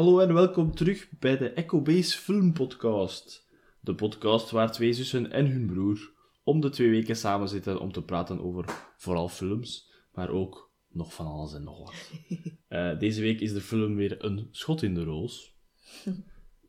[0.00, 3.48] Hallo en welkom terug bij de Echo Base Film Podcast.
[3.80, 6.12] De podcast waar twee zussen en hun broer
[6.42, 8.64] om de twee weken samen zitten om te praten over
[8.96, 12.10] vooral films, maar ook nog van alles en nog wat.
[12.68, 15.56] Eh, deze week is de film weer een schot in de roos.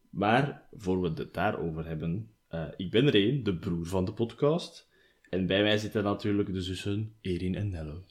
[0.09, 4.13] Maar voor we het daarover hebben, eh, ik ben er één, de broer van de
[4.13, 4.89] podcast.
[5.29, 8.04] En bij mij zitten natuurlijk de zussen Erin en Nelle.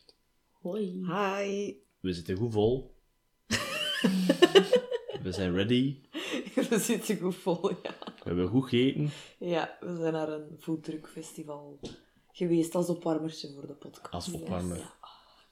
[0.50, 1.06] Hoi.
[1.06, 1.74] Hi.
[2.00, 2.98] We zitten goed vol.
[5.22, 6.00] we zijn ready.
[6.70, 7.94] We zitten goed vol, ja.
[8.04, 9.10] We hebben goed gegeten.
[9.38, 11.78] Ja, we zijn naar een foodtruckfestival
[12.32, 14.14] geweest als opwarmertje voor de podcast.
[14.14, 14.76] Als opwarmer.
[14.76, 14.94] Ja.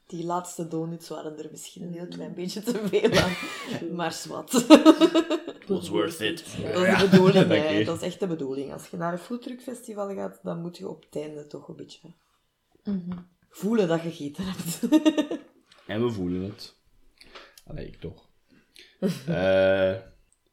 [0.06, 3.36] Die laatste donuts waren er misschien een heel klein beetje te veel aan.
[3.96, 4.66] Maar zwart.
[5.66, 6.44] Was worth it.
[6.72, 7.68] Dat is de bedoeling, Dank hè.
[7.68, 7.84] je.
[7.84, 8.72] Dat is echt de bedoeling.
[8.72, 12.14] Als je naar een foodtruckfestival gaat, dan moet je op het einde toch een beetje
[13.50, 14.80] voelen dat je gegeten hebt.
[15.86, 16.76] En we voelen het.
[17.66, 18.27] Allee, ik toch.
[19.26, 19.96] Eh,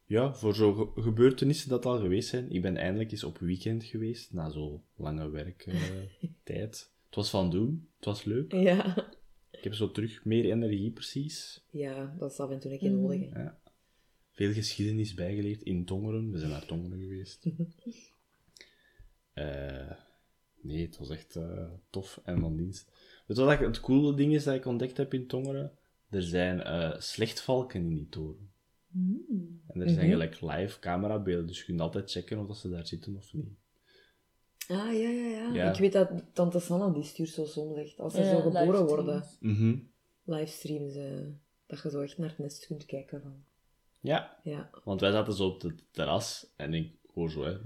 [0.06, 2.50] ja, voor zo'n ge- gebeurtenissen dat al geweest zijn.
[2.50, 6.10] Ik ben eindelijk eens op weekend geweest, na zo'n lange werktijd.
[7.06, 8.52] het was van doen, het was leuk.
[8.52, 9.14] ja.
[9.50, 11.64] Ik heb zo terug meer energie, precies.
[11.70, 13.30] Ja, dat is af en toe een keer nodig.
[13.32, 13.46] hè.
[14.32, 16.30] Veel geschiedenis bijgeleerd in Tongeren.
[16.30, 17.44] We zijn naar Tongeren geweest.
[19.32, 19.90] Eh,
[20.60, 22.90] nee, het was echt eh, tof en van dienst.
[23.26, 25.72] Weet je wat ik- het coole ding is dat ik ontdekt heb in Tongeren?
[26.10, 28.50] Er zijn eh slechtvalken in die toren.
[29.68, 32.86] En er zijn gelijk live camerabeelden, dus je kunt altijd checken of dat ze daar
[32.86, 33.48] zitten of niet.
[34.68, 35.72] Ah, ja, ja, ja, Ja.
[35.72, 38.86] Ik weet dat tante Sanna, die stuurt zo soms echt, als ze Ja, zo geboren
[38.86, 39.76] worden, Mhm.
[40.24, 41.26] livestreams, eh,
[41.66, 43.44] dat je zo echt naar het nest kunt kijken van.
[44.00, 44.70] Ja, Ja.
[44.84, 47.56] want wij zaten zo op het terras en ik hoor zo, hè,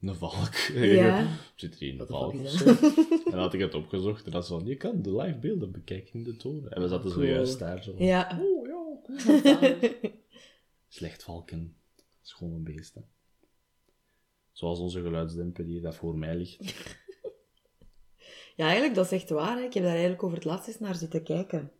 [0.00, 0.54] een, valk.
[0.74, 1.28] Ja.
[1.54, 2.66] Zit er hier een de valk of zo?
[2.66, 6.12] En dan had ik het opgezocht en dat zo, je kan de live beelden bekijken
[6.12, 6.70] in de toren.
[6.70, 7.24] En we zaten Cool.
[7.24, 7.94] zojuist daar zo.
[7.98, 8.40] Ja.
[8.42, 9.78] Oh ja,
[10.88, 11.76] Slechtvalken.
[12.22, 13.04] Schone beesten.
[14.52, 16.74] Zoals onze geluidsdemper die dat voor mij ligt.
[18.56, 19.56] ja, eigenlijk, dat is echt waar.
[19.56, 19.64] Hè.
[19.64, 21.72] Ik heb daar eigenlijk over het laatst eens naar zitten kijken.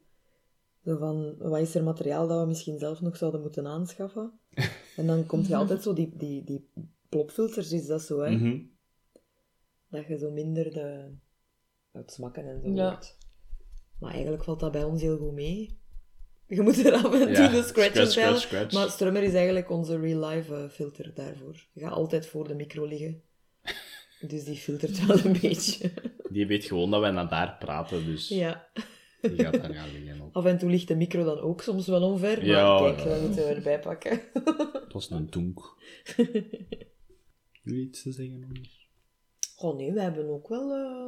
[0.85, 4.33] Zo van, wat is er materiaal dat we misschien zelf nog zouden moeten aanschaffen?
[4.97, 6.69] En dan komt je altijd zo, die, die, die
[7.11, 8.31] plopfilters is dat zo, hè.
[8.31, 8.59] Mhm.
[9.91, 11.15] Dat je zo minder de,
[11.93, 12.89] het smakken en zo Ja.
[12.91, 13.17] hoort.
[13.99, 15.79] Maar eigenlijk valt dat bij ons heel goed mee.
[16.47, 18.11] Je moet er af en toe Ja, de scratchen scratch, tellen.
[18.11, 18.73] scratch, scratch.
[18.75, 21.67] Maar Strummer is eigenlijk onze real-life eh, filter daarvoor.
[21.73, 23.23] Je gaat altijd voor de micro liggen.
[24.29, 25.93] Dus die filtert wel een beetje.
[26.31, 28.69] Die weet gewoon dat wij naar daar praten, dus Ja.
[29.21, 30.21] die gaat daar gaan liggen.
[30.21, 30.37] Op.
[30.37, 32.37] Af en toe ligt de micro dan ook soms wel omver.
[32.37, 33.05] Maar Ja, kijk, ja.
[33.05, 34.21] dat moeten we erbij pakken.
[34.73, 35.59] Het was een toenk.
[37.63, 38.89] Jullie iets te zeggen anders?
[39.57, 40.73] Oh nee, we hebben ook wel...
[40.75, 41.07] eh,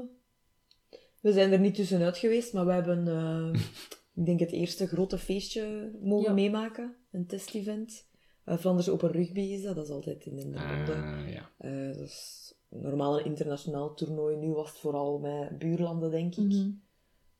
[1.21, 3.09] We zijn er niet tussenuit geweest, maar we hebben...
[3.09, 3.61] eh,
[4.15, 6.33] ik denk het eerste grote feestje mogen Ja.
[6.33, 6.97] meemaken.
[7.11, 8.07] Een testevent.
[8.47, 9.75] Uh, Flanders Open Rugby is dat.
[9.75, 11.51] Dat is altijd in de Ah, ja.
[11.59, 14.37] Eh, dat is normaal een internationaal toernooi.
[14.37, 16.45] Nu was het vooral met buurlanden, denk ik.
[16.45, 16.71] Mhm.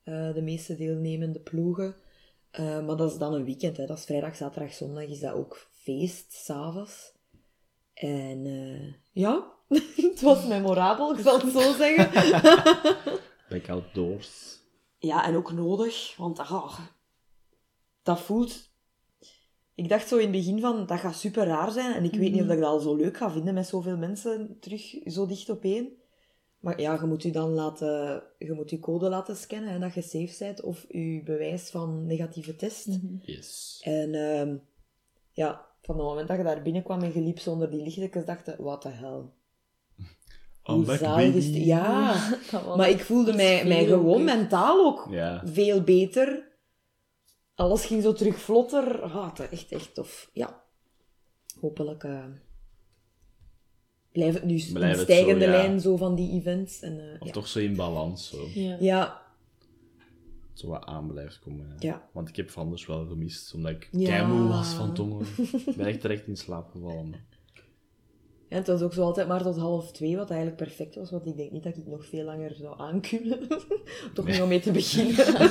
[0.03, 1.94] Eh, de meeste deelnemende ploegen.
[2.50, 3.77] Eh, maar dat is dan een weekend.
[3.77, 3.87] Hè.
[3.87, 5.05] Dat is vrijdag, zaterdag, zondag.
[5.05, 7.12] Is dat ook feest, s'avonds.
[7.94, 9.53] En eh, ja,
[9.97, 12.11] het was memorabel, ik zal het zo zeggen.
[13.49, 14.61] Back outdoors.
[14.99, 16.78] Ja, en ook nodig, want ah,
[18.03, 18.71] dat voelt...
[19.75, 21.95] Ik dacht zo in het begin van, dat gaat super raar zijn.
[21.95, 24.56] En ik weet niet of ik dat al zo leuk ga vinden met zoveel mensen
[24.61, 25.93] terug zo dicht op één.
[26.59, 28.23] Maar ja, je moet je dan laten...
[28.39, 30.61] Je moet je code laten scannen, hè, dat je safe bent.
[30.61, 32.99] Of je bewijs van negatieve test.
[33.21, 33.81] Yes.
[33.84, 34.56] En ehm,
[35.33, 38.47] ja, van het moment dat je daar binnenkwam en je liep zonder die lichtjes, dacht
[38.47, 39.22] je, what the hell.
[40.65, 41.54] I'm Hoe zalig is het?
[41.56, 42.15] Ja,
[42.76, 45.43] maar ik voelde mij, mij gewoon mentaal ook Ja.
[45.44, 46.50] veel beter.
[47.54, 49.03] Alles ging zo terug vlotter.
[49.03, 50.31] Ah, echt, echt tof.
[50.32, 50.62] Ja.
[51.60, 52.25] Hopelijk eh
[54.12, 55.56] blijft het nu een het stijgende zo, ja.
[55.56, 56.81] lijn zo van die events.
[56.81, 57.32] En, eh, Of ja.
[57.32, 58.46] toch zo in balans, zo.
[58.55, 58.76] Ja.
[58.81, 59.21] ja,
[60.62, 61.76] Zo wat aan blijft komen.
[61.79, 62.09] Ja.
[62.12, 64.06] Want ik heb Vanders wel gemist, omdat ik Ja.
[64.09, 65.26] keimoe was van tongen.
[65.67, 67.14] Ik ben echt direct in slaap gevallen.
[68.49, 71.11] En het was ook zo altijd maar tot half twee, wat eigenlijk perfect was.
[71.11, 73.38] Want ik denk niet dat ik nog veel langer zou aankunnen.
[74.14, 75.50] Toch nog om mee te beginnen.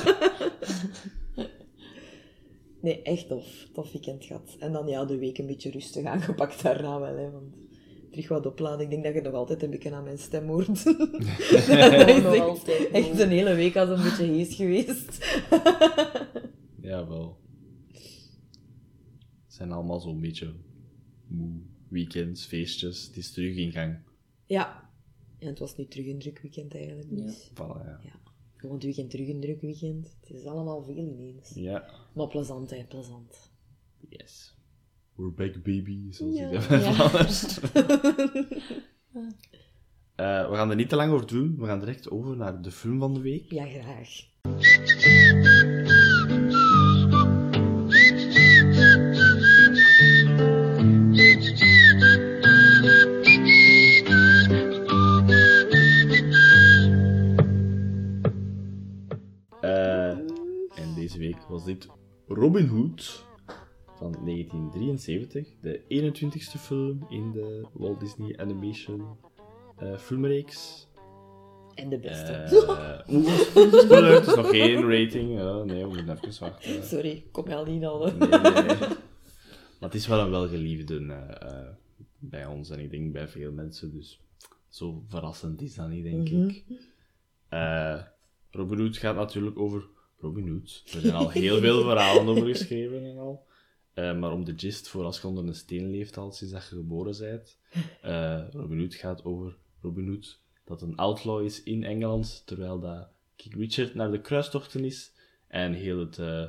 [2.82, 3.68] nee, echt tof.
[3.72, 4.56] Tof weekend gehad.
[4.58, 7.16] En dan ja, de week een beetje rustig aangepakt daarna wel.
[7.16, 7.54] Hè, want
[8.12, 8.80] terug wat opladen.
[8.80, 10.66] Ik denk dat je nog altijd een beetje aan mijn stem hoort.
[10.84, 15.40] dat is nog echt, altijd echt een hele week als een beetje hees geweest.
[16.80, 17.40] Jawel.
[19.44, 20.54] Het zijn allemaal zo'n beetje
[21.26, 21.60] moe.
[21.88, 23.06] Weekends, feestjes.
[23.06, 23.98] Het is terug in gang.
[24.46, 24.90] Ja.
[25.38, 27.16] En het was nu terug een druk weekend eigenlijk.
[27.16, 27.50] Dus.
[27.50, 28.00] Voilà, ja.
[28.02, 28.20] Ja.
[28.56, 30.16] Gewoon het weekend terug een druk weekend.
[30.20, 31.50] Het is allemaal veel ineens.
[31.54, 31.90] Ja.
[32.14, 33.52] Maar plezant, hè, plezant.
[34.08, 34.56] Yes.
[35.16, 36.46] We're back, baby, zoals Ja.
[36.48, 36.92] ik dat in Ja.
[36.92, 37.58] Vlaanders.
[40.14, 41.56] Eh, we gaan er niet te lang over doen.
[41.58, 43.50] We gaan direct over naar de film van de week.
[43.50, 44.08] Ja, graag.
[59.60, 60.08] Eh,
[60.78, 61.88] en deze week was dit
[62.28, 63.24] Robin Hood
[64.02, 69.16] van 1973, de 21ste film in de Walt Disney Animation
[69.78, 70.88] eh, filmreeks.
[71.74, 72.32] En de beste.
[72.32, 73.38] Eh, Oeh,
[73.84, 75.28] spoiler, het is nog geen rating.
[75.64, 76.84] Nee, we moeten even wachten.
[76.84, 78.06] Sorry, kom al niet al.
[78.06, 78.76] Nee, nee.
[79.82, 81.68] Maar het is wel een welgeliefde eh, eh,
[82.18, 84.20] bij ons en ik denk bij veel mensen, dus
[84.68, 86.64] zo verrassend is dat niet, denk ik.
[87.48, 88.00] Eh,
[88.50, 89.84] Robin Hood gaat natuurlijk over
[90.18, 90.82] Robin Hood.
[90.94, 93.46] Er zijn al heel veel verhalen over geschreven en al.
[93.94, 96.68] Eh, maar om de gist voor als je onder een steen leeft al sinds dat
[96.68, 97.58] je geboren bent.
[98.02, 103.08] eh, Robin Hood gaat over Robin Hood, dat een outlaw is in Engeland, terwijl dat
[103.36, 105.12] King Richard naar de kruistochten is.
[105.46, 106.48] En heel het eh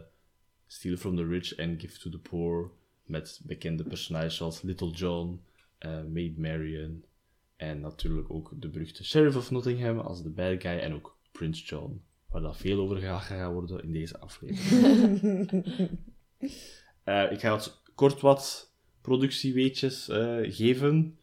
[0.67, 2.71] Steal from the Rich and Give to the Poor,
[3.05, 5.41] met bekende personages zoals Little John,
[6.11, 7.03] Maid Marian,
[7.55, 11.65] en natuurlijk ook de beruchte Sheriff of Nottingham als de bad guy, en ook Prince
[11.65, 15.49] John, waar dat veel over gaat gaan worden in deze aflevering.
[17.03, 17.59] Eh, ik ga
[17.95, 18.71] kort wat
[19.01, 21.17] productieweetjes eh, geven.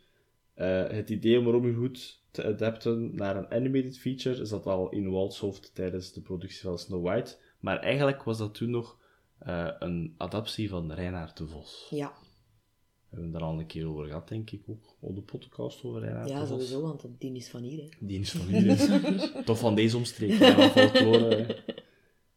[0.55, 5.11] Eh, het idee om Robin Hood te adapten naar een animated feature zat al in
[5.11, 7.37] Walt's hoofd tijdens de productie van Snow White.
[7.61, 8.99] Maar eigenlijk was dat toen nog
[9.79, 11.87] een adaptie van Reinaard de Vos.
[11.91, 15.23] Ja, We hebben het daar al een keer over gehad, denk ik, ook op de
[15.23, 16.49] podcast over Reinaard ja de Vos.
[16.49, 17.83] sowieso, want dat die is van hier.
[17.83, 17.89] Hè.
[18.07, 18.77] Die is van hier.
[19.45, 20.05] Toch van deze
[20.71, 21.35] folklore.
[21.37, 21.55] hè.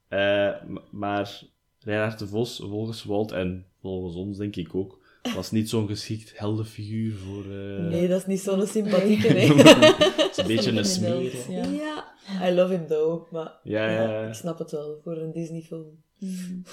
[0.08, 1.44] Eh, m- maar
[1.84, 5.02] Reinhard de Vos, volgens Walt en volgens ons denk ik ook,
[5.36, 7.44] was niet zo'n geschikt heldenfiguur voor...
[7.44, 9.48] eh, Nee, dat is niet zo'n sympathieke, nee.
[9.54, 11.52] Het is een beetje een smeer.
[11.52, 11.66] Ja.
[11.66, 12.14] ja,
[12.50, 14.28] I love him though, maar Ja, ja, ja.
[14.28, 16.02] ik snap het wel, voor een Disney-film.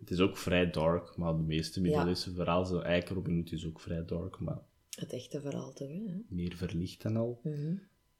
[0.00, 1.86] Het is ook vrij dark, maar de meeste Ja.
[1.86, 4.58] middeleeuwse verhalen, zo eigenlijk Robin Hood is ook vrij dark, maar
[4.94, 6.00] Het echte verhaal toch, hè?
[6.28, 7.40] meer verlicht en al.
[7.42, 7.74] Mhm.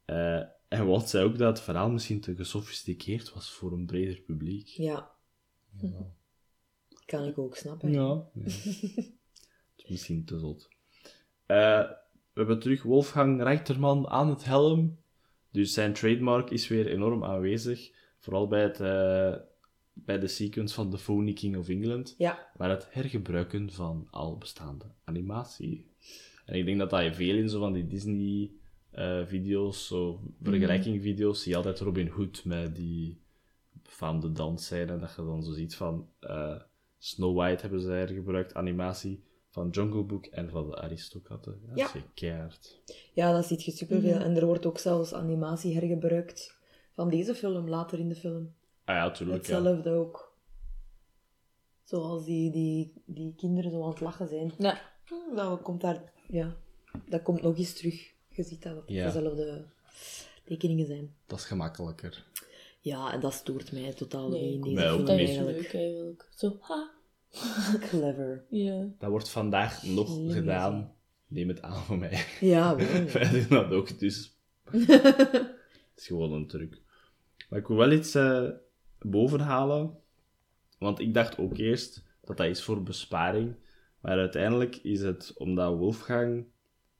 [0.04, 0.36] Eh,
[0.68, 4.66] en Walt zei ook dat het verhaal misschien te gesofisticeerd was voor een breder publiek.
[4.68, 5.10] Ja,
[5.80, 6.12] Ja.
[7.04, 7.92] kan ik ook snappen.
[7.92, 8.28] Ja.
[8.34, 9.12] Het
[9.76, 10.68] is misschien te zot.
[11.46, 11.80] Eh,
[12.32, 14.98] we hebben terug Wolfgang Reichterman aan het helm.
[15.50, 17.90] Dus zijn trademark is weer enorm aanwezig.
[18.18, 19.34] Vooral bij, het, eh,
[19.92, 22.14] bij de sequence van The Phony King of England.
[22.18, 25.86] Ja, Maar het hergebruiken van al bestaande animatie.
[26.44, 31.50] En ik denk dat dat je veel in zo van die Disney-video's, zo vergelijkingvideo's, zie
[31.50, 33.20] je altijd Robin Hood met die
[33.92, 34.98] befaamde dansscène.
[34.98, 36.60] Dat je dan zo ziet van eh,
[36.98, 41.60] Snow White hebben ze hergebruikt, animatie van Jungle Book en van de Aristokatten.
[41.66, 41.86] Ja, Ja.
[41.86, 42.80] Dat is keihard.
[43.12, 44.18] ja dat ziet je superveel.
[44.18, 46.56] En er wordt ook zelfs animatie hergebruikt
[46.92, 48.54] van deze film, later in de film.
[48.84, 49.46] Ah ja, tuurlijk.
[49.46, 49.54] Ja.
[49.54, 50.36] Hetzelfde ook.
[51.84, 54.52] Zoals die, die, die kinderen zo aan het lachen zijn.
[54.58, 54.80] Ja.
[55.34, 56.56] Dat komt daar, ja,
[57.08, 58.10] dat komt nog eens terug.
[58.28, 59.04] Je ziet dat het Ja.
[59.06, 59.64] dezelfde
[60.44, 61.14] tekeningen zijn.
[61.26, 62.26] Dat is gemakkelijker.
[62.84, 65.28] Ja, en dat stoort mij totaal Nee, niet film Dat niet.
[65.28, 65.72] is eigenlijk.
[65.72, 66.28] leuk eigenlijk.
[66.34, 66.90] Zo, ha.
[67.88, 68.44] Clever.
[68.50, 68.86] Ja.
[68.98, 70.92] Dat wordt vandaag nog gedaan.
[71.26, 72.24] Neem het aan van mij.
[72.40, 72.86] Ja, wel.
[73.06, 74.36] Wij doen dat ook, dus...
[75.92, 76.80] Het is gewoon een truc.
[77.48, 78.48] Maar ik wil wel iets eh
[79.00, 79.98] bovenhalen.
[80.78, 83.54] Want ik dacht ook eerst dat dat is voor besparing.
[84.00, 86.44] Maar uiteindelijk is het omdat Wolfgang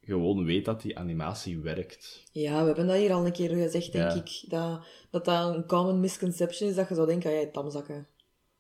[0.05, 2.23] gewoon weet dat die animatie werkt.
[2.33, 4.15] Ja, we hebben dat hier al een keer gezegd, denk Ja.
[4.17, 4.45] ik.
[4.49, 8.07] Dat, dat dat een common misconception is, dat je zou denken, ah, jij tamzakken.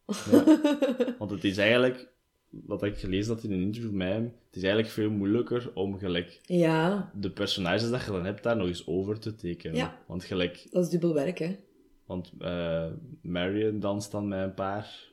[1.18, 2.08] Want het is eigenlijk,
[2.50, 5.99] wat ik gelezen had in een interview met hem, het is eigenlijk veel moeilijker om
[5.99, 9.76] gelijk Ja, de personages dat je dan hebt daar nog eens over te tekenen.
[9.76, 9.99] Ja.
[10.06, 11.56] Want gelijk dat is dubbel werk, hè.
[12.06, 12.87] Want eh
[13.22, 15.08] Marion danst dan met een paar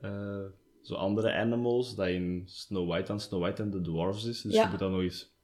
[0.00, 0.44] eh,
[0.82, 4.40] zo andere animals, dat in Snow White dan Snow White en de dwarves is.
[4.42, 4.62] Dus Ja.
[4.62, 5.34] je moet dan nog eens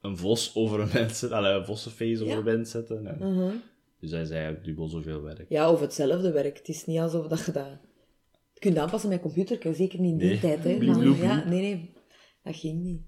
[0.00, 2.36] een vos over een mens zetten, allee, een vossenface over Ja.
[2.36, 3.06] een mens zetten.
[3.06, 3.54] En- Mhm.
[4.00, 5.48] Dus dat is eigenlijk dubbel zoveel werk.
[5.48, 6.58] Ja, of hetzelfde werk.
[6.58, 7.66] Het is niet alsof dat je dat
[8.58, 9.74] kunt aanpassen met computer.
[9.74, 10.38] Zeker niet in die Nee.
[10.40, 10.76] tijd, hè.
[10.76, 11.92] Bloep, ja, nee, nee.
[12.42, 13.02] Dat ging niet.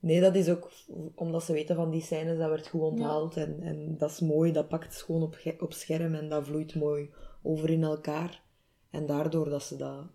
[0.00, 0.70] Nee, dat is ook
[1.14, 3.36] omdat ze weten van die scènes, dat werd goed onthaald.
[3.36, 7.10] En, en dat is mooi, dat pakt gewoon op, op scherm en dat vloeit mooi
[7.42, 8.42] over in elkaar.
[8.90, 10.06] En daardoor dat ze dat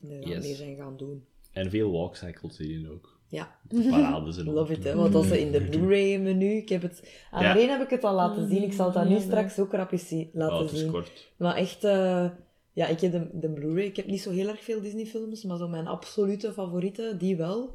[0.00, 0.46] Yes.
[0.46, 1.24] meer zijn gaan doen.
[1.52, 3.17] En veel walkcycles hierin ook.
[3.30, 4.94] Ja, De parades en love it, hè.
[4.94, 6.50] Want als ze in de Blu-ray-menu...
[6.56, 7.02] Ik heb het...
[7.30, 7.68] Aan Ja.
[7.68, 8.62] Heb ik het al laten zien.
[8.62, 9.20] Ik zal Ja, nu ja.
[9.20, 10.90] straks ook rapjes zien- laten Oh, het is zien.
[10.90, 11.32] kort.
[11.36, 12.26] Maar echt, eh,
[12.72, 13.84] Ja, ik heb de, de Blu-ray.
[13.84, 17.74] Ik heb niet zo heel erg veel Disney-films, maar zo mijn absolute favorieten, die wel.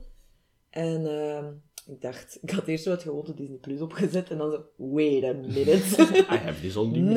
[0.69, 1.45] En ehm,
[1.85, 5.23] ik dacht, ik had eerst zo het gewone Disney Plus opgezet en dan zo, wait
[5.23, 6.01] a minute.
[6.35, 6.91] I have this on.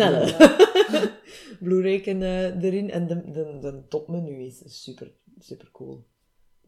[1.60, 6.04] Blu-ray eh, erin en de, de, de topmenu is super, super cool.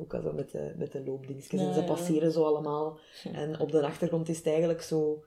[0.00, 1.60] Ook al zo met de, met de loopdingetjes.
[1.60, 1.86] en ze ja.
[1.86, 2.98] passeren zo allemaal.
[3.32, 5.24] En op de achtergrond is het eigenlijk zo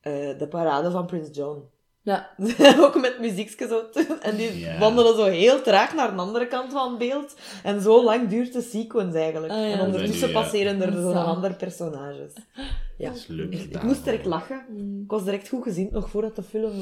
[0.00, 1.62] eh, de parade van Prince John.
[2.02, 2.30] Ja.
[2.84, 3.82] ook met muziekje zo.
[4.20, 4.78] En die Ja.
[4.78, 7.36] wandelen zo heel traag naar de andere kant van het beeld.
[7.62, 9.52] En zo lang duurt de sequence eigenlijk.
[9.52, 9.72] Ah, ja.
[9.72, 10.40] En ondertussen Ja.
[10.40, 12.32] passeren er zo'n andere personages.
[12.98, 13.08] Ja.
[13.08, 14.66] Dat is leuk Ik, ik moest direct lachen.
[14.68, 15.02] Mm.
[15.02, 16.72] Ik was direct goed gezien, nog voordat de film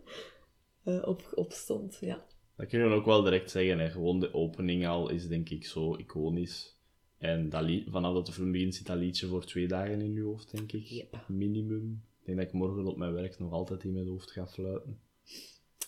[0.84, 1.96] eh, op, op stond.
[2.00, 2.18] Ja.
[2.56, 3.78] Dat kun je ook wel direct zeggen.
[3.78, 3.90] Hè.
[3.90, 6.76] Gewoon de opening al is denk ik zo iconisch.
[7.18, 10.12] En dat lied, vanaf dat de film begint zit dat liedje voor twee dagen in
[10.12, 10.84] je hoofd, denk ik.
[10.84, 11.24] Yep.
[11.28, 12.02] Minimum.
[12.20, 15.00] Ik denk dat ik morgen op mijn werk nog altijd in mijn hoofd ga fluiten.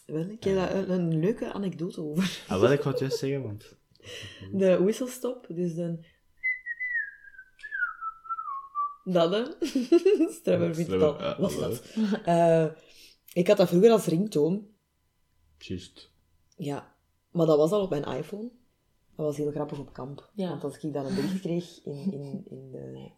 [0.07, 2.45] Wel, ik heb daar een, een leuke anekdote over.
[2.49, 3.77] Ah, wel, ik wou het juist zeggen, want...
[4.53, 5.99] De whistlestop, dus de...
[9.05, 9.67] Dat, hè.
[10.33, 11.19] Strabber vindt het al.
[11.19, 11.37] Wel.
[11.59, 11.83] dat?
[12.25, 12.67] Eh,
[13.33, 14.67] ik had dat vroeger als ringtoon.
[15.59, 16.11] Juist.
[16.59, 16.95] Ja,
[17.31, 18.51] maar dat was al op mijn iPhone.
[19.17, 20.31] Dat was heel grappig op kamp.
[20.35, 20.49] Ja.
[20.49, 23.11] Want als ik dan een bericht kreeg in, in, in de...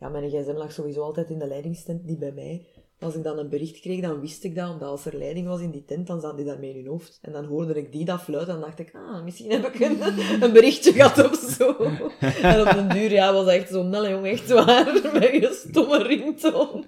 [0.00, 2.66] Ja, mijn gsm lag sowieso altijd in de leidingstent, niet bij mij.
[3.00, 5.60] Als ik dan een bericht kreeg, dan wist ik dat, omdat als er leiding was
[5.60, 7.18] in die tent, dan zat die daarmee in hun hoofd.
[7.22, 9.80] En dan hoorde ik die dat fluiten, en dan dacht ik, ah, misschien heb ik
[9.80, 10.02] een,
[10.44, 11.76] een berichtje gehad of zo.
[12.50, 15.62] En op den duur, ja, was dat echt zo, nelle jong, echt waar, met je
[15.68, 16.84] stomme ringtoon.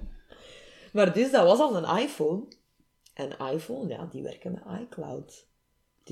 [0.92, 2.42] Maar dus, dat was al een iPhone.
[3.14, 5.49] En iPhone, ja, die werken met iCloud.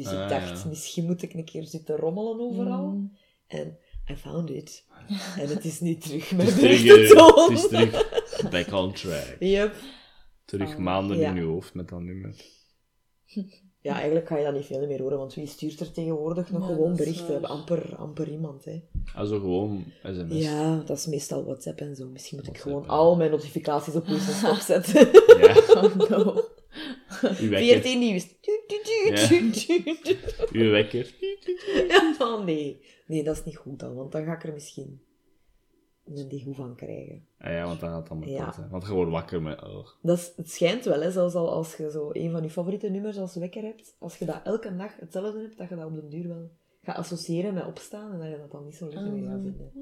[0.02, 0.68] Dus ik Ah, dacht, ja.
[0.68, 2.86] misschien moet ik een keer zitten rommelen overal.
[2.86, 3.12] Mm.
[3.46, 3.78] En
[4.10, 4.84] I found it.
[5.38, 7.36] En het is nu terug Het met is terug, berichtentoon.
[7.36, 9.36] eh, het is terug back on track.
[9.38, 9.74] Yep.
[10.44, 11.28] Terug Ah, maanden ja.
[11.30, 12.34] in je hoofd met dat nummer.
[13.80, 16.68] Ja, eigenlijk ga je dat niet veel meer horen, want wie stuurt er tegenwoordig nog
[16.68, 17.40] Ja, gewoon berichten?
[17.40, 17.50] waar.
[17.50, 18.82] Amper, amper iemand, hè.
[19.14, 20.42] Also gewoon sms.
[20.42, 22.08] Ja, dat is meestal WhatsApp en zo.
[22.08, 22.88] Misschien moet ik gewoon ja.
[22.88, 25.08] al mijn notificaties op stop zetten.
[25.40, 26.44] Ja, Oh no.
[27.22, 27.80] Uw wekker.
[27.80, 28.26] 14 nieuws.
[30.52, 31.14] Uw wekker.
[32.18, 32.80] Ja, nee.
[33.06, 35.00] Nee, dat is niet goed dan, want dan ga ik er misschien
[36.04, 37.26] een die goed van krijgen.
[37.38, 38.54] Ah ja, want dat gaat dan met Ja.
[38.56, 38.68] hè.
[38.68, 39.62] Want je wordt wakker met...
[39.62, 39.86] Oh.
[40.02, 42.88] Dat is, het schijnt wel, hè, zelfs al als je zo een van je favoriete
[42.88, 45.94] nummers als wekker hebt, als je dat elke dag hetzelfde hebt, dat je dat op
[45.94, 46.50] den duur wel
[46.82, 49.72] gaat associëren met opstaan en dat je dat dan niet zo leuk meer gaat vinden.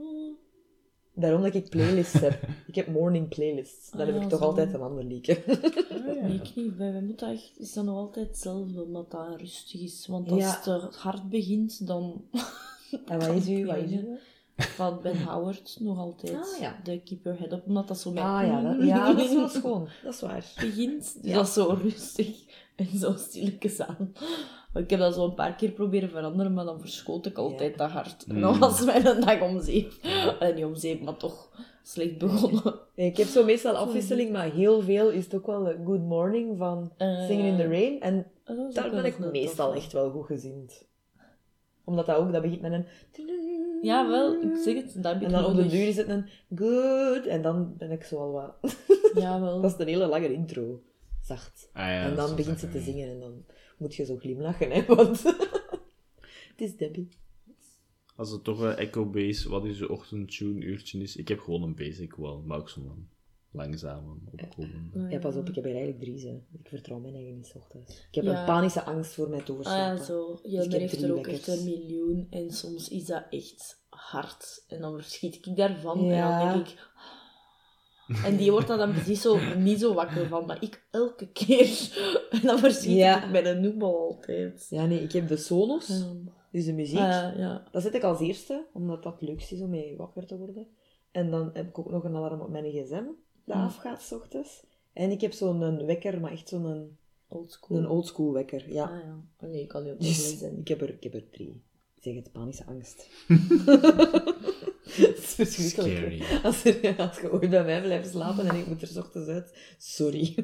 [1.19, 2.39] Daarom dat ik playlists heb.
[2.67, 3.91] Ik heb morning playlists.
[3.91, 4.45] Dan Ah, heb ik toch zo.
[4.45, 5.43] altijd een ander liedje.
[6.07, 6.77] Nee, ik niet.
[6.77, 10.07] Bij mij moet dat echt, is dat nog altijd hetzelfde, omdat dat rustig is.
[10.07, 10.51] Want als Ja.
[10.55, 12.23] het te hard begint, dan...
[13.07, 13.67] En wat is u?
[13.67, 14.07] Wat is u?
[14.57, 16.35] Van Ben Howard nog altijd.
[16.35, 16.81] Ah, ja.
[16.85, 18.23] De Keep Your Head Up, omdat dat zo met...
[18.23, 19.89] Ah ja, dat, ja, dat is wel schoon.
[20.05, 20.53] Dat is waar.
[20.61, 21.15] begint.
[21.23, 21.37] Dus Ja.
[21.37, 22.37] dat is zo rustig
[22.77, 24.13] en zo stilletjes aan.
[24.77, 27.77] Maar Ik heb dat zo een paar keer proberen veranderen, maar dan verschoot ik altijd
[27.77, 27.87] Ja.
[27.87, 28.25] te hard.
[28.29, 28.41] En Mm.
[28.41, 29.93] dan was mijn dag om zeep.
[30.55, 31.51] Niet om zeep, maar toch
[31.83, 32.75] slecht begonnen.
[32.97, 36.01] Nee, Ik heb zo meestal afwisseling, maar heel veel is het ook wel eh, Good
[36.01, 38.01] Morning van Eh, Singing in the Rain.
[38.01, 40.87] En dat ook daar ben ik meestal echt wel goed gezind.
[41.85, 42.87] Omdat dat ook, dat begint met een...
[43.83, 46.09] Ja, wel, ik zeg het, dat heb ik En dan op de duur is het
[46.09, 47.27] een good.
[47.27, 48.77] En dan ben ik zo al wat...
[49.15, 49.61] Ja, wel.
[49.63, 50.81] Dat is een hele lange intro.
[51.23, 51.71] Zacht.
[51.73, 53.45] Ah ja, en dat dan begint ze te zingen en dan
[53.77, 54.85] moet je zo glimlachen, hè.
[54.85, 55.23] Want
[56.51, 57.09] het is Debbie.
[58.17, 61.63] Als het toch een Echo Base, wat is je ochtendtune uurtje is, ik heb gewoon
[61.63, 63.09] een basic wel, maar ook zo'n
[63.51, 65.11] langzame opkomen.
[65.11, 66.35] Ja, pas op, ik heb er eigenlijk drie, hè.
[66.59, 67.99] Ik vertrouw mijn eigen niet 's ochtends.
[68.09, 68.41] Ik heb Ja.
[68.41, 70.33] een panische angst voor mij te Ah ja, zo.
[70.33, 72.27] Dus ik Jelmer heb heeft drie er ook echt een miljoen.
[72.31, 74.65] En soms is dat echt hard.
[74.69, 76.05] En dan verschiet ik daarvan.
[76.05, 76.41] Ja.
[76.41, 76.89] En dan denk ik...
[78.25, 80.47] En die wordt daar dan precies zo niet zo wakker van.
[80.47, 81.69] Maar ik elke keer.
[82.31, 83.25] En dan verschiet Ja.
[83.25, 84.67] ik met een noemel altijd.
[84.71, 86.05] Ja, nee, ik heb de Sonos,
[86.53, 86.99] dus de muziek.
[86.99, 87.65] Ah, ja.
[87.73, 90.67] Dat zet ik als eerste, omdat dat het leukste is om mee wakker te worden.
[91.11, 93.05] En dan heb ik ook nog een alarm op mijn gsm,
[93.45, 93.65] dat Ja.
[93.65, 94.65] afgaat s ochtends.
[94.93, 96.97] En ik heb zo'n wekker, maar echt zo'n
[97.29, 97.77] Oldschool.
[97.77, 98.73] een oldschool wekker.
[98.73, 98.85] Ja.
[98.85, 99.17] Ah ja.
[99.41, 100.59] Oh, nee, ik kan niet op Dus de zijn.
[100.59, 101.63] ik heb, er, ik heb er drie.
[101.97, 103.09] Ik zeg het, panische angst.
[105.07, 106.23] Het is verschrikkelijk.
[106.23, 106.43] Scary.
[106.45, 109.29] Als, er, als je ooit bij mij blijft slapen en ik moet er 's ochtends
[109.29, 110.35] uit, sorry.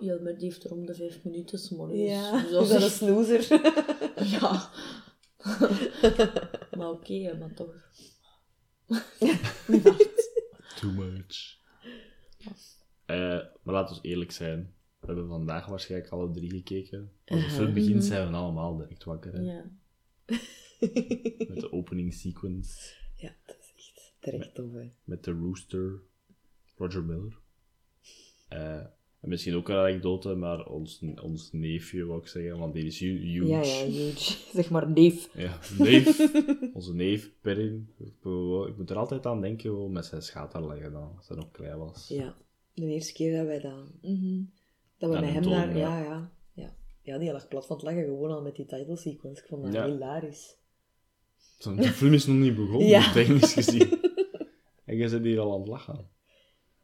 [0.00, 2.00] Jelmer die heeft er om de vijf minuten 's morgens.
[2.00, 3.46] Ja, Dus dat is dat een snoezer?
[4.40, 4.70] Ja.
[6.76, 7.74] maar oké, maar toch.
[10.80, 11.58] Too much.
[13.06, 13.16] Eh,
[13.62, 14.74] maar laten we eerlijk zijn.
[15.00, 17.12] We hebben vandaag waarschijnlijk alle drie gekeken.
[17.24, 19.32] Als de film begint, zijn we allemaal direct wakker.
[19.32, 19.40] Hè?
[19.40, 19.64] Ja.
[21.48, 22.94] Met de opening sequence.
[23.16, 23.34] Ja,
[24.30, 24.88] terecht tof, hè.
[25.04, 26.00] Met de rooster.
[26.76, 27.38] Roger Miller.
[28.48, 28.80] Eh,
[29.20, 32.98] En misschien ook een anekdote, maar ons, ons neefje, wou ik zeggen, want die is
[33.00, 33.46] hu- huge.
[33.46, 34.36] Ja, ja, huge.
[34.58, 35.28] Zeg maar neef.
[35.36, 36.32] Ja, neef.
[36.74, 37.88] Onze neef, Perrin.
[37.98, 38.12] Ik,
[38.76, 42.08] moet er altijd aan denken, gewoon met zijn schaterleggen dan, als hij nog klein was.
[42.08, 42.36] Ja,
[42.74, 43.92] de eerste keer dat wij dat...
[44.02, 44.42] Mhm.
[44.98, 45.76] Dat we met hem daar...
[45.76, 45.98] ja.
[45.98, 46.76] Ja, ja, ja.
[47.02, 49.42] Ja, die lag plat van het lachen, gewoon al met die title sequence.
[49.42, 49.86] Ik vond dat Ja.
[49.86, 50.56] hilarisch.
[51.58, 53.12] De film is nog niet begonnen, Ja.
[53.12, 53.88] technisch gezien.
[54.96, 56.08] En je zit hier al aan het lachen.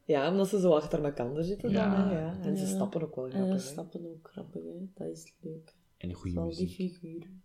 [0.05, 1.95] Ja, omdat ze zo achter elkaar zitten Ja.
[1.97, 2.39] dan, hè, ja.
[2.41, 2.69] En ze Ja.
[2.69, 3.59] stappen ook wel En grappig, hè.
[3.59, 4.79] stappen ook grappig, hè.
[4.93, 5.75] Dat is leuk.
[5.97, 6.75] En goede Al die muziek.
[6.75, 7.41] figuren.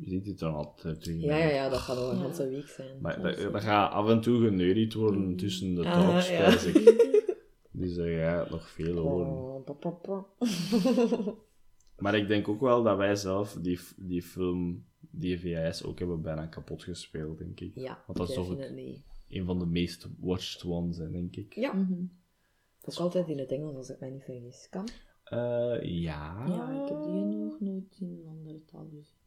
[0.00, 1.20] Je ziet het dan altijd terug.
[1.22, 2.30] Ja, ja, ja, dat gaat wel een Ja.
[2.36, 3.00] hele week zijn.
[3.00, 6.50] Maar dat, dat gaat af en toe geneuried worden tussen de Ah, talks, ja.
[6.50, 7.08] spijs ik.
[7.70, 9.26] Dus daar ga je nog veel horen.
[9.26, 10.26] Oh, pa, pa, pa.
[11.98, 16.22] Maar ik denk ook wel dat wij zelf die, die film, die VHS, ook hebben
[16.22, 17.74] bijna kapot gespeeld, denk ik.
[17.74, 19.02] Ja, Want dat is toch het- definitely.
[19.30, 21.54] Een van de meest watched ones, hè, denk ik.
[21.54, 21.86] Ja,
[22.80, 24.66] dat is altijd in het Engels, als ik mij niet vergis.
[24.70, 24.88] Kan?
[25.24, 26.44] Eh, ja.
[26.48, 29.18] Ja, ik heb die nog nooit in een andere taal gezien.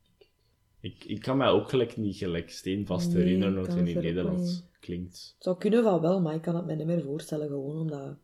[0.79, 4.01] Ik, ik kan mij ook gelijk niet gelijk steenvast Nee, herinneren het in het er
[4.01, 4.69] Nederlands niet.
[4.79, 5.31] klinkt.
[5.35, 8.17] Het zou kunnen van wel, maar ik kan het me niet meer voorstellen, gewoon omdat...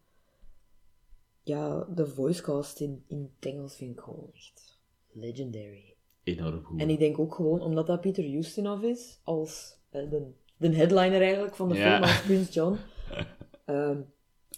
[1.43, 4.79] Ja, de voicecast in, in het Engels vind ik gewoon echt
[5.11, 5.95] legendary.
[6.23, 6.79] Enorm goed.
[6.79, 11.21] En ik denk ook gewoon, omdat dat Peter Ustinov is, als eh, de, de headliner
[11.21, 11.89] eigenlijk van de Ja.
[11.91, 12.77] film, als Prince John.
[13.65, 13.97] Ehm,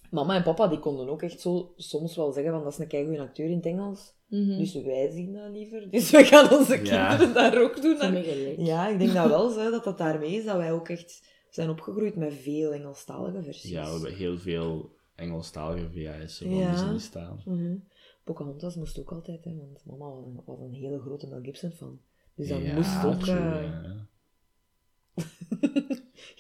[0.10, 2.88] mama en papa die konden ook echt zo soms wel zeggen van dat is een
[2.88, 4.14] keigoede acteur in het Engels.
[4.28, 4.58] Mhm.
[4.58, 5.90] Dus wij zien dat liever.
[5.92, 7.08] Dus we gaan onze Ja.
[7.08, 8.66] kinderen daar ook doen.
[8.66, 11.70] Ja, ik denk dat wel zo, dat dat daarmee is, dat wij ook echt zijn
[11.70, 13.72] opgegroeid met veel Engelstalige versies.
[13.72, 16.72] Ja, we hebben heel veel Engelstalige VHS'en van Ja.
[16.72, 17.42] Disney staan.
[17.46, 17.76] Mhm.
[18.24, 21.72] Pocahontas moest ook altijd, hè, want mama was een, was een hele grote Mel Gibson
[21.72, 22.00] fan.
[22.36, 23.14] Dus dat Ja, moest ook...
[23.22, 24.08] true, eh, ja.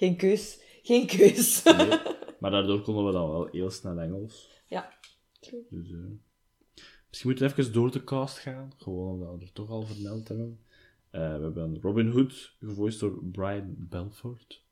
[0.02, 0.60] Geen keus.
[0.82, 1.64] Geen keus.
[1.64, 1.76] Nee,
[2.40, 4.64] maar daardoor konden we dan wel heel snel Engels.
[4.68, 4.94] ja.
[5.40, 5.98] Dus, eh,
[7.08, 10.28] misschien moeten we even door de cast gaan, gewoon omdat we er toch al vermeld
[10.28, 10.60] hebben.
[11.10, 14.66] Eh, we hebben Robin Hood, gevoiced door Brian Belfort.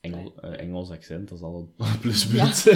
[0.00, 2.64] Engel, eh, Engels accent, dat is al een pluspunt.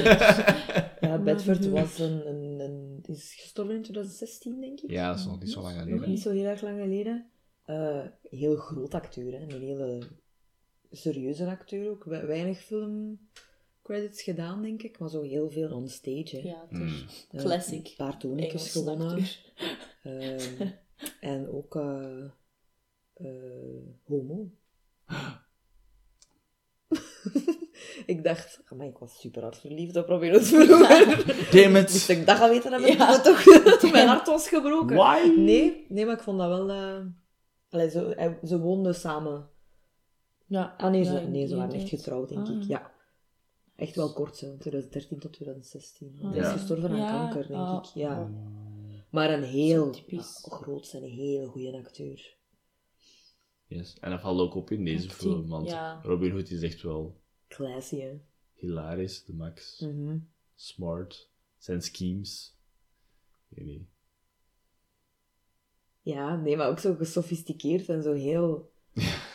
[1.00, 4.90] Ja, Bedford was een, een, een, is gestorven in 2016, denk ik.
[4.90, 6.08] Ja, dat is nog niet zo lang Nog geleden.
[6.08, 7.30] niet zo heel erg lang geleden.
[7.64, 9.38] Eh, heel groot acteur, hè.
[9.38, 9.98] een hele
[10.90, 12.04] serieuze acteur ook.
[12.04, 16.36] We- Weinig filmcredits gedaan, denk ik, maar zo heel veel on stage.
[16.36, 16.48] Hè.
[16.48, 16.86] Ja, het Mm.
[16.86, 17.86] is classic.
[17.86, 19.24] Een paar Engelse gewonnen.
[20.02, 20.68] Ehm,
[21.20, 22.24] en ook eh,
[23.14, 24.50] eh, homo.
[28.06, 31.24] ik dacht, maar ik was super hard verliefd op Robin Hood vroeger.
[31.52, 32.18] Damn Moest it!
[32.18, 33.22] ik dat gaan weten hebben, Ja.
[33.22, 33.44] dat toch
[33.92, 34.96] mijn hart was gebroken.
[34.96, 35.32] Why?
[35.36, 36.70] Nee, nee, maar ik vond dat wel...
[36.70, 37.00] eh
[37.70, 39.48] allee, zo, hij- ze woonden samen.
[40.50, 42.56] Ja, Ah nee, ja, ze, nee, ze waren echt getrouwd, denk Ah.
[42.56, 42.62] ik.
[42.62, 42.92] Ja.
[43.76, 44.56] Echt wel kort, zo.
[44.56, 46.16] 2013 tot 2016.
[46.20, 46.40] Want Ja.
[46.40, 47.94] Hij is gestorven aan Ja, kanker, denk ah, ik.
[47.94, 48.18] Ja.
[48.20, 48.30] ah.
[49.10, 49.92] Maar een heel
[50.42, 52.36] groot en een heel goede acteur.
[53.66, 53.96] Yes.
[54.00, 56.00] En dat valt ook op in deze film, want ja.
[56.02, 58.20] Robin Hood is echt wel Classy, hè?
[58.54, 59.80] hilarisch, de max.
[59.80, 60.18] Mhm.
[60.54, 61.30] Smart.
[61.58, 62.56] Zijn schemes.
[63.48, 63.88] Ik weet niet.
[66.00, 68.72] Ja, nee, maar ook zo gesofisticeerd en zo heel...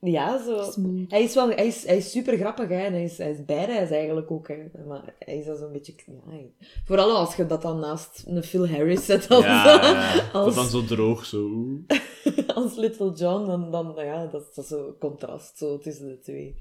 [0.00, 0.70] Ja, zo...
[0.70, 1.10] Smooth.
[1.10, 2.80] Hij is, wel, hij, is, hij is super grappig, hè.
[2.84, 4.56] En hij is, hij is bijreis eigenlijk ook, hè.
[4.86, 5.94] Maar hij is al zo'n beetje...
[6.06, 6.52] Ja, hij-
[6.84, 10.14] vooral als je dat dan naast een Phil Harris zet als, Ja, ja.
[10.32, 11.50] dat als, dan zo droog, zo.
[12.54, 16.18] als Little John, dan, dan ja, dat, is- dat is zo'n contrast zo tussen de
[16.18, 16.54] twee.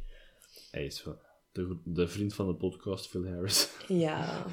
[0.72, 1.16] Hij is wel
[1.52, 3.70] de, de vriend van de podcast, Phil Harris.
[3.88, 4.46] Ja,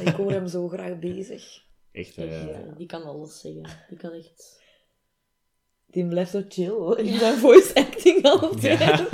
[0.00, 1.62] ik hoor hem zo graag bezig.
[1.92, 3.62] Echt, eh, Ja, die kan alles zeggen.
[3.88, 4.60] Die kan echt...
[5.92, 9.08] Die blijft zo chill in zijn voice acting altijd.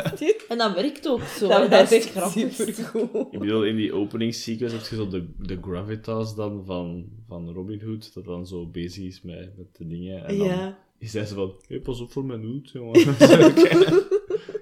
[0.48, 1.48] En dat werkt ook zo.
[1.48, 2.52] Dat is echt grappig.
[2.52, 3.26] supergoed.
[3.30, 7.80] Ik bedoel, in die openingssequence heb je zo de, de gravitas dan van, van Robin
[7.84, 10.24] Hood, dat dan zo bezig is met, met de dingen.
[10.26, 10.78] En dan Ja.
[10.98, 13.16] is hij zo van, hey, pas op voor mijn hoed, jongen.
[13.16, 14.06] Kijk-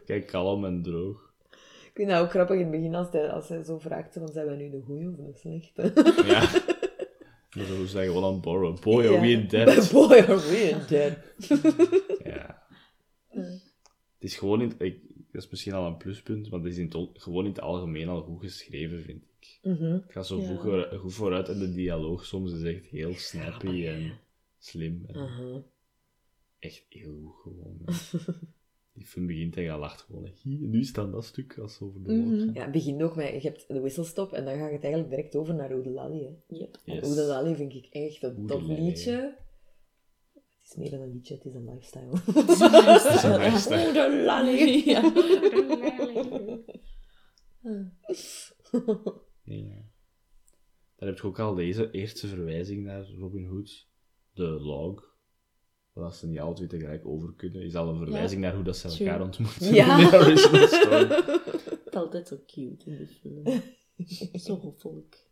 [0.06, 1.24] Kijk, kalm en droog.
[1.84, 4.28] Ik vind dat ook grappig in het begin als hij, als hij zo vraagt: van,
[4.32, 5.92] zijn wij nu de goeie of de slechte?
[6.26, 6.48] Ja.
[7.56, 8.80] Maar zo zeggen we dan borrow.
[8.80, 9.20] Boy, are Ja.
[9.20, 9.90] we in debt?
[9.92, 11.18] Boy, are we in debt.
[14.18, 15.00] Het is gewoon in, ik,
[15.32, 17.60] dat is misschien al een pluspunt, maar het is in het, al- gewoon in het
[17.60, 19.58] algemeen al goed geschreven, vind ik.
[19.62, 19.82] Mhm.
[19.92, 20.46] Het gaat zo Ja.
[20.46, 24.12] goed, voor- goed vooruit en de dialoog soms is echt heel snappy en
[24.58, 25.04] slim.
[25.06, 25.62] En Aha.
[26.58, 27.78] Echt heel goed gewoon.
[28.92, 30.28] Die film begint en je lacht gewoon.
[30.42, 32.50] Hier, nu staat dat stuk als over de Mhm.
[32.54, 35.36] Ja, het begint ook met, je hebt de wisselstop en dan gaat het eigenlijk direct
[35.36, 36.22] over naar Oedelali.
[36.24, 36.56] Hè.
[36.56, 36.78] Yep.
[36.84, 37.08] En Yes.
[37.08, 38.80] Oedelali vind ik echt een Oedelali.
[38.82, 39.36] liedje.
[40.66, 42.10] Het is meer dan een liedje, het is een lifestyle.
[42.34, 42.48] Dat
[43.14, 43.92] is een lifestyle.
[49.44, 49.84] Ja.
[50.96, 53.86] Dan heb je ook al deze eerste verwijzing naar Robin Hood.
[54.32, 55.14] De log.
[55.94, 58.76] Dat ze niet alle twee tegelijk over kunnen, is al een verwijzing naar hoe dat
[58.76, 59.08] ze True.
[59.08, 59.98] elkaar ontmoeten Ja.
[59.98, 61.08] in de original story.
[61.08, 63.62] Het is altijd zo cute in de film.
[64.40, 65.26] zo hoffelijk.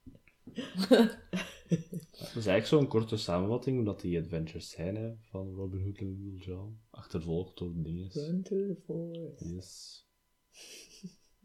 [2.19, 6.19] Dat is eigenlijk zo'n korte samenvatting, omdat die adventures zijn hè, van Robin Hood en
[6.23, 6.79] Little John.
[6.91, 8.11] Achtervolgd door dingen.
[8.13, 9.45] Run the forest.
[9.55, 10.07] Yes.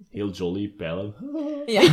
[0.09, 1.13] Heel jolly, pijlen.
[1.65, 1.81] Ja.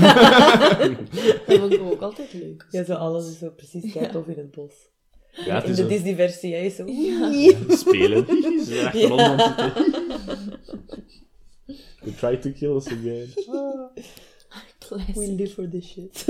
[1.47, 2.67] dat vond ik ook altijd leuk.
[2.71, 4.75] Ja, zo alles is zo precies kijk in het bos.
[5.45, 6.87] Ja, het In is de zo Disney-versie, hè, is zo...
[7.77, 8.27] spelen.
[8.65, 9.37] Ze achterom.
[12.03, 13.29] They try to kill us again.
[14.79, 15.15] Classic.
[15.15, 16.25] We live for this shit.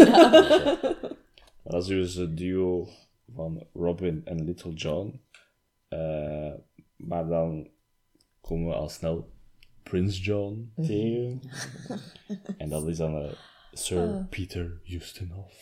[1.67, 2.89] Dat is dus het duo
[3.35, 5.21] van Robin en Little John.
[5.89, 6.53] Eh,
[6.97, 7.69] maar dan
[8.41, 9.31] komen we al snel
[9.83, 11.41] Prince John tegen.
[12.59, 13.33] en dat is dan eh,
[13.73, 15.53] Sir Peter Ustinov.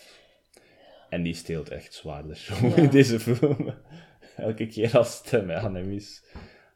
[1.08, 3.74] En die steelt echt zwaar de show in deze film.
[4.36, 6.24] Elke keer als het hem aan hem is.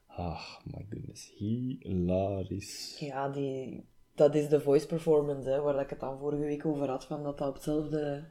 [0.07, 1.33] Ah, my goodness.
[1.37, 2.99] Hilarisch.
[2.99, 6.89] Ja, die, dat is de voice performance, hè, waar ik het dan vorige week over
[6.89, 8.25] had, van dat dat op hetzelfde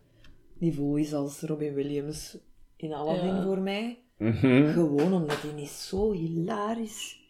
[0.59, 2.37] niveau is als Robin Williams
[2.75, 3.43] in Aladdin Ja.
[3.43, 3.97] voor mij.
[4.17, 4.71] Mhm.
[4.73, 7.25] Gewoon omdat hij is zo hilarisch.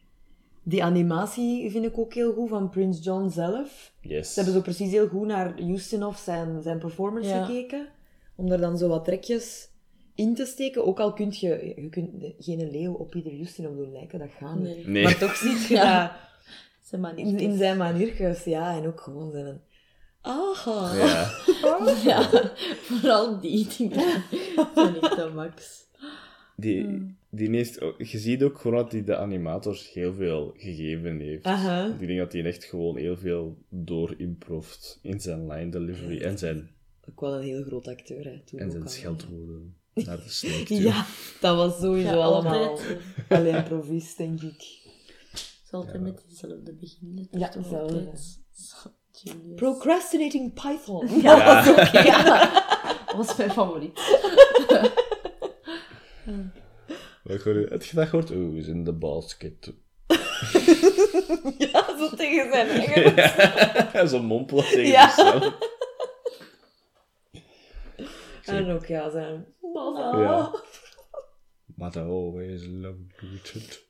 [0.64, 3.94] Die animatie vind ik ook heel goed van Prince John zelf.
[4.02, 4.28] Yes.
[4.34, 7.46] Ze hebben zo precies heel goed naar Ustinov zijn, zijn performance Ja.
[7.46, 7.88] gekeken.
[8.36, 9.70] Om er dan zo wat trekjes
[10.16, 10.86] in te steken.
[10.86, 12.10] Ook al kun je, je kunt
[12.40, 14.64] geen leeuw op ieder Ustinov doen lijken, dat gaat niet.
[14.76, 14.88] Nee.
[14.88, 15.04] Nee.
[15.04, 16.18] Maar toch ziet je Ja.
[16.92, 18.78] dat in, in zijn maniertjes, ja.
[18.78, 19.62] En ook gewoon zijn...
[20.22, 20.96] Aha.
[20.96, 21.32] Ja.
[22.04, 22.30] Ja,
[22.82, 24.24] vooral die dingen
[24.76, 25.86] zijn de max.
[26.56, 31.20] Die, die heeft, ook- je ziet ook gewoon dat hij de animators heel veel gegeven
[31.20, 31.44] heeft.
[31.46, 31.86] Aha.
[32.00, 36.76] Ik denk dat hij echt gewoon heel veel doorimproft in zijn line delivery en zijn,
[37.10, 38.40] Ook wel een heel groot acteur, hè.
[38.46, 40.74] Toen en zijn scheldwoorden naar de snake.
[40.76, 41.06] Ja,
[41.42, 42.80] dat was sowieso Ja, allemaal
[43.30, 44.86] alleen improvis, denk ik.
[45.32, 47.28] Het is altijd met dezelfde beginnen.
[47.32, 48.40] Ja, altijd.
[49.18, 49.56] Zo Genius.
[49.56, 51.08] Procrastinating Python.
[51.22, 51.64] Ja.
[53.06, 54.00] Dat was mijn favoriet.
[57.24, 57.68] Wat hoor je?
[57.70, 58.32] Heb je dat gehoord?
[58.32, 59.74] Oeh, is in de basket.
[61.58, 64.08] ja, zo tegen zijn eigen.
[64.10, 65.10] Zo'n mompel tegen Ja.
[65.10, 65.58] zichzelf.
[68.46, 69.46] En ook, ja, zijn...
[69.74, 70.20] Mama.
[70.22, 70.64] Ja.
[71.66, 73.86] But I always loved Richard.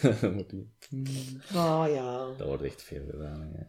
[0.00, 0.70] Dat moet niet.
[1.54, 2.26] Oh, ja.
[2.36, 3.64] Dat wordt echt veel gedaan, hè.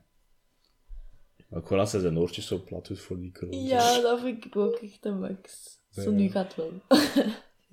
[1.57, 3.63] Ook gewoon als hij zijn oortjes zo plat doet voor die kroon.
[3.63, 5.77] Ja, dat vind ik ook echt de max.
[5.89, 6.71] Zo, nu gaat het wel.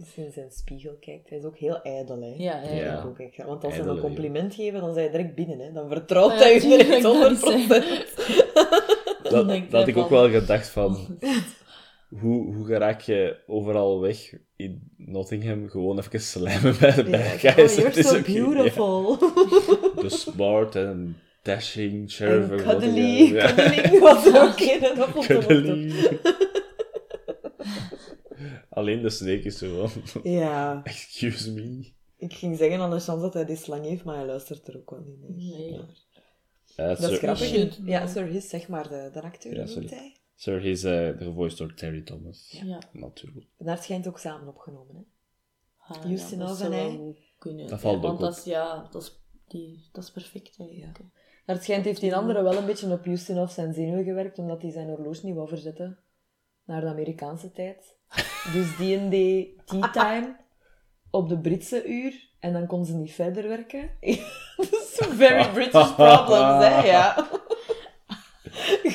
[0.00, 2.34] Als je in zijn spiegel kijkt, hij is ook heel ijdel, hè.
[2.36, 3.02] Ja, ja.
[3.02, 3.36] Ook echt.
[3.36, 5.72] Want als ze een compliment geven, dan zijn je direct binnen, hè.
[5.72, 7.42] Dan vertrouwt Ja, hij je direct dat is 100%.
[9.22, 11.18] Dat, dat had hij ik ook wel gedacht van...
[12.10, 15.68] Hoe, hoe raak je overal weg in Nottingham?
[15.68, 17.74] Gewoon even slijmen bij de Ja, bad oh, guys.
[17.74, 18.22] you're Het is so ja.
[18.22, 19.16] beautiful.
[19.94, 22.50] De smart en dashing sheriff.
[22.50, 23.38] En cuddly.
[23.38, 23.42] ook.
[23.56, 24.82] Cuddling was er ook in.
[24.82, 25.14] en Dat.
[28.70, 30.20] Alleen de snake is zo van...
[30.32, 30.80] Ja.
[30.84, 31.92] Excuse me.
[32.16, 34.76] Ik ging zeggen aan de chance dat hij die slang heeft, maar hij luistert er
[34.76, 35.30] ook wel niet naar.
[35.36, 35.80] Nee.
[36.76, 37.78] Eh, Dat is grappig.
[37.84, 38.06] Ja.
[38.06, 39.88] Sir His, zeg maar, de, de acteur, Ja, sorry.
[39.88, 40.14] hij?
[40.40, 42.48] Sir is uh, gevoiced door Terry Thomas.
[42.50, 42.79] Ja.
[42.92, 43.46] Natuurlijk.
[43.59, 45.03] En daar schijnt ook samen opgenomen, hè.
[45.79, 47.16] Ah, Houston ja, en hij.
[47.38, 47.66] kunnen.
[47.66, 50.98] Dat valt ja, ook Want dat is, ja, dat is, die, dat is perfect eigenlijk.
[50.98, 51.05] hè.
[51.46, 54.70] Daar schijnt heeft die andere wel een beetje op Ustinov zijn zenuwen gewerkt, omdat hij
[54.70, 55.98] zijn horloge niet wou verzetten
[56.64, 57.98] naar de Amerikaanse tijd.
[58.53, 60.37] Dus die en die tea time
[61.11, 63.90] op de Britse uur, en dan kon ze niet verder werken.
[64.57, 67.29] Dat is very British problems, hè, ja.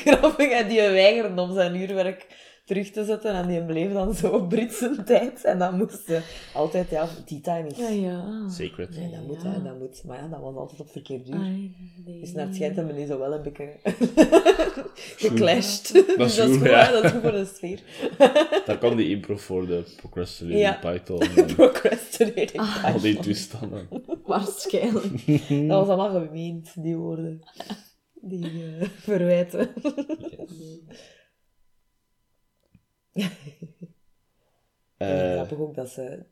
[0.06, 2.26] Grappig, en die weigerde om zijn uurwerk
[2.64, 6.20] terug te zetten, en die bleef dan zo op Britse tijd, en dan moest ze
[6.54, 7.76] altijd, ja, tea time is...
[7.76, 8.48] Ja, ja.
[8.48, 8.96] Sacred.
[8.96, 9.50] Nee, dat moet, Ja.
[9.50, 10.02] hè, dat moet.
[10.04, 11.34] Maar ja, dat was altijd op verkeerd uur.
[11.34, 11.74] Ai,
[12.06, 12.20] nee.
[12.20, 13.68] Dus naar het schijnt hebben we nu zo wel een beetje
[15.16, 15.92] geclashed.
[15.92, 16.84] Dat dus is dat is goed, ja.
[16.86, 17.80] hè, dat is goed voor de sfeer.
[18.66, 20.78] Daar kwam die improv voor de Procrastinating Ja.
[20.90, 21.18] Python.
[21.56, 22.62] Procrastinating.
[22.84, 23.88] al die toestanden.
[24.24, 25.26] Waarschijnlijk.
[25.68, 27.42] Dat was allemaal gemeend, die woorden.
[28.28, 29.68] Die eh, verwijten.
[34.96, 36.24] Eh, Grappig ook dat ze,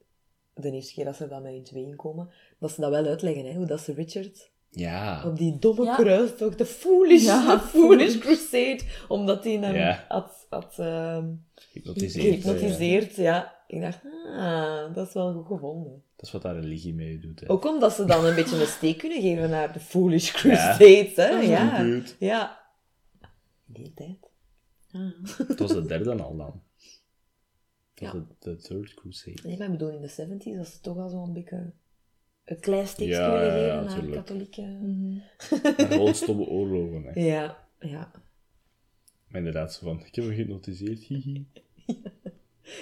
[0.54, 3.44] de eerste keer dat ze dan met hun tweeën komen, dat ze dat wel uitleggen,
[3.44, 5.26] hè, hoe dat ze Richard ja.
[5.26, 5.94] op die domme Ja.
[5.96, 10.04] kruistocht, de foolish, Ja, de foolish crusade, omdat hij hem Ja.
[10.08, 11.92] had, had ehm, ja.
[12.12, 13.16] gehypnotiseerd.
[13.16, 13.62] Ja.
[13.66, 14.00] Ik dacht,
[14.36, 16.03] ah, dat is wel goed gevonden.
[16.24, 17.40] Dat is wat daar religie mee doet.
[17.40, 17.50] Hè.
[17.50, 21.30] Ook omdat ze dan een beetje een steek kunnen geven naar de Foolish Crusades, hè?
[21.30, 22.02] Dat is Ja.
[22.18, 22.60] Ja.
[23.66, 24.30] Die tijd.
[24.92, 25.10] Ah.
[25.48, 26.62] Het was de derde al dan.
[27.94, 28.12] Het was Ja.
[28.12, 29.40] de, de Third Crusade.
[29.42, 31.72] Nee, maar ik bedoel, in de 70s, dat ze toch al zo'n beetje
[32.44, 34.12] een klein steekje Ja, ja, geven ja, naar tuurlijk.
[34.14, 36.12] katholieke...
[36.12, 37.02] Stomme oorlogen.
[37.04, 37.20] Hè.
[37.20, 38.10] Ja, ja.
[39.28, 41.46] Maar inderdaad, zo van, ik heb me gehypnotiseerd, hihi.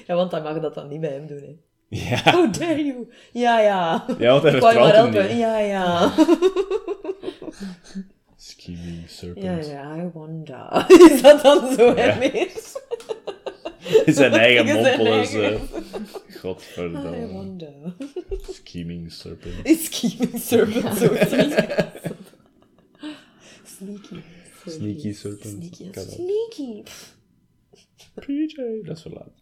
[0.06, 1.56] Ja, want dan mag dat dan niet bij hem doen, hè.
[1.94, 3.08] Ja, How dare you?
[3.32, 4.04] Ja, ja.
[4.18, 5.38] ja want hij vertrouwt hem niet.
[5.38, 6.12] Ja, ja.
[8.36, 9.66] Scheming serpent.
[9.66, 10.86] Ja, ja, I wonder.
[11.10, 12.16] Is dat dan zo, Ja.
[12.18, 12.50] meer?
[14.14, 15.34] Zijn eigen mompel is...
[15.34, 15.58] eh, I
[16.38, 17.26] Godverdomme.
[17.26, 17.94] wonder.
[18.52, 19.54] Scheming serpent.
[19.66, 21.06] Is scheming serpent zo
[23.64, 24.22] Sneaky.
[24.66, 25.74] Sneaky serpent.
[25.74, 26.00] Sneaky.
[26.00, 26.82] Sneaky.
[28.14, 29.40] PJ, dat is verlaat.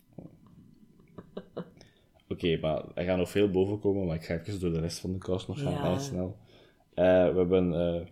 [2.30, 4.98] Oké, maar er gaat nog veel boven komen, maar ik ga even door de rest
[4.98, 5.90] van de cast nog gaan, Ja.
[5.90, 6.36] heel snel.
[6.94, 8.06] Eh, we hebben eh,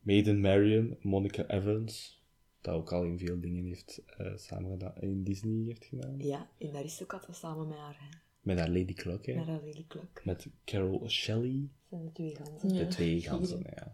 [0.00, 2.22] Maiden Marian, Monica Evans,
[2.60, 6.18] dat ook al in veel dingen heeft eh samen gedaan, in Disney heeft gedaan.
[6.18, 8.16] Ja, in Aristocat samen met haar, hè.
[8.40, 9.34] Met haar Lady Cluck, hè.
[9.34, 10.22] met haar Lily Cluck.
[10.24, 12.68] Met Carol Shelley, Dat zijn de twee ganzen.
[12.68, 13.92] de Ja, twee ganzen, ja.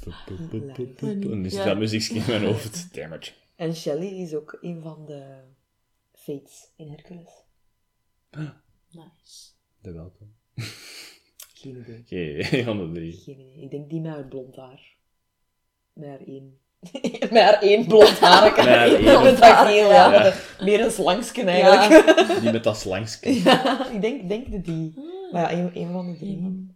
[1.30, 1.64] En zit Ja.
[1.64, 2.94] dat muziekje in mijn hoofd.
[2.94, 3.34] Damn it.
[3.56, 5.40] En Shelley is ook een van de
[6.12, 7.44] Fates in Hercules.
[8.92, 9.50] Nice.
[9.80, 10.34] De welkom.
[11.60, 11.98] Geen idee.
[11.98, 13.12] Oké, een van de drie.
[13.12, 13.62] Geen idee.
[13.62, 14.96] Ik denk die met haar blond haar.
[15.92, 16.58] Met haar één.
[17.20, 18.56] met haar één blond haar.
[18.56, 20.24] Met haar één Met blond haar ja.
[20.24, 20.34] Ja.
[20.64, 22.40] Meer een slangsken eigenlijk.
[22.40, 23.42] Die met dat slangske.
[23.42, 24.94] Ja, ik denk, denk de die.
[24.96, 25.32] Ah.
[25.32, 26.36] Maar ja, een, een van de drie.
[26.36, 26.74] Een-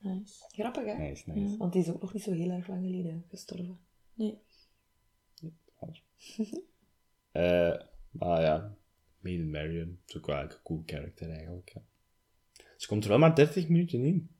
[0.00, 0.44] Nice.
[0.48, 0.94] Grappig, hè?
[0.94, 1.56] Nice, nice.
[1.56, 3.78] Want die is ook nog niet zo heel erg lang geleden gestorven.
[4.14, 4.38] Nee.
[7.32, 7.72] Eh,
[8.10, 8.74] maar ja,
[9.22, 11.70] Maiden Marion is ook wel eigenlijk een cool karakter eigenlijk.
[11.74, 11.82] Ja.
[12.76, 14.30] Ze komt er wel maar 30 minuten in.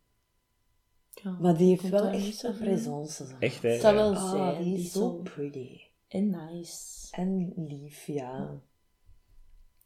[1.22, 1.30] Ja.
[1.30, 3.26] Maar die heeft wel echt zo een presence.
[3.26, 3.36] zo.
[3.38, 3.72] Echt, hè?
[3.72, 3.94] Ja.
[3.94, 4.62] wel Ah, zijn.
[4.64, 5.80] die die is zo pretty.
[6.08, 7.08] En nice.
[7.10, 8.62] En lief, ja.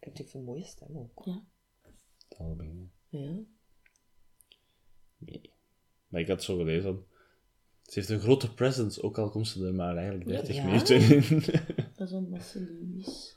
[0.01, 1.23] Ik vind een mooie stem ook.
[1.25, 1.45] Ja.
[2.29, 3.19] Het algemeen, hè.
[3.19, 3.39] Ja.
[5.19, 5.51] Nee.
[6.09, 7.05] Maar ik had zo gelezen.
[7.83, 10.65] Ze heeft een grote presence, ook al komt ze er maar eigenlijk 30 Ja?
[10.65, 11.41] minuten in.
[11.97, 13.37] Dat is omdat ze lief is.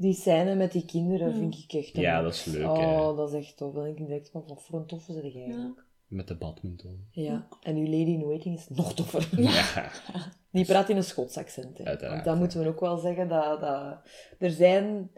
[0.00, 1.96] Die scène met die kinderen vind ik echt...
[1.96, 3.16] Ja, dat is leuk, Oh, hè.
[3.16, 3.74] dat is echt tof.
[3.74, 5.84] Dan denk ik direct van, wat voor een toffe zit jij eigenlijk.
[6.06, 7.06] Met de badminton.
[7.10, 7.48] Ja.
[7.62, 9.28] En uw lady in waiting is nog toffer.
[9.40, 9.90] Ja.
[10.52, 11.78] Die praat in een Schots accent.
[11.78, 11.84] Hè.
[11.84, 12.40] Uiteraard, Want dan ja.
[12.40, 13.98] moeten we ook wel zeggen dat, dat
[14.38, 15.10] er zijn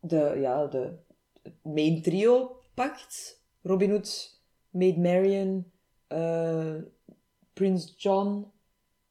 [0.00, 0.92] de, ja, de
[1.42, 3.42] het main trio pakt.
[3.62, 5.64] Robin Hood, Maid Marian,
[6.06, 6.74] eh,
[7.52, 8.46] Prince John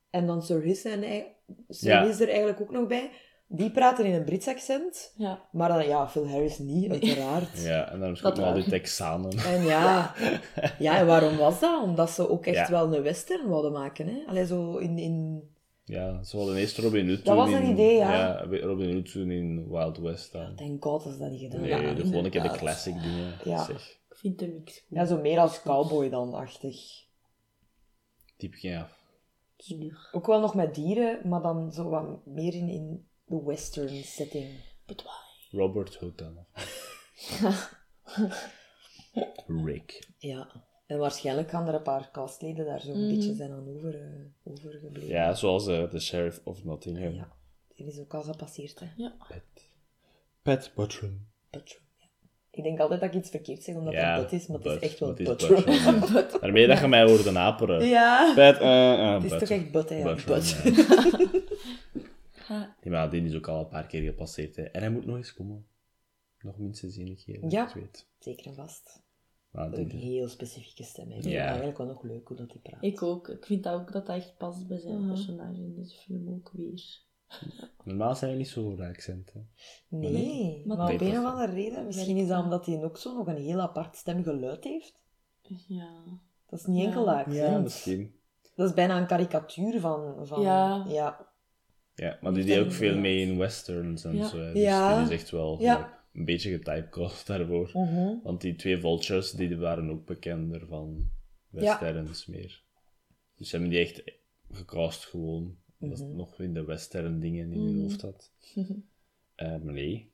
[0.10, 1.26] en dan Sir Hiss, en, ei-
[1.70, 2.06] Sir Ja.
[2.06, 3.12] Hiss er eigenlijk ook nog bij.
[3.54, 5.48] Die praten in een Brits accent, Ja.
[5.52, 7.62] maar dan ja, Phil Harris niet, uiteraard.
[7.72, 8.64] Ja, en dan nog al die.
[8.70, 9.38] Texanen.
[9.38, 10.14] En ja,
[10.80, 11.84] ja, en waarom was dat?
[11.84, 12.70] Omdat ze ook echt Ja.
[12.70, 14.08] wel een western wilden maken.
[14.08, 14.24] Hè?
[14.28, 15.44] Allee, zo in, in...
[15.84, 18.14] Ja, ze hadden eerst Robin Hood Dat was een in- idee, ja.
[18.14, 20.56] Ja, Robin Hood toen in Wild West dan.
[20.56, 21.96] Thank god dat ze dat niet gedaan Nee, hebben.
[21.96, 23.34] de, gewoon een keer de classic dingen.
[23.44, 23.64] Ja.
[23.64, 24.00] Zeg.
[24.10, 24.98] Ik vind de mix goed.
[24.98, 26.76] Ja, zo meer als cowboy dan, achtig.
[28.38, 28.90] Typ, ja.
[29.56, 30.10] Kinder.
[30.12, 34.48] Ook wel nog met dieren, maar dan zo wat meer in, in de western setting.
[34.86, 35.58] But why?
[35.60, 36.46] Robert Hood dan.
[39.65, 40.08] Rick.
[40.17, 40.48] Ja.
[40.86, 43.15] En waarschijnlijk gaan er een paar castleden daar zo'n Mhm.
[43.15, 44.08] beetje zijn aan over, eh,
[44.44, 45.08] overgebleven.
[45.10, 47.13] Ja, zoals eh, de Sheriff of Nottingham.
[47.13, 47.32] Ja.
[47.76, 48.86] Die is ook al gepasseerd, hè.
[48.96, 49.13] Ja.
[49.28, 49.70] Pet.
[50.41, 51.28] Pet Buttram.
[51.50, 52.06] Butrum, ja.
[52.52, 54.82] Ik denk altijd dat ik iets verkeerd zeg, omdat Ja, dat but is, maar het
[54.82, 56.38] is echt wel het ja.
[56.41, 57.86] Daarmee dat je mij hoorde naperen.
[57.86, 58.34] Ja.
[58.36, 60.15] Pet, eh, Het is toch echt but, hè.
[60.26, 60.56] But.
[62.52, 62.76] ja.
[62.82, 64.56] Die, maar die is ook al een paar keer gepasseerd.
[64.56, 64.64] Hè.
[64.64, 65.66] En hij moet nog eens komen.
[66.42, 67.62] Nog minstens één keer, Ja.
[67.62, 68.08] ik het weet.
[68.20, 69.02] Zeker en vast.
[69.52, 71.06] Maar Een heel specifieke stem.
[71.08, 71.32] Ik vind Ja.
[71.40, 72.84] het eigenlijk wel nog leuk hoe dat hij praat.
[72.84, 73.28] Ik ook.
[73.30, 76.52] Ik vind dat ook dat dat echt past bij zijn personage in deze film ook
[76.54, 77.00] weer.
[77.84, 79.34] Normaal zijn we niet zo voor accent.
[79.34, 79.40] Hè.
[79.88, 83.18] Nee, maar, Maar op een of andere reden, misschien is dat omdat hij ook zo
[83.18, 85.00] nog een heel apart stemgeluid heeft.
[85.68, 86.04] Ja.
[86.46, 86.86] Dat is niet Ja.
[86.86, 87.64] enkel dat accent.
[87.64, 88.16] misschien.
[88.56, 90.28] Dat is bijna een karikatuur van...
[90.28, 90.86] van Ja.
[90.88, 91.31] ja.
[91.95, 94.27] Ja, maar die deed ook veel mee in westerns en Ja.
[94.27, 94.38] zo.
[94.54, 94.95] Dus Ja.
[95.04, 96.04] die is echt wel Ja.
[96.13, 97.69] een beetje getypecast daarvoor.
[97.73, 98.15] Mhm.
[98.23, 101.10] Want die twee vultures, die waren ook bekender van
[101.49, 102.63] westerns meer.
[103.36, 104.04] Dus ze hebben die echt
[104.51, 105.60] gecast gewoon.
[105.77, 106.15] Dat Mhm.
[106.15, 107.82] nog in de western dingen in je Mhm.
[107.82, 108.32] hoofd had.
[109.36, 110.12] Eh, maar nee.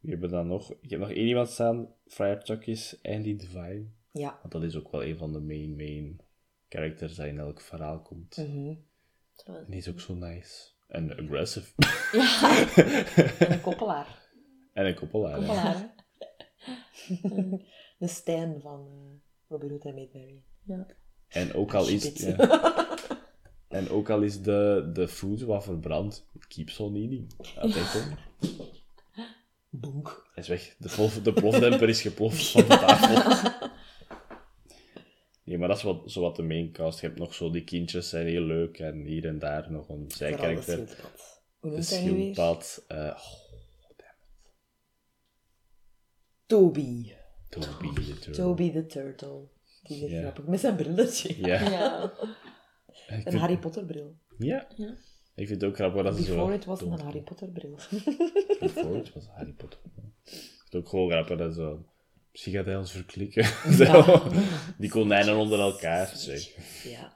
[0.00, 0.72] We hebben dan nog...
[0.80, 1.88] Ik heb nog één iemand staan.
[2.06, 3.84] Friar Tuck is Andy Devine.
[4.12, 4.38] Ja.
[4.40, 6.20] Want dat is ook wel een van de main, main
[6.68, 8.36] characters die in elk verhaal komt.
[8.36, 8.84] En
[9.68, 10.70] die is ook zo nice.
[10.92, 11.72] En aggressive.
[13.38, 14.18] En een koppelaar.
[14.72, 15.40] en een koppelaar.
[17.98, 20.42] de Stijn van eh Robin Hood en Maid Mary.
[20.62, 20.86] Ja.
[21.28, 22.12] En ook al is...
[22.12, 22.36] Ja.
[23.68, 27.32] En ook al is de, de food wat verbrand, keeps on eating.
[27.58, 28.28] Altijd honger.
[29.68, 30.28] Boek.
[30.34, 30.74] Hij is weg.
[30.78, 33.50] De, plof, de plofdemper is geploft van de tafel.
[35.44, 37.00] Nee, maar dat is wat, zo wat de maincast.
[37.00, 38.78] Je hebt nog zo die kindjes, zijn heel leuk.
[38.78, 40.62] En hier en daar nog een zijkarakter.
[40.62, 41.42] schildpad.
[41.60, 42.34] Hoe De noemt hij nu weer?
[42.34, 42.84] schildpad.
[42.88, 43.40] eh oh,
[46.46, 47.12] Toby.
[47.48, 48.32] Toby de Turtle.
[48.32, 49.48] Toby the Turtle.
[49.82, 50.20] Die is Ja.
[50.20, 50.46] grappig.
[50.46, 51.46] Met zijn brilletje.
[51.46, 51.60] Ja.
[53.08, 54.16] Een vind- Harry Potter bril.
[54.38, 54.68] ja.
[54.76, 54.94] Ja.
[55.34, 56.34] Ik vind het ook grappig dat ze zo...
[56.34, 57.74] Before it was een Harry Potter bril.
[58.60, 59.80] Before it was Harry Potter.
[59.84, 59.90] Ik
[60.24, 61.86] vind het ook gewoon grappig dat zo...
[62.32, 63.44] Psychedels verklikken.
[63.86, 64.22] Zo.
[64.78, 66.06] Die konijnen onder elkaar.
[66.16, 66.48] Zeg.
[66.84, 67.12] ja.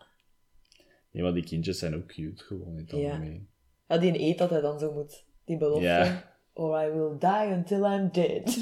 [1.10, 2.96] Nee, maar die kindjes zijn ook cute, gewoon in het Ja.
[2.96, 3.48] algemeen.
[3.88, 5.24] Ja, die eet dat hij dan zo moet.
[5.44, 5.82] Die belofte.
[5.84, 6.34] Ja.
[6.52, 8.44] Or I will die until I'm dead.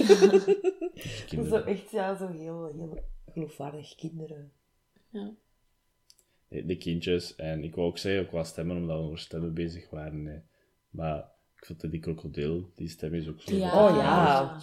[1.30, 4.52] dat is zo echt ja, zo heel, heel geloofwaardig kinderen.
[6.48, 7.34] De de kindjes.
[7.34, 10.26] En ik wou ook zeggen, qua stemmen, omdat we over stemmen bezig waren.
[10.26, 10.38] hè.
[10.90, 11.30] Maar
[11.64, 13.54] ik vond dat die krokodil, die stem is ook zo.
[13.56, 13.88] Ja.
[13.88, 14.58] Oh ja.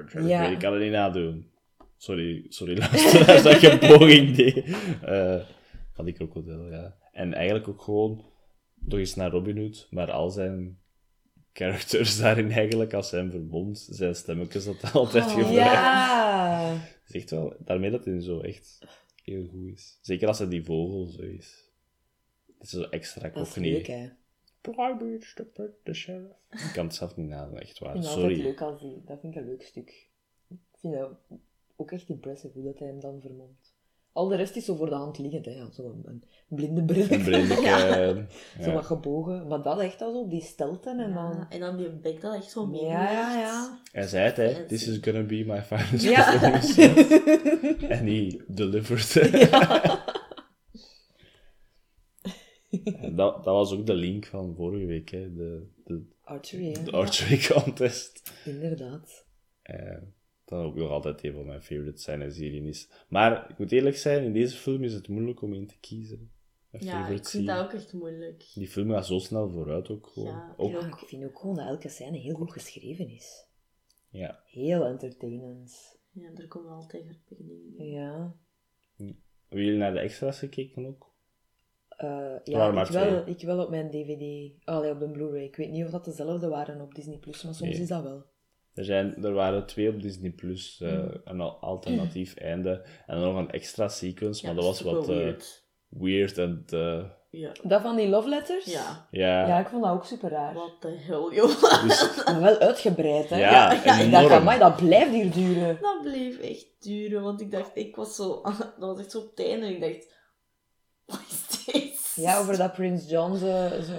[0.00, 0.46] Ik Ja.
[0.48, 1.50] ik kan het niet nadoen.
[1.96, 4.64] Sorry, sorry luisteraars dat ik een poging deed.
[5.02, 5.40] Eh,
[5.92, 6.96] van die krokodil, ja.
[7.12, 8.24] En eigenlijk ook gewoon
[8.74, 10.78] nog eens naar Robin Hood, maar al zijn
[11.52, 15.54] characters daarin eigenlijk, als hij hem verbond, zijn stemmetjes dat altijd Oh, gebruikt.
[15.54, 16.72] Ja.
[16.72, 18.78] Het is echt wel, daarmee dat hij zo echt
[19.24, 19.98] heel goed is.
[20.02, 21.70] Zeker als hij die vogel zo is.
[22.58, 23.48] Het is zo extra Dat
[24.62, 26.32] Private, the, pet, the sheriff.
[26.50, 27.92] Ik kan het zelf niet nadoen, echt Ik waar.
[27.92, 28.48] vind het altijd Sorry.
[28.48, 29.02] leuk als die...
[29.04, 30.08] Dat vind ik een leuk stuk.
[30.48, 31.10] Ik vind dat
[31.76, 33.74] ook echt impressive hoe dat hij hem dan vermomt.
[34.12, 35.50] Al de rest is zo voor de hand liggend, hè.
[35.50, 37.06] Ja, zo een, een blinde bril.
[37.10, 37.62] Een blindeke.
[38.62, 38.72] Zo ja.
[38.72, 39.46] wat gebogen.
[39.46, 41.30] Maar dat echt al zo op die stelten en dan...
[41.32, 42.84] Ja, en dan die bek dat echt zo mee.
[42.84, 43.78] Ja, ja, ja.
[43.92, 44.66] Hij zei het, hè.
[44.66, 46.30] This is gonna be my finest Ja.
[46.30, 46.82] performance.
[47.88, 49.14] En die delivered.
[53.00, 55.34] Dat, dat was ook de link van vorige week, hè.
[55.34, 56.82] De, de, Archery, hè.
[56.82, 58.32] de archery contest.
[58.44, 59.26] Inderdaad.
[59.62, 59.96] Eh,
[60.44, 62.88] dat ook nog altijd een van mijn favorite scènes hierin is.
[63.08, 66.30] Maar ik moet eerlijk zijn, in deze film is het moeilijk om in te kiezen.
[66.70, 67.44] Mijn Ja, ik vind scene.
[67.46, 68.50] dat ook echt moeilijk.
[68.54, 70.28] Die film gaat zo snel vooruit ook gewoon.
[70.28, 73.46] Ja, ook, Ja, ik vind ook gewoon dat elke scène heel goed geschreven is.
[74.10, 74.42] ja.
[74.46, 75.98] Heel entertainend.
[76.10, 77.74] Ja, er komen altijd in.
[77.76, 78.36] Ja.
[78.96, 81.11] Hebben jullie naar de extra's gekeken ook?
[82.02, 84.52] Eh, ja, ik wel, ik wel op mijn DVD.
[84.64, 85.42] Oh, nee, op de Blu-ray.
[85.44, 87.80] Ik weet niet of dat dezelfde waren op Disney+, Plus, maar soms Nee.
[87.80, 88.24] is dat wel.
[88.74, 91.10] Er, zijn, er waren twee op Disney Plus, eh, Mm.
[91.24, 95.16] een al- alternatief einde en dan nog een extra sequence, maar dat was wat eh,
[95.16, 95.64] weird.
[95.88, 97.52] weird en eh, Ja.
[97.62, 98.64] Dat van die love letters?
[98.64, 99.08] Ja.
[99.10, 100.54] ja, Ja, ik vond dat ook super raar.
[100.54, 101.82] Wat de hel, joh.
[101.82, 103.38] dus, Maar wel uitgebreid, hè?
[103.38, 103.72] ja,
[104.04, 105.78] Ik dacht, amai, dat blijft hier duren.
[105.80, 108.42] Dat bleef echt duren, want ik dacht, ik was zo...
[108.78, 110.10] Dat was echt zo op het einde en ik dacht...
[112.16, 112.22] Is?
[112.22, 113.46] Ja, over dat Prince John zo,
[113.82, 113.92] zo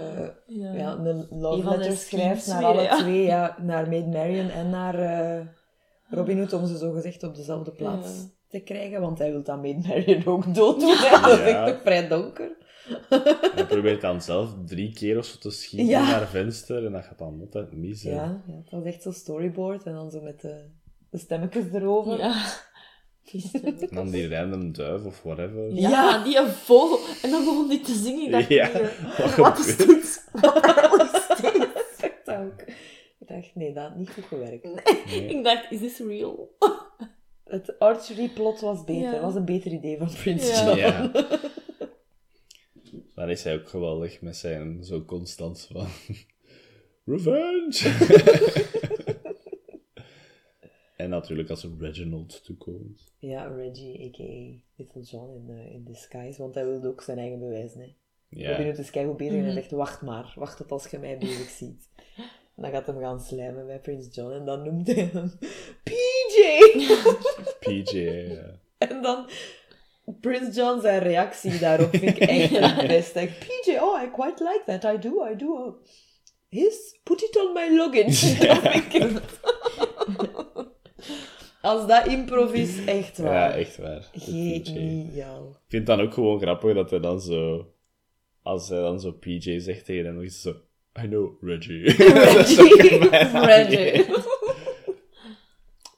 [0.47, 0.73] Ja.
[0.73, 2.97] ja, een love letter schrijft naar alle ja.
[2.97, 3.23] twee.
[3.23, 5.45] Ja, naar Maid Marian en naar eh,
[6.10, 8.30] Robin Hood, om ze zo gezegd op dezelfde plaats Ja.
[8.49, 9.02] te krijgen.
[9.02, 10.95] Want hij wil dat Maid Marian ook dood doen.
[11.12, 11.45] Dat is Ja.
[11.65, 12.52] echt ook vrij donker.
[13.56, 16.10] hij probeert dan zelf drie keer of zo te schieten Ja.
[16.10, 18.02] naar het venster en dat gaat dan altijd mis.
[18.02, 19.84] Ja, ja, het was echt zo'n storyboard.
[19.84, 20.65] En dan zo met de,
[21.10, 22.17] de stemmetjes erover.
[22.17, 22.41] Ja.
[23.32, 23.64] Die stem.
[23.80, 25.74] En dan die random duif of whatever.
[25.74, 26.24] Ja, Ja.
[26.24, 27.00] die een vogel.
[27.22, 28.26] En dan begon die te zingen.
[28.26, 28.84] Ik dacht, Ja, nee,
[29.18, 29.88] wat wat is gebeurt?
[30.02, 30.24] dit?
[30.42, 31.54] Wat is dit?
[31.56, 32.62] Ik dacht dat ook.
[33.20, 34.64] Ik dacht, nee, dat had niet goed gewerkt.
[34.64, 35.26] Nee.
[35.28, 36.56] Ik dacht, is this real?
[37.44, 39.14] Het archery plot was beter.
[39.14, 39.22] Ja.
[39.22, 40.66] was een beter idee van Prince Ja.
[40.66, 40.78] John.
[40.78, 41.12] Ja.
[43.16, 45.88] Maar is hij ook geweldig met zijn zo constant van...
[47.06, 47.92] Revenge!
[50.96, 53.12] En natuurlijk als er Reginald toekomt.
[53.20, 54.62] Ja, Reggie, a.k.a.
[54.76, 56.42] Little John in, eh, in disguise.
[56.42, 57.40] Want hij wilde ook zijn eigen.
[57.42, 57.46] Hè.
[57.50, 57.96] Robin
[58.30, 59.46] Ja, Hood is keigoed bezig en Mhm.
[59.52, 60.34] hij zegt, wacht maar.
[60.36, 61.90] Wacht tot als je mij bezig ziet.
[62.56, 64.32] En dan gaat hem gaan slijmen bij Prince John.
[64.32, 65.32] En dan noemt hij hem
[65.84, 66.62] PJ!
[67.60, 67.98] PJ.
[68.30, 68.60] ja.
[68.78, 69.30] en dan...
[70.22, 73.30] Prince John zijn reactie daarop vind ik echt het beste.
[73.39, 74.96] PJ, oh, I quite like that.
[74.96, 75.78] I do, I do.
[76.50, 78.38] His, put it on my luggage.
[78.48, 79.22] Dat vind ik het.
[81.64, 83.34] Als dat improv is, echt waar.
[83.49, 84.09] Ja, echt waar.
[84.14, 85.47] Geniaal.
[85.49, 87.68] Ik vind het dan ook gewoon grappig dat hij dan zo...
[88.41, 90.49] Als hij dan zo PJ zegt tegen hem, nog eens zo...
[91.03, 91.84] I know, Reggie.
[91.84, 92.55] Is
[93.09, 94.05] bijna- Reggie.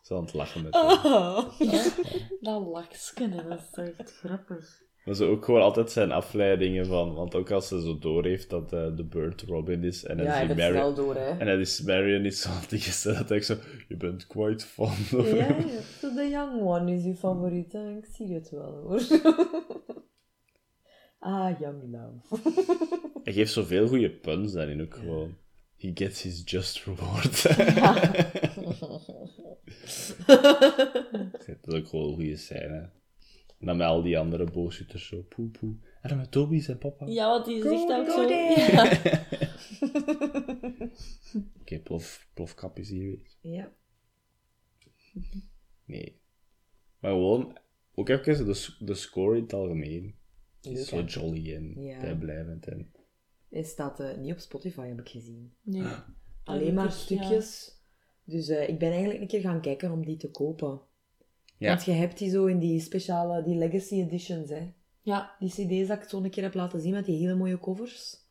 [0.01, 0.84] Zo aan het lachen met hem.
[0.84, 1.59] Oh.
[2.39, 4.84] Dat laksken, dat is echt grappig.
[5.06, 7.14] Maar zo ook gewoon altijd zijn afleidingen van...
[7.14, 10.45] Want ook als ze zo doorheeft dat eh, de Bird Robin is en Ja, hij
[10.45, 11.30] is snel door, hè.
[11.30, 12.62] En hij is Marion is zo aan
[13.01, 13.56] dat ik zo...
[13.88, 15.82] Je bent quite fond of Ja, hem." ja.
[15.99, 17.97] So the young one is uw favoriet, hè.
[17.97, 19.01] Ik zie het wel, hoor.
[21.20, 22.49] Ah, young love.
[23.24, 25.38] Hij geeft zoveel goede puns daarin ook gewoon.
[25.78, 27.43] He gets his just reward.
[31.38, 32.89] dat is ook gewoon een goede scène.
[33.66, 35.76] En dan met al die andere booswitters zo, poe poe.
[36.01, 37.05] En dan met Toby zijn papa.
[37.05, 38.30] Ja, want die zegt ook zo.
[38.30, 38.82] Ja.
[41.61, 43.20] Oké, plof, plofkap is hier weer.
[43.53, 43.72] Ja.
[45.86, 46.20] Nee.
[46.99, 47.57] Maar gewoon,
[47.95, 50.16] ook even de, de score in het algemeen.
[50.61, 52.16] Is zo jolly en Ja.
[52.16, 52.68] blijvend.
[52.68, 52.91] En...
[53.49, 55.53] Hij staat eh, niet op Spotify, heb ik gezien.
[55.61, 55.88] Nee.
[56.43, 56.91] Alleen maar ja.
[56.91, 57.80] stukjes.
[58.24, 60.82] Dus eh, ik ben eigenlijk een keer gaan kijken om die te kopen.
[61.58, 61.68] Ja.
[61.70, 64.74] Want je hebt die zo in die speciale, die Legacy Editions, hè.
[65.01, 65.36] Ja.
[65.39, 68.24] Die cd's dat ik zo een keer heb laten zien met die hele mooie covers.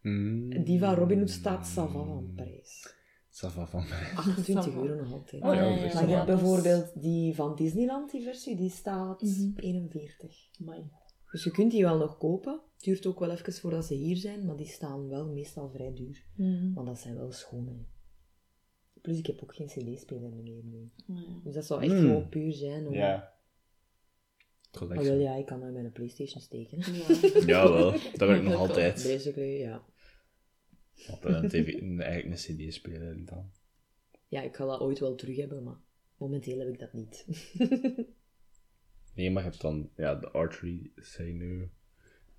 [0.00, 0.64] Mm.
[0.64, 2.94] Die van Robin Hood staat Sava van prijs.
[3.30, 4.10] Sava van mij.
[4.14, 4.86] 28 Sava.
[4.86, 5.42] euro nog altijd.
[5.42, 9.50] Oh ja, ja, Maar je hebt bijvoorbeeld die van Disneyland, die versie, die staat Mhm.
[9.56, 10.48] 41.
[10.60, 10.90] Amai.
[11.30, 12.52] Dus je kunt die wel nog kopen.
[12.52, 15.94] Het duurt ook wel even voordat ze hier zijn, maar die staan wel meestal vrij
[15.94, 16.24] duur.
[16.36, 16.72] Mhm.
[16.74, 17.72] Want dat zijn wel schone.
[19.02, 20.90] Plus ik heb ook geen cd-speler meer nu.
[21.06, 21.40] Ja.
[21.44, 21.98] Dus dat zou echt Mm.
[21.98, 22.86] gewoon puur zijn.
[22.86, 22.94] Om...
[22.94, 23.08] Ja.
[23.10, 25.18] Maar wel, Collection.
[25.20, 26.78] ja, ik kan dat met een Playstation steken.
[26.78, 27.40] Ja.
[27.46, 28.94] Jawel, dat werkt nog Dat altijd.
[28.94, 29.84] Basically, ja.
[31.08, 33.50] Altijd een, TV, een, eigenlijk een cd-speler dan.
[34.28, 35.76] Ja, ik ga dat ooit wel terug hebben, maar
[36.16, 37.26] momenteel heb ik dat niet.
[39.14, 41.70] Nee, maar je hebt dan ja, de archery say nu.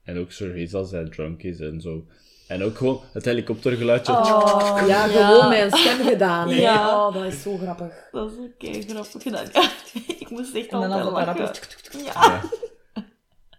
[0.04, 2.06] En ook Sir Hazel zijn drunk is en zo.
[2.48, 4.14] En ook gewoon het helikoptergeluidje.
[4.14, 6.50] Oh, ja, gewoon een stem gedaan.
[6.50, 6.56] Hè.
[6.56, 7.08] Ja.
[7.08, 8.08] Oh, dat is zo grappig.
[8.12, 9.46] Dat is ook kei grappig gedaan.
[9.54, 9.72] Ja,
[10.20, 12.04] ik moest echt En dan altijd als lachen.
[12.04, 12.12] Ja.
[12.14, 12.42] Ja.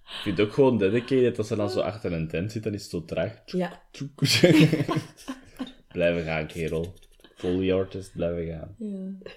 [0.05, 2.75] Ik vind het ook gewoon dedicated als ze dan zo achter een tent zit, dan
[2.75, 3.43] is het zo traag.
[3.45, 3.83] Ja.
[5.93, 6.95] blijven gaan, kerel.
[7.37, 8.75] Foley artist, blijven gaan.
[8.79, 9.31] Ja.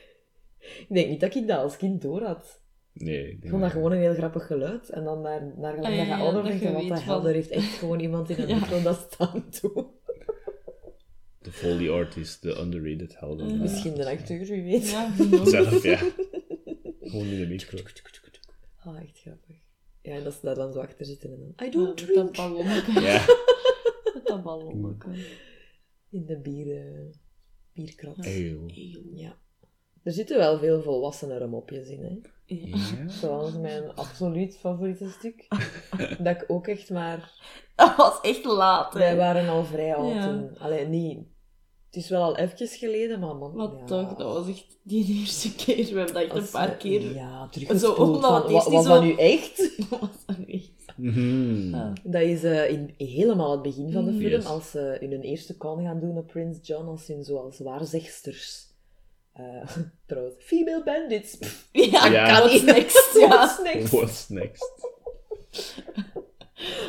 [0.59, 2.61] Ik denk niet dat ik dat als kind door had.
[2.97, 4.89] Nee, ik vond dat dat- gewoon een heel grappig geluid.
[4.89, 7.27] En dan naar, naar gelang Ah, dat je ouder dat bent, je wat de hel,
[7.27, 8.55] er heeft echt gewoon iemand in een Ja.
[8.59, 9.87] micro dat staan toe.
[11.39, 13.59] De Foley artist, de underrated helden.
[13.59, 14.89] Misschien de acteur, wie weet.
[14.89, 15.11] Ja,
[15.45, 15.97] Zelf, ja.
[17.01, 17.77] Gewoon in de micro.
[18.77, 19.55] Ah, echt grappig.
[20.01, 21.67] Ja, en dat ze daar dan zo achter zitten en dan...
[21.67, 22.35] I Ja, don't met dat drink.
[22.35, 23.01] ballonnetje.
[23.01, 23.25] Ja.
[24.13, 25.09] Met dat ballonnetje.
[26.09, 27.05] In de bier, eh,
[27.73, 28.17] bierkrat.
[28.25, 28.65] Eeuw.
[28.67, 29.01] Eeuw.
[29.15, 29.37] Ja.
[30.03, 32.19] Er zitten wel veel volwassenere mopjes in, hè.
[32.49, 33.07] Ja.
[33.09, 35.47] Zoals mijn absoluut favoriete stuk.
[36.23, 37.31] dat ik ook echt maar...
[37.75, 38.99] Dat was echt laat, hè.
[38.99, 40.27] Wij waren al vrij oud Ja.
[40.27, 40.59] toen.
[40.59, 41.17] Allee, niet...
[41.85, 43.53] Het is wel al even geleden, maar man...
[43.53, 43.85] Wat ja.
[43.85, 45.75] toch, dat was echt die eerste keer.
[45.75, 47.13] We hebben dat echt een paar keer...
[47.13, 47.97] Ja, Zo, teruggespoeld.
[47.97, 49.57] omdat van, het wa- eerst was niet dat zo- nu echt?
[49.89, 50.97] Dat was dat nu echt.
[50.97, 51.69] Mhm.
[51.75, 51.93] Ja.
[52.03, 54.17] Dat is eh, in, helemaal het begin van de Mm.
[54.19, 54.45] film, Yes.
[54.45, 58.66] als ze hun eerste con gaan doen op Prince John, als hun zoals waarzegsters.
[59.38, 59.67] Eh
[60.07, 61.38] trouwens, female bandits.
[61.38, 62.39] Pff, Ja, Ja.
[62.39, 63.13] what's next?
[63.19, 63.27] Ja.
[63.27, 63.91] What's next?
[63.91, 64.71] What's next?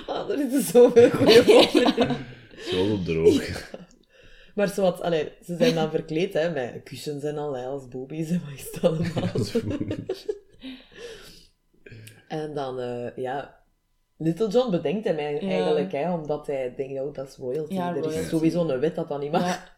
[0.07, 2.17] Ah, er zitten zoveel goede.
[2.59, 3.71] Zo droog.
[4.55, 8.31] Maar zowat, allee, ze zijn dan verkleed hè, met kussens en al, hè, als boobies
[8.31, 9.35] en wat is het allemaal.
[9.35, 9.55] Is.
[12.29, 13.57] En dan, eh, ja...
[14.17, 15.39] Little John bedenkt hem Ja.
[15.41, 17.75] eigenlijk, hè, omdat hij denkt, oh, dat is royalty.
[17.75, 19.78] Ja, er is sowieso een wet dat dat niet mag.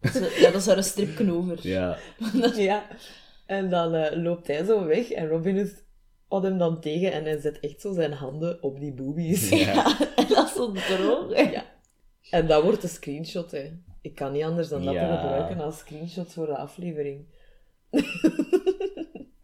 [0.00, 0.50] Ja.
[0.50, 1.58] Dat is er een stripje over.
[1.62, 1.96] Ja.
[2.56, 2.86] Ja.
[3.46, 5.84] En dan eh, loopt hij zo weg en Robin Hood
[6.28, 9.48] houdt hem dan tegen en hij zet echt zo zijn handen op die boobies.
[9.48, 9.96] Ja.
[10.16, 11.34] En dat is zo droog.
[11.36, 11.42] hè.
[11.42, 11.64] Ja.
[12.30, 13.72] En dat wordt een screenshot, hè.
[14.02, 15.08] Ik kan niet anders dan dat Ja.
[15.16, 17.24] te gebruiken als screenshot voor de aflevering.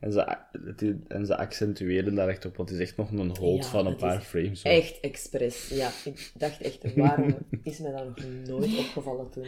[0.01, 0.37] En ze,
[0.77, 3.71] is- en ze accentueren daar echt op, want het is echt nog een hold Ja,
[3.71, 4.61] van een paar is frames.
[4.61, 4.69] zo.
[4.69, 5.69] Echt expres.
[5.69, 9.47] Ja, ik dacht echt, waarom is mij dat nog nooit opgevallen toen?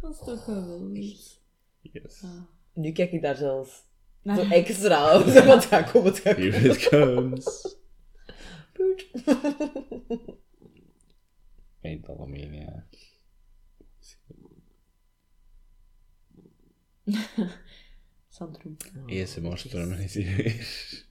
[0.00, 1.40] Dat is toch geweldig.
[1.80, 2.20] Yes.
[2.20, 2.48] Ja.
[2.72, 3.84] Nu kijk ik daar zelfs
[4.24, 5.26] zo extra op.
[5.28, 6.52] Zo, Wat gaat komen, wat gaat komen.
[6.52, 7.76] Here it comes.
[8.72, 9.10] Puut.
[11.80, 12.86] In het algemeen, ja.
[18.28, 18.76] Sandro.
[19.06, 21.06] ASMR-stormen is hier weer.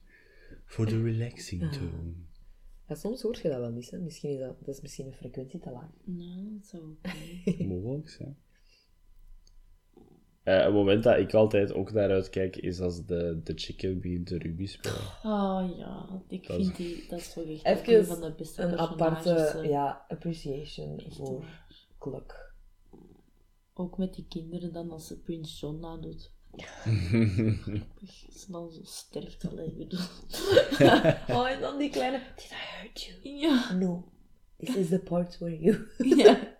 [0.64, 2.12] Voor de relaxing tone.
[2.88, 3.98] Ja, soms hoort je dat wel mis, hè.
[3.98, 5.90] Misschien is dat, dat is misschien een frequentie te laag.
[6.04, 7.64] Nou, dat zou oké.
[7.64, 8.34] Mogelijk, ja.
[10.48, 14.28] Eh, een moment dat ik altijd ook naar uitkijk, is als de, de chicken begint
[14.28, 14.96] de Ruby spelen.
[15.22, 17.06] Oh ja, ik Dat vind is- die...
[17.08, 21.44] Dat is toch echt Even een van de beste Een aparte ja, appreciation Echt voor.
[21.98, 22.52] Kluk.
[23.74, 26.30] Ook met die kinderen dan, als ze Prince John nadoet.
[28.38, 30.00] Ze dan zo sterft, allee, ik bedoel.
[31.36, 32.20] Oh, en dan die kleine...
[32.36, 33.36] Did I hurt you?
[33.36, 33.72] Ja.
[33.72, 34.04] No.
[34.58, 35.86] This is the part where you...
[36.16, 36.56] Ja.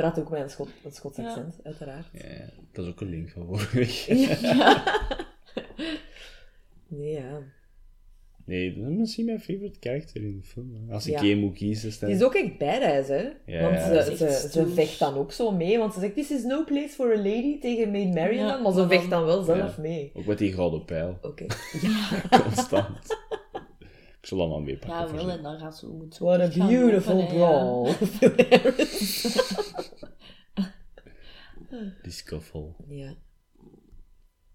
[0.00, 1.24] Praat ook met een, Schot, een Schots Ja.
[1.28, 2.06] accent, uiteraard.
[2.12, 2.22] ja,
[2.72, 4.06] dat is ook een link van vorige week.
[6.88, 7.38] Nee, ja.
[8.44, 10.90] Nee, dat is misschien mijn favorite character in de film.
[10.90, 11.20] Als ik Ja.
[11.22, 13.28] één moet kiezen, is Die is ook echt badass, hè?
[13.46, 16.42] Ja, want ja, ze, ze, vecht dan ook zo mee, want ze zegt, this is
[16.44, 19.76] no place for a lady tegen Maid Marian, Ja, maar ze vecht dan wel zelf
[19.76, 19.82] Ja.
[19.82, 20.10] mee.
[20.14, 21.18] Ook met die gouden pijl.
[21.22, 21.46] Oké.
[22.44, 22.98] Constant.
[24.20, 24.98] Ik zal allemaal meepakken.
[24.98, 25.30] Ja, voor wel, ze.
[25.36, 27.46] en dan gaat ze moet ze What a beautiful lopen, ja.
[27.48, 27.92] brawl.
[32.02, 32.74] Die scuffle.
[32.88, 33.14] ja.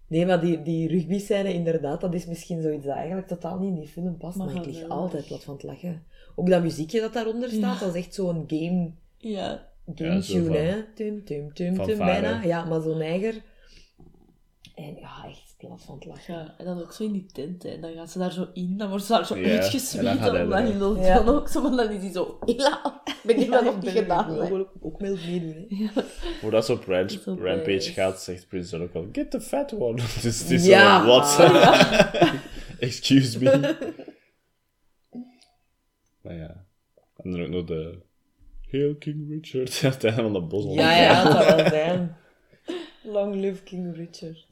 [0.08, 3.80] Nee, maar die, die rugby-scène, inderdaad, dat is misschien zoiets dat eigenlijk totaal niet in
[3.80, 4.88] die film past, maar, Maar ik lig wel.
[4.90, 6.04] altijd plat van het lachen.
[6.34, 7.86] Ook dat muziekje dat daaronder staat, Ja.
[7.86, 8.92] dat is echt zo'n game...
[9.18, 9.68] Ja.
[9.94, 10.82] Game Ja, zo tune, van- hè?
[10.94, 12.20] Tum, tum, tum, van tum, varen.
[12.22, 12.42] bijna.
[12.44, 13.42] Ja, maar zo'n eiger.
[14.74, 16.34] En ja, echt plat van het lachen.
[16.34, 17.68] ja, en dan ook zo in die tent, hè.
[17.68, 19.44] En dan gaat ze daar zo in, dan wordt ze daar zo Ja,
[20.34, 21.20] en dan loopt Ja.
[21.22, 24.34] dan ook zo, maar dan is hij zo, hela, ben ik dat nog niet gedaan,
[24.34, 24.48] Ik hè.
[24.48, 26.02] wil ook, ook mee meedoen, hè.
[26.40, 29.40] Voordat ze op Ranch- Dat ook Rampage gaat, zegt Prince John ook al, get the
[29.40, 29.94] fat one.
[30.22, 31.00] dus het is Ja.
[31.00, 31.38] zo, wat?
[32.78, 33.76] Excuse me.
[36.22, 36.64] maar ja.
[37.16, 37.98] En dan ook nog de...
[38.70, 39.80] Hail King Richard.
[39.84, 40.74] Aan het einde van dat bos.
[40.74, 42.16] Ja, ja, dat zou wel zijn.
[43.02, 44.46] Long live King Richard.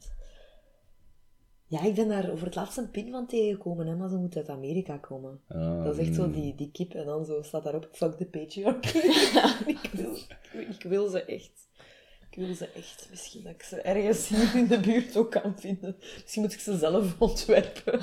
[1.67, 4.35] Ja, ik ben daar over het laatst een pin van tegengekomen, hè, maar ze moet
[4.35, 5.39] uit Amerika komen.
[5.47, 6.31] Ah, Dat is echt zo mm.
[6.31, 8.97] die, die kip en dan zo staat daarop, fuck the patriarchy.
[9.75, 10.17] ik, wil,
[10.69, 11.67] ik wil ze echt.
[12.29, 13.07] Ik wil ze echt.
[13.09, 15.95] Misschien dat ik ze ergens hier in de buurt ook kan vinden.
[16.21, 18.01] Misschien moet ik ze zelf ontwerpen.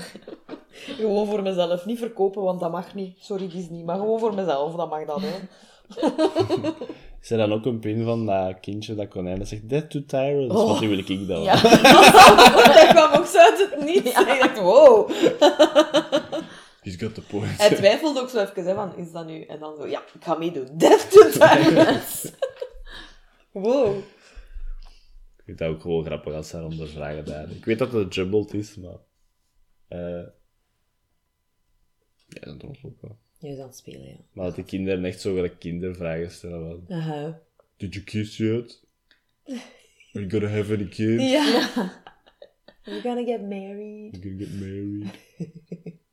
[0.71, 1.87] gewoon voor mezelf.
[1.87, 3.17] Niet verkopen, want dat mag niet.
[3.19, 3.83] Sorry Disney.
[3.85, 5.39] Maar gewoon voor mezelf, dat mag dan, hè.
[7.23, 10.05] Is er dan ook een pin van dat kindje, dat konijn, dat zegt Death to
[10.05, 10.55] Tyrants?
[10.55, 10.67] Oh.
[10.67, 11.43] Want die wil ik dan.
[11.43, 11.63] Ja.
[12.75, 14.21] dat kwam ook zo uit het niets.
[14.21, 15.11] Ik dacht, wow.
[16.81, 17.59] He's got the point.
[17.59, 19.43] Hij twijfelde ook zo even, hè, van, is dat nu?
[19.43, 20.69] En dan zo, ja, ik ga meedoen.
[20.79, 22.33] Death to Tyrants.
[23.53, 23.97] wow.
[25.37, 27.51] Ik vind dat ook gewoon grappig als zij onder vragen daar.
[27.51, 28.99] Ik weet dat het jumbled is, maar...
[29.89, 30.27] eh
[32.27, 33.19] Ja, dat was ook wel.
[33.43, 34.15] Je aan het spelen, ja.
[34.33, 36.97] Maar dat de kinderen echt zo gelijk kindervragen stellen van...
[36.97, 37.41] Aha.
[37.77, 38.81] Did you kiss yet?
[39.47, 39.61] Are
[40.13, 41.31] you gonna have any kids?
[41.31, 41.69] Ja.
[42.85, 44.15] You're gonna get married.
[44.15, 45.05] Are you gonna get married?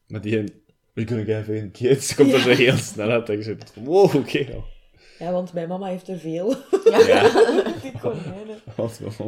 [0.07, 0.37] maar die...
[0.37, 0.47] Are
[0.93, 2.15] you gonna have any kids?
[2.15, 3.29] Komt er zo heel snel uit.
[3.29, 4.63] En je zit wow, oké.
[5.19, 6.55] Ja, want mijn mama heeft er veel.
[6.83, 7.21] Ja,
[7.81, 8.61] Die konijnen.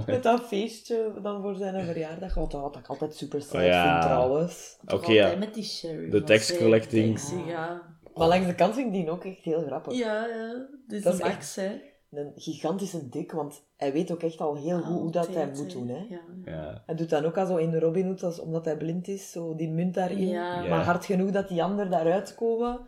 [0.05, 2.33] Met dat feestje dan voor zijn verjaardag.
[2.33, 3.91] Wat, wat ik altijd super sad Oh ja.
[3.91, 4.77] vind, trouwens.
[4.87, 5.35] Oké, ja.
[5.35, 6.11] met die sheriff.
[6.11, 7.19] De tax zij collecting.
[7.47, 7.90] Ja.
[8.15, 9.93] Maar langs de kant vind ik die ook echt heel grappig.
[9.93, 10.65] Ja, ja.
[10.87, 11.81] Dus Dat is Max, hè.
[12.11, 15.71] Een gigantische dik, want hij weet ook echt al heel goed hoe dat hij moet
[15.71, 15.87] doen.
[15.87, 16.05] Hè.
[16.09, 16.19] Ja.
[16.45, 16.83] Ja.
[16.85, 19.55] Hij doet dan ook al zo in Robin Hood, als, omdat hij blind is, zo
[19.55, 20.27] die munt daarin.
[20.27, 20.61] Ja.
[20.61, 22.79] Maar hard genoeg dat die ander daaruit komen.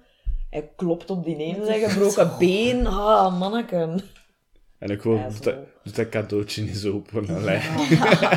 [0.49, 2.87] Hij klopt op die ene zijn gebroken been.
[2.87, 3.99] Ah, manneken.
[4.77, 5.43] En ook gewoon, Ja, doet zo.
[5.43, 7.29] dat, doet dat cadeautje eens open.
[7.29, 7.59] Allee.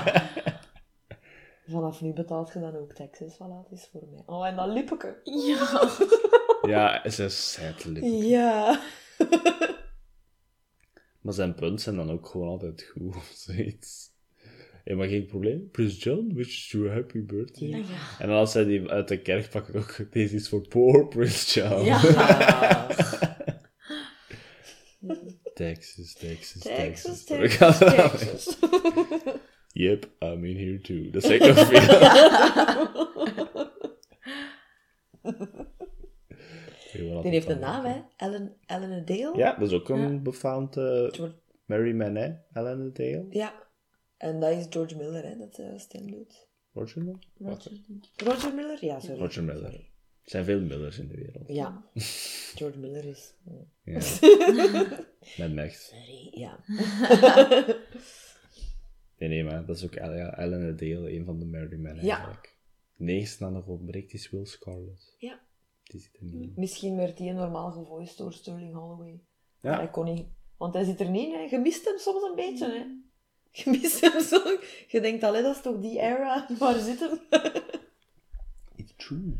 [1.68, 3.34] Vanaf nu betaalt je dan ook taxes.
[3.34, 4.22] Voilà, het is voor mij.
[4.26, 5.20] Oh, en dat lippeke.
[5.24, 5.88] Ja.
[6.66, 8.04] Ja, ze is sadly.
[8.04, 8.80] Ja.
[11.20, 14.10] Maar zijn punten zijn dan ook gewoon altijd goed of zoiets.
[14.84, 15.70] Ja, maar geen probleem.
[15.70, 17.68] Prince John wishes you a happy birthday.
[17.68, 17.84] Ja.
[18.18, 21.60] En dan als hij die uit de kerk pakt, ook, deze is voor poor Prince
[21.60, 21.84] John.
[21.84, 22.86] Ja.
[25.54, 27.78] Texas, Texas, Texas, Texas.
[27.78, 28.58] Texas, Texas.
[29.76, 31.10] Yep, I'm in here too.
[31.10, 31.86] Dat zeg ik nog veel.
[37.22, 38.00] Die heeft een naam, hè?
[38.16, 39.32] Ellen, Ellen Dale?
[39.36, 40.18] Ja, dat is ook een Ja.
[40.18, 43.26] befaamd uh, George- Mary Manet, Ellen Dale.
[43.30, 43.64] Ja.
[44.16, 46.48] En dat is George Miller, hè, dat uh, stem doet.
[46.72, 47.18] Roger Miller?
[48.16, 48.84] Roger, Miller?
[48.84, 49.20] Ja, sorry.
[49.20, 49.62] Roger Miller.
[49.70, 49.90] Sorry.
[50.22, 51.44] Er zijn veel Millers in de wereld.
[51.48, 51.84] Ja.
[52.58, 53.34] George Miller is...
[53.84, 54.00] Ja.
[55.38, 55.86] Met Max.
[55.88, 56.58] Sorry, ja.
[59.18, 62.56] Nee, nee, maar dat is ook Ellen Dale, een van de Mary Men eigenlijk.
[62.96, 65.14] De enigste dat nog ontbreekt is Will Scarlett.
[65.18, 65.40] Ja.
[65.82, 66.52] Die zit er niet in.
[66.56, 69.20] Misschien werd hij normaal gevoiced door Sterling Holloway.
[69.60, 70.26] Maar Ja, hij kon niet...
[70.56, 71.40] Want hij zit er niet, hè.
[71.40, 72.84] Je mist hem soms een beetje, hè.
[73.50, 74.40] Je mist hem zo...
[74.88, 76.46] Je denkt, allee, dat is toch die era?
[76.58, 77.18] Waar zit hem?
[78.76, 79.34] it's true.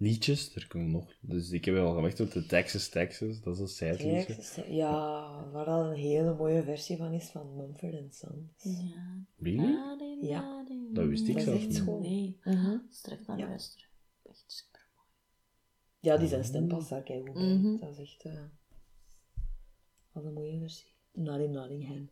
[0.00, 1.12] Liedjes, er komen nog.
[1.20, 3.40] Dus ik heb al gewacht op de Texas, Texas.
[3.40, 4.34] Dat is een zijliedje.
[4.34, 8.62] Kijk, ja, waar dat een hele mooie versie van is van Mumford Sons.
[8.62, 9.24] Ja.
[9.38, 10.26] Really?
[10.26, 10.64] Ja.
[10.92, 12.00] Dat wist ik Dat is zelfs echt niet.
[12.00, 12.76] Nee, Mhm.
[12.90, 13.46] straks naar Ja.
[13.48, 13.86] luisteren.
[14.22, 14.80] Echt super.
[16.00, 17.42] Ja, die zijn stem past daar keigoed bij.
[17.54, 17.76] Mhm.
[17.78, 18.24] Dat is echt...
[18.24, 18.42] eh
[20.12, 20.92] wat een mooie versie.
[21.12, 22.08] Not in Nottingham.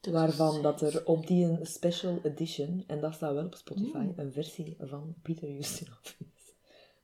[0.00, 4.12] Waarvan dat er op die een special edition, en dat staat wel op Spotify, Mm.
[4.16, 6.39] een versie van Peter Ustinov is.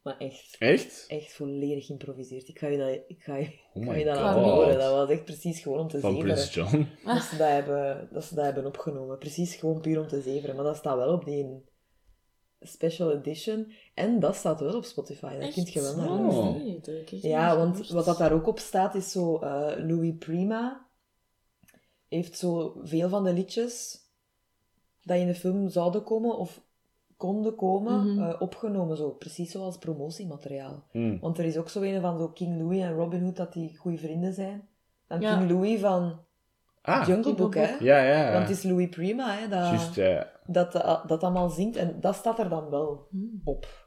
[0.07, 1.05] Maar echt, Echt?
[1.09, 2.49] echt volledig geïmproviseerd.
[2.49, 4.79] Ik ga je dat, ik ga je, Oh ik ga je dat laten horen.
[4.79, 6.47] Dat was echt precies gewoon om te Van zeveren.
[6.49, 6.89] John.
[7.05, 9.19] Dat ze dat, hebben, dat ze dat hebben opgenomen.
[9.19, 10.55] Precies gewoon puur om te zeveren.
[10.57, 11.65] Maar dat staat wel op die,
[12.61, 13.73] special edition.
[13.95, 15.39] En dat staat wel op Spotify.
[15.39, 16.57] Dat kun je wel naar Oh.
[16.87, 19.39] echt Ja, want wat dat daar ook op staat is zo...
[19.39, 20.87] eh, Louis Prima
[22.09, 23.99] heeft zo veel van de liedjes
[25.03, 26.61] dat in de film zouden komen of
[27.17, 28.23] konden komen, Mhm.
[28.23, 28.97] eh, opgenomen.
[28.97, 30.85] Zo, precies zoals promotiemateriaal.
[30.91, 31.19] Hm.
[31.21, 33.77] Want er is ook zo een van zo King Louis en Robin Hood dat die
[33.77, 34.69] goede vrienden zijn.
[35.09, 35.37] Dan Ja.
[35.39, 36.25] King Louis van
[36.83, 37.63] Ah, Jungle Book, hè?
[37.81, 38.03] Ja, ja.
[38.27, 38.33] ja.
[38.33, 39.95] Want het is Louis Prima, hè, dat,
[40.47, 41.77] dat, dat, dat allemaal zingt.
[41.77, 43.41] En dat staat er dan wel Hmm.
[43.45, 43.86] op.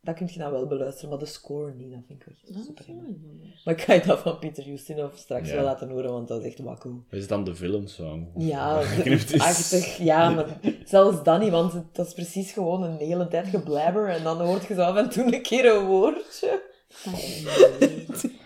[0.00, 1.90] Dat kun je dan wel beluisteren, maar de score niet.
[1.92, 2.84] Dat vind ik echt Dat is super.
[2.86, 3.60] wel jammer.
[3.64, 5.54] Maar ik ga je dat van Peter Ustinov straks Ja.
[5.54, 7.04] wel laten horen, want dat is echt wakko.
[7.10, 8.28] Wat is dan de filmsong?
[8.36, 8.76] Ja,
[9.38, 9.96] achtig.
[9.98, 14.08] Ja, maar zelfs dat niet, want het- dat is precies gewoon een hele tijd geblabber
[14.08, 16.62] en dan hoort je zo af en toe een keer een woordje.
[17.04, 17.46] Nee.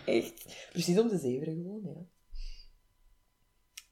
[0.21, 0.69] Echt.
[0.73, 2.07] Precies om te zeveren gewoon, ja.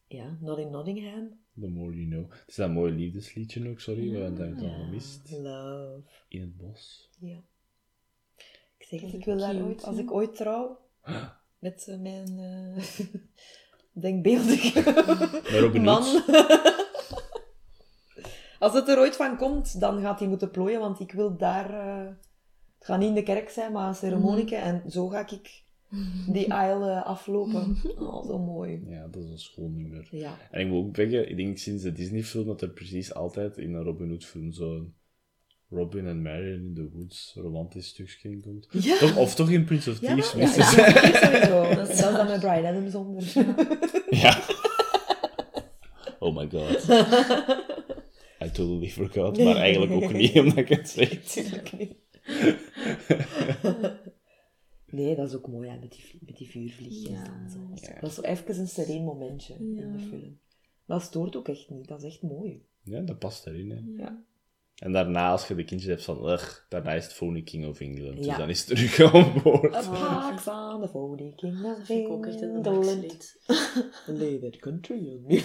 [0.07, 1.39] Ja, Not in Nottingham.
[1.61, 2.31] The more you know.
[2.31, 5.31] Het is dat mooie liefdesliedje ook, sorry, we hebben het al gemist.
[5.31, 6.03] Love.
[6.29, 7.11] In het bos.
[7.21, 7.43] Ja.
[8.91, 10.79] Ik zeg het, Dat ik is wil daar ooit, als ik ooit trouw,
[11.59, 12.85] met eh, mijn eh
[14.03, 16.03] denkbeeldige Maar Robin man.
[16.03, 16.29] Hood.
[18.59, 21.71] als het er ooit van komt, dan gaat hij moeten plooien, want ik wil daar...
[21.71, 22.07] eh,
[22.79, 24.57] het gaat niet in de kerk zijn, maar een ceremonieke.
[24.57, 25.63] En zo ga ik
[26.33, 27.77] die aisle aflopen.
[27.99, 28.83] Oh, zo mooi.
[28.87, 30.09] Ja, dat is een schoon nummer.
[30.11, 30.37] Ja.
[30.51, 33.75] En ik moet ook zeggen, ik denk sinds de Disney-film dat er precies altijd in
[33.75, 34.95] een Robin Hood-film zo'n
[35.71, 38.67] Robin en Marion in the Woods romantisch stukje in komt.
[38.71, 38.99] Ja.
[38.99, 41.63] Toch, of toch in Prince of Ja, Thieves, ja, sowieso.
[41.63, 43.23] Dat Dat is is dan met Brian Adams onder.
[44.11, 44.43] Ja.
[46.19, 46.89] Oh my god.
[48.45, 49.39] I totally forgot.
[49.39, 51.73] Maar eigenlijk ook niet, omdat ik het zeg.
[51.79, 51.95] Niet.
[54.91, 57.11] Nee, dat is ook mooi, hè, met die, met die vuurvliegjes.
[57.11, 57.49] Ja.
[57.53, 57.59] zo.
[57.75, 58.01] Ja.
[58.01, 59.93] Dat is zo even een sereen momentje in Ja.
[59.93, 60.39] de film.
[60.87, 62.63] Dat stoort ook echt niet, dat is echt mooi.
[62.83, 64.03] Ja, dat past erin, hè.
[64.03, 64.25] Ja.
[64.81, 67.81] En daarna, als je de kindjes hebt van, ugh, daarna is het Phony King of
[67.81, 68.17] England.
[68.17, 68.37] Dus Ja.
[68.37, 69.75] dan is het terug aan boord.
[69.75, 73.03] A park dat van the Phony King of Dat vind ik ook echt een England.
[73.03, 73.37] max
[74.07, 75.43] Lay that country on me.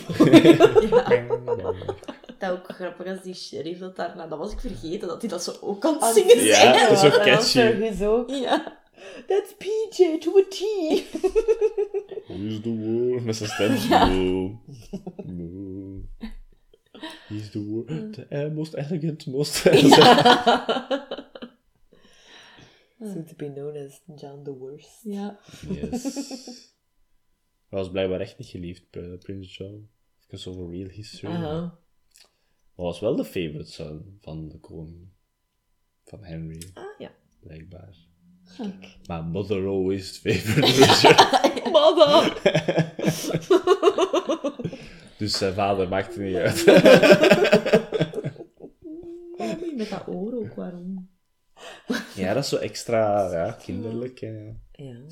[2.39, 4.27] Dat ook grappig als die sheriff dat daarna...
[4.27, 6.89] Dat was ik vergeten, dat hij dat zo ook kan Ah, zingen Ja, zijn.
[6.89, 7.59] dat is ook catchy.
[7.59, 8.29] Fergus ook.
[8.29, 8.83] Ja.
[9.27, 10.59] That's PJ to a T.
[12.27, 13.21] Who's the war?
[13.21, 13.75] Met zijn stem.
[13.89, 14.05] Ja.
[14.07, 14.59] No.
[15.25, 16.01] No.
[17.27, 17.85] He's the war.
[17.85, 19.55] The eh, most elegant, most...
[22.99, 25.03] Soon to be known as John the Worst.
[25.03, 25.39] Ja.
[25.69, 26.03] Yes.
[27.69, 29.89] Hij was blijkbaar echt niet geliefd, Pr- Prince John.
[30.27, 31.33] Even over real history.
[31.33, 31.59] Aha.
[32.75, 35.07] Maar was wel de favorite son van de koning.
[36.03, 37.11] Van Henry, Ah, ja.
[37.39, 37.95] blijkbaar.
[38.57, 38.97] Kijk.
[39.07, 41.71] Maar mother always favored Richard.
[41.71, 42.41] Mother!
[45.17, 46.65] Dus zijn vader maakte niet uit.
[49.75, 51.09] Met dat oor ook, waarom?
[52.15, 54.19] ja, dat is zo extra ja, kinderlijk.
[54.71, 55.03] Ja.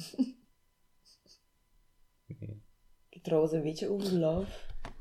[3.09, 4.51] Ik heb trouwens een beetje over Love.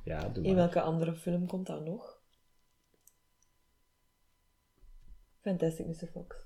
[0.05, 0.59] Ja, doe In maar.
[0.59, 2.21] welke andere film komt dat nog?
[5.41, 6.07] Fantastic Mr.
[6.13, 6.37] Fox.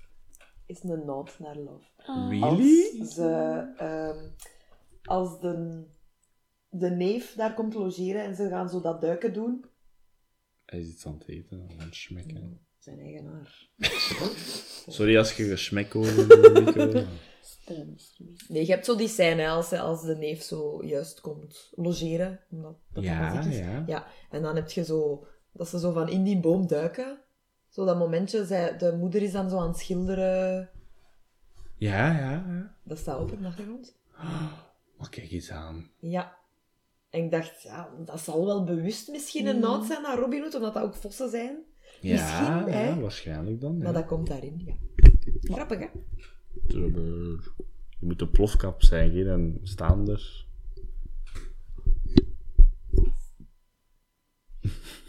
[0.65, 1.85] Is een nod naar Love.
[2.29, 2.99] Really?
[2.99, 4.29] Als, ze, ehm,
[5.03, 5.83] als de,
[6.79, 9.65] de neef daar komt logeren en ze gaan zo dat duiken doen.
[10.65, 12.59] Hij is iets aan het eten, aan het schmekken.
[12.77, 13.69] Zijn eigenaar.
[14.87, 16.15] Sorry als je gesmek hoort.
[18.47, 22.39] Nee, je hebt zo die scène als, als de neef zo juist komt logeren.
[22.49, 23.57] Omdat dat Ja, is.
[23.57, 23.83] ja.
[23.87, 24.07] ja.
[24.29, 27.19] En dan heb je zo, dat ze zo van in die boom duiken.
[27.69, 30.69] Zo dat momentje, zij, de moeder is dan zo aan het schilderen.
[31.77, 32.75] Ja, ja, ja.
[32.83, 33.97] Dat staat op op de achtergrond.
[34.97, 35.91] Maar kijk eens aan.
[35.99, 36.36] Ja.
[37.17, 40.55] En ik dacht, ja, dat zal wel bewust misschien een nood zijn naar Robin Hood,
[40.55, 41.63] omdat dat ook vossen zijn.
[42.01, 42.99] Ja, Misschien, hè?
[42.99, 43.77] waarschijnlijk dan.
[43.77, 43.93] Maar Ja.
[43.93, 44.75] dat komt daarin, ja.
[45.41, 45.87] Grappig, hè?
[46.67, 47.03] Trubber.
[47.99, 50.45] Je moet een plofkap zijn, geen een staander.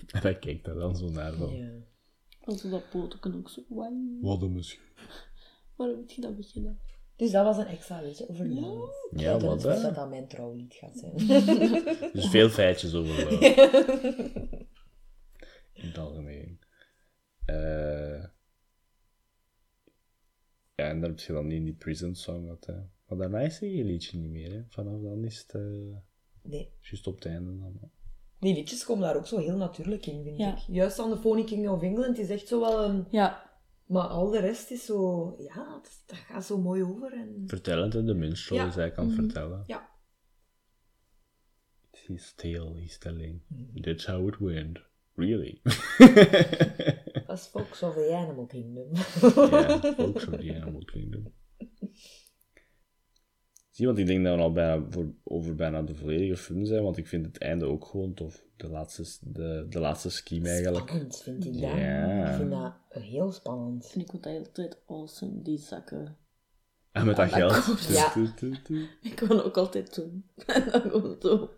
[0.06, 1.56] en hij kijkt daar dan zo naar van.
[1.56, 1.70] Ja.
[2.44, 3.62] Also dat poten ook zo...
[4.20, 4.82] Wat een misschien.
[5.76, 6.78] Waarom heb je dat beginnen?
[7.18, 8.60] Dus dat was een extra weetje over Ja.
[8.60, 9.10] Love.
[9.16, 9.92] Ja, dat wat dat hè?
[9.92, 11.16] dat mijn trouwlied gaat zijn.
[12.12, 13.46] Dus veel feitjes over love.
[15.72, 16.58] In het algemeen.
[17.44, 18.24] Eh
[20.74, 22.74] Ja, en dan heb je dan niet in die prison song gehad, hè.
[23.06, 24.62] Maar daarna is er geen liedje niet meer, hè.
[24.68, 25.96] Vanaf dan is het eh
[26.42, 26.72] Nee.
[26.80, 27.78] juist op het einde dan.
[27.80, 27.86] hè.
[28.40, 30.52] Die liedjes komen daar ook zo heel natuurlijk in, vind Ja.
[30.52, 30.58] ik.
[30.66, 33.06] Juist aan de Phony King of England is echt zo wel een...
[33.10, 33.47] Ja.
[33.88, 35.34] Maar al de rest is zo...
[35.38, 37.12] Ja, dat, dat gaat zo mooi over.
[37.12, 37.42] En...
[37.46, 38.04] Vertellend, hè.
[38.04, 38.66] De minstrel Ja.
[38.66, 39.64] is eigenlijk aan het vertellen.
[39.66, 39.88] Ja.
[42.06, 43.42] His tale he's telling.
[43.80, 44.78] That's how it went.
[45.14, 45.60] Really?
[47.26, 48.88] Dat is of the Animal Kingdom.
[49.50, 51.32] Ja, ook zo die Animal Kingdom.
[53.78, 56.82] Zie, want ik denk dat we al bijna voor, over bijna de volledige film zijn,
[56.82, 58.44] want ik vind het einde ook gewoon tof.
[58.56, 60.88] De laatste, de, de laatste scheme eigenlijk.
[60.88, 61.70] Spannend vind ik dat.
[61.70, 62.28] Ja.
[62.30, 63.86] Ik vind dat heel spannend.
[63.86, 66.16] Vind ik altijd altijd awesome, die zakken.
[66.92, 67.86] En met dat Ja, geld.
[67.88, 68.14] Ja.
[69.10, 70.24] Ik wil ook altijd doen.
[70.46, 71.50] En dan gewoon zo.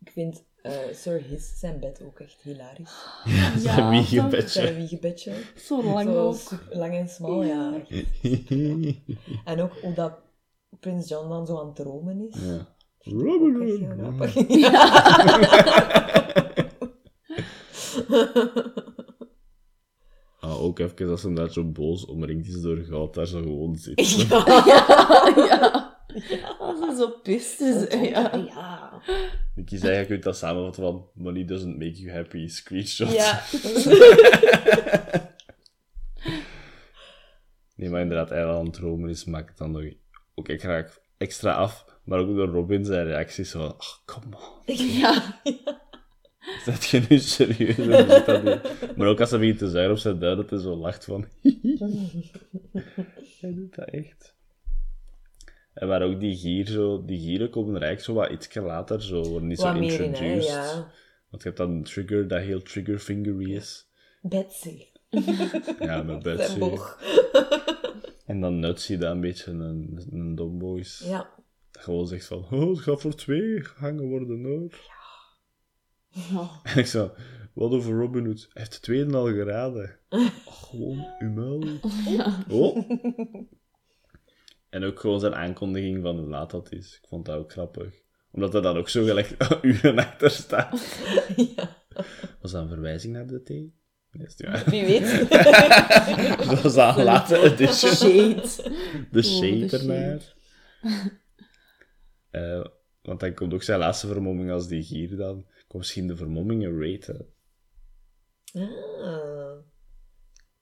[0.00, 3.04] Ik vind eh, Sir His zijn bed ook echt hilarisch.
[3.24, 4.48] Ja, zijn wiegenbedje.
[4.48, 5.32] Zijn wiegenbedje.
[5.56, 6.62] Zo lang Zo ook.
[6.70, 7.80] lang en smal, ja.
[7.88, 8.50] echt.
[9.44, 10.26] En ook hoe dat
[10.80, 12.40] Prins John dan zo aan het dromen is.
[12.40, 12.76] Ja.
[13.12, 13.90] Ook echt heel Robin.
[13.98, 14.36] grappig.
[20.40, 23.76] Ah, ook even als ze daar zo boos omringd is door goud, daar zo gewoon
[23.76, 24.10] zit.
[24.28, 24.44] Ja.
[26.28, 26.56] ja.
[26.58, 27.90] Als ze zo pist is.
[28.08, 28.36] Ja.
[28.36, 29.02] Ja.
[29.54, 33.12] Ik kies eigenlijk, je kunt dat samenvatten van money doesn't make you happy, screenshot.
[33.12, 33.42] Ja.
[37.76, 39.82] Nee, maar inderdaad, hij aan het dromen is, maakt het dan nog
[40.38, 40.86] ook extra,
[41.16, 41.84] extra af.
[42.04, 44.74] Maar ook door Robin zijn reactie is zo van, ach, come on.
[45.00, 45.40] Ja.
[46.64, 47.76] Zet je nu serieus?
[48.96, 51.26] Maar ook als hij begint te zuigen op zijn duim, dat hij zo lacht van...
[53.40, 54.34] hij doet dat echt.
[55.74, 57.04] En maar ook die gier zo...
[57.04, 59.82] Die gieren komen er eigenlijk zo wat ietsje later, zo worden niet Wat zo in,
[59.82, 60.44] introduced.
[60.44, 60.90] ja.
[61.30, 63.86] Want je hebt dan Trigger, dat heel trigger-fingery is.
[64.22, 64.84] Betsy.
[65.80, 66.58] Ja, met Betsy.
[68.28, 71.02] En dan Nutsy, dat een beetje een, een dombo is.
[71.04, 71.30] Ja.
[71.70, 74.80] Dat gewoon zegt van, oh, het gaat voor twee gehangen worden, hoor.
[76.08, 76.50] Ja.
[76.72, 77.12] En ik zo,
[77.54, 78.48] wat over Robin Hood?
[78.52, 79.98] Hij heeft de tweede al geraden.
[80.08, 80.26] Oh,
[80.62, 81.64] gewoon, muil.
[82.06, 82.44] Ja.
[82.48, 82.90] Oh.
[84.68, 86.98] En ook gewoon zijn aankondiging van hoe laat dat is.
[87.02, 88.02] Ik vond dat ook grappig.
[88.30, 91.00] Omdat er dan ook zo gelijk uren achter staat.
[91.36, 91.76] ja.
[92.40, 93.74] Was dat een verwijzing naar de thee?
[94.12, 94.64] Nee.
[94.64, 95.28] Wie weet.
[96.48, 97.92] Dat was dat een late edition.
[97.92, 98.42] Shade.
[99.10, 100.34] De Oh, shade de ernaar.
[102.30, 102.64] Eh,
[103.02, 105.46] want dan komt ook zijn laatste vermomming als die gier dan.
[105.68, 107.26] Komt misschien de vermommingen raten.
[108.52, 109.56] Ah.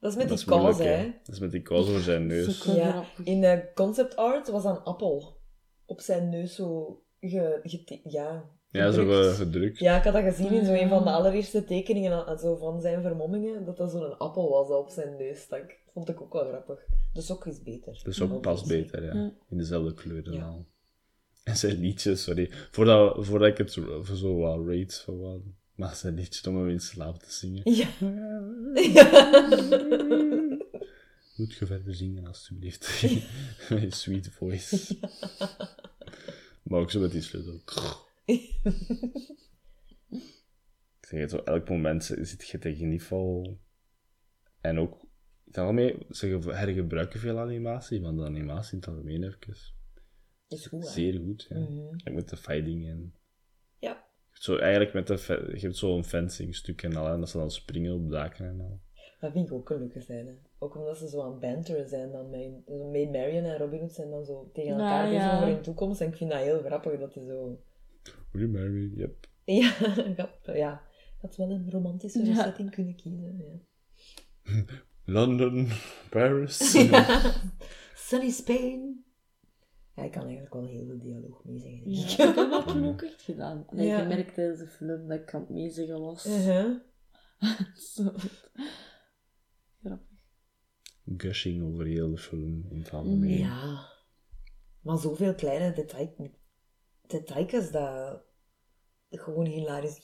[0.01, 1.03] Dat is met Dat die kaas, hè.
[1.24, 2.64] Dat is met die kaas over zijn neus.
[2.64, 3.05] Ja.
[3.24, 5.40] In de concept art was een appel
[5.84, 9.36] op zijn neus zo ge, ja, Ja, zo gedrukt.
[9.36, 9.78] gedrukt.
[9.78, 13.02] Ja, ik had dat gezien in zo een van de allereerste tekeningen zo van zijn
[13.02, 15.76] vermommingen, dat dat zo'n appel was dat op zijn neus stak.
[15.92, 16.78] Vond ik ook wel grappig.
[17.12, 18.00] De sok is beter.
[18.04, 19.14] Dus ook past beter, ja.
[19.14, 19.32] Ja.
[19.48, 20.44] In dezelfde kleuren Ja.
[20.44, 20.66] al.
[21.44, 22.50] En zijn liedjes, sorry.
[22.70, 25.40] Voordat, voordat ik het zo, voor zo wat rates van wat.
[25.74, 27.62] Maar zijn liedjes om hem in slaap te zingen.
[27.74, 27.88] Ja.
[31.36, 32.84] Moet je verder zingen, alstublieft.
[33.88, 34.96] Sweet voice.
[36.62, 37.60] Maar ook zo met die sleutel.
[41.00, 43.56] Ik zeg het zo, elk moment zit je tegen niveau.
[44.60, 45.06] En ook,
[45.44, 49.74] daarmee, ze hergebruiken veel animatie, want de animatie in het algemeen even.
[50.48, 50.90] Is goed, hè?
[50.90, 51.58] Zeer goed, ja.
[51.58, 52.14] Mhm.
[52.14, 53.14] Met de fighting en...
[53.78, 54.06] Ja.
[54.32, 55.50] Zo, eigenlijk met de...
[55.54, 58.60] Je hebt zo'n fencing stuk en al, en dat ze dan springen op daken en
[58.60, 58.80] al.
[59.20, 60.38] Dat vind ik ook een leuke scène.
[60.58, 63.92] Ook omdat ze zo aan het banteren zijn dan met, Maid Marian en Robin Hood
[63.92, 65.36] zijn dan zo tegen elkaar bezig ja.
[65.36, 66.00] over hun toekomst.
[66.00, 67.62] En ik vind dat heel grappig dat ze zo...
[68.32, 68.96] Will you marry me?
[68.96, 69.26] Yep.
[69.44, 70.82] Ja, grappig, ja.
[71.20, 72.34] Dat wel een romantische Ja.
[72.42, 73.36] setting kunnen kiezen.
[73.38, 74.64] Ja.
[75.18, 75.68] London,
[76.10, 76.70] Paris.
[78.08, 79.04] Sunny Spain.
[79.94, 81.90] Ja, ik kan eigenlijk wel heel de dialoog meezeggen.
[81.90, 83.66] Ja, ik heb dat toen ook echt gedaan.
[83.68, 84.02] En Ja.
[84.02, 86.22] ik merkte tijdens de film dat ik aan het meezeggen was.
[87.94, 88.12] Zo.
[89.82, 90.08] Grappig.
[91.16, 93.38] Gushing over heel de film in het algemeen.
[93.38, 93.88] Ja.
[94.80, 95.72] Maar zoveel kleine
[97.09, 98.20] detail, detailjes dat
[99.11, 99.98] gewoon hilarisch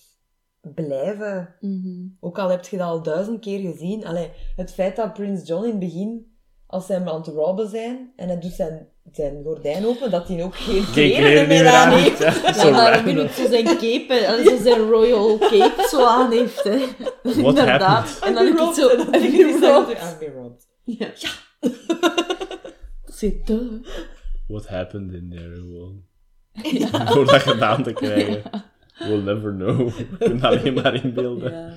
[0.61, 1.55] blijven.
[1.61, 2.07] Mhm.
[2.21, 4.05] Ook al heb je dat al duizend keer gezien.
[4.07, 6.37] Allee, het feit dat Prince John in het begin,
[6.67, 10.29] als ze hem aan het robben zijn, en hij doet zijn, zijn gordijn open, dat
[10.29, 12.19] hij ook geen kleren meer aan heeft.
[12.61, 16.07] Zo Ja, maar Robin dat- Hood zo zijn cape, en zo zijn royal cape zo
[16.07, 16.87] aan heeft, hè.
[17.23, 18.19] Inderdaad.
[18.25, 18.97] En dan heb ik zo...
[18.97, 19.73] Dan
[20.35, 20.69] robbed.
[20.85, 21.11] Ja.
[23.45, 23.83] Duh.
[24.49, 25.55] What happened in there?
[25.55, 26.05] Gewoon.
[27.15, 28.43] Door dat gedaan te krijgen.
[28.99, 29.89] We'll never know.
[29.97, 31.53] We kunnen alleen maar inbeelden.
[31.53, 31.75] Ja.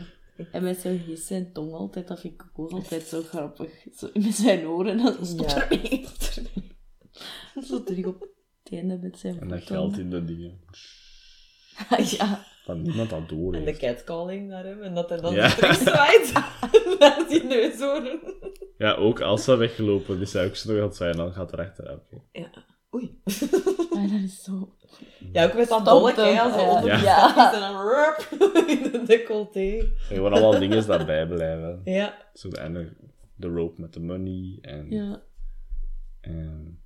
[0.51, 3.71] En met zijn geest zijn tong altijd, dat vind ik ook altijd zo grappig.
[3.95, 5.69] Zo met zijn oren, en dan stopt Ja.
[5.69, 6.05] er mee.
[7.67, 8.21] Zo terug op
[8.63, 10.59] het einde met zijn En dat geldt in de dingen.
[12.17, 12.45] ja.
[12.65, 13.79] Dat niemand dat door En de heeft.
[13.79, 15.49] catcalling naar hem, en dat hij dan Ja.
[15.49, 16.31] terugzwaait
[16.99, 18.19] naar die neushoorn.
[18.77, 21.51] Ja, ook als ze weggelopen is, hij ook zo nog aan het zijn, dan gaat
[21.51, 21.99] er achteraan.
[22.11, 22.21] oké.
[22.31, 22.49] Ja.
[22.95, 23.19] Oei.
[23.95, 24.75] Ah, dat is zo...
[25.31, 26.75] Ja, ook met dat dolk, hè, zo ja.
[26.75, 27.29] onder Ja.
[27.29, 28.27] stapjes en dan rup,
[28.67, 29.91] in de decolleté.
[29.97, 31.81] Gewoon allemaal dingen dat bijblijven.
[31.83, 32.17] Ja.
[32.33, 32.91] Zo de,
[33.35, 34.89] de rope met de money en...
[34.89, 35.21] Ja.
[36.21, 36.79] en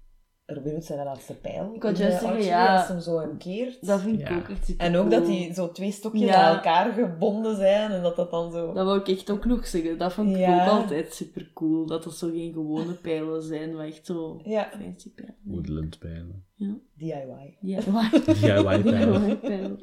[0.54, 1.72] Robin zijn laatste pijl.
[1.76, 2.78] Ik wou in, juist zeggen, ja.
[2.78, 3.86] Als hem zo hem keert.
[3.88, 4.38] Dat vind ik Ja.
[4.38, 6.36] ook echt super En ook dat die zo twee stokjes Ja.
[6.50, 8.74] aan elkaar gebonden zijn en dat dat dan zo...
[8.74, 9.98] Dat wou ik echt ook nog zeggen.
[9.98, 10.64] Dat vond ik Ja.
[10.66, 11.86] ook altijd super cool.
[11.86, 15.36] Dat dat zo geen gewone pijlen zijn, maar echt zo Ja, fancy pijlen.
[15.44, 16.44] woodland pijlen.
[16.96, 17.58] DIY.
[17.62, 17.80] Ja?
[18.26, 19.28] DIY pijlen.
[19.28, 19.80] Ja, pijlen.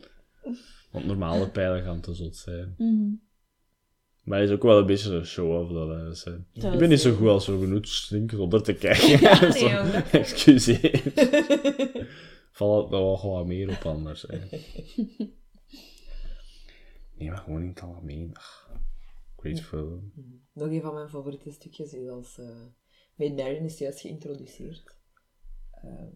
[0.93, 2.75] Want normale pijlen gaan te zot zijn.
[2.79, 3.09] Mhm.
[4.27, 6.47] Maar het is ook wel een beetje een show-off dat hij zijn.
[6.53, 9.21] Dat Ik ben niet zo eh, goed als zo genoeg slinken zonder te kijken.
[9.21, 9.69] Ja, nee, Zo,
[10.13, 11.03] Excuseer.
[12.53, 14.23] Valt er wel gewoon wat meer op anders.
[14.23, 14.39] Hè.
[17.19, 18.31] Nee, maar gewoon in het algemeen.
[18.35, 18.71] Ach,
[19.37, 20.13] great film.
[20.53, 22.39] Nog een van mijn favoriete stukjes is als...
[22.39, 22.47] eh
[23.17, 24.97] Maid Marian is juist geïntroduceerd.
[25.71, 26.09] Ehm,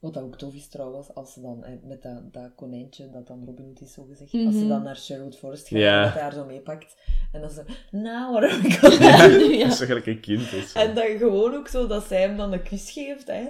[0.00, 3.26] wat dat ook tof is trouwens, als ze dan eh, met dat, dat konijntje, dat
[3.26, 4.68] dan Robin Hood is zo gezegd, als ze Mhm.
[4.68, 5.96] dan naar Sherwood Forest gaat Ja.
[5.98, 6.96] en dat hij haar zo meepakt.
[7.32, 9.34] En dan ze, nou, what are we gonna do?
[9.44, 9.62] Ja.
[9.64, 10.52] Dat is eigenlijk een kind.
[10.52, 13.48] Is, En dan gewoon ook zo dat zij hem dan een kus geeft, hè.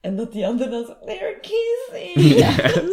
[0.00, 2.44] En dat die ander dan zo, they're kissing.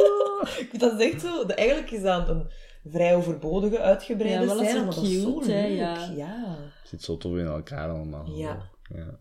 [0.81, 2.47] dat is echt zo, de- eigenlijk is dat een
[2.85, 5.67] vrij overbodige, uitgebreide Ja, maar dat is scène, zo maar dat is zo cute, hè,
[5.67, 5.77] leuk.
[5.77, 6.09] ja.
[6.15, 6.55] ja.
[6.83, 8.25] zit zo tof in elkaar allemaal.
[8.35, 8.57] Ja.
[8.95, 9.19] ja.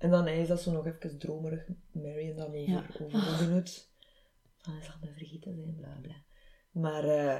[0.00, 2.84] En dan is dat zo nog even dromerig, Marion dan over, Ja.
[3.00, 3.88] over Robin Hood.
[4.58, 6.14] Van, hij zal me vergeten zijn, bla bla.
[6.82, 7.38] Maar eh,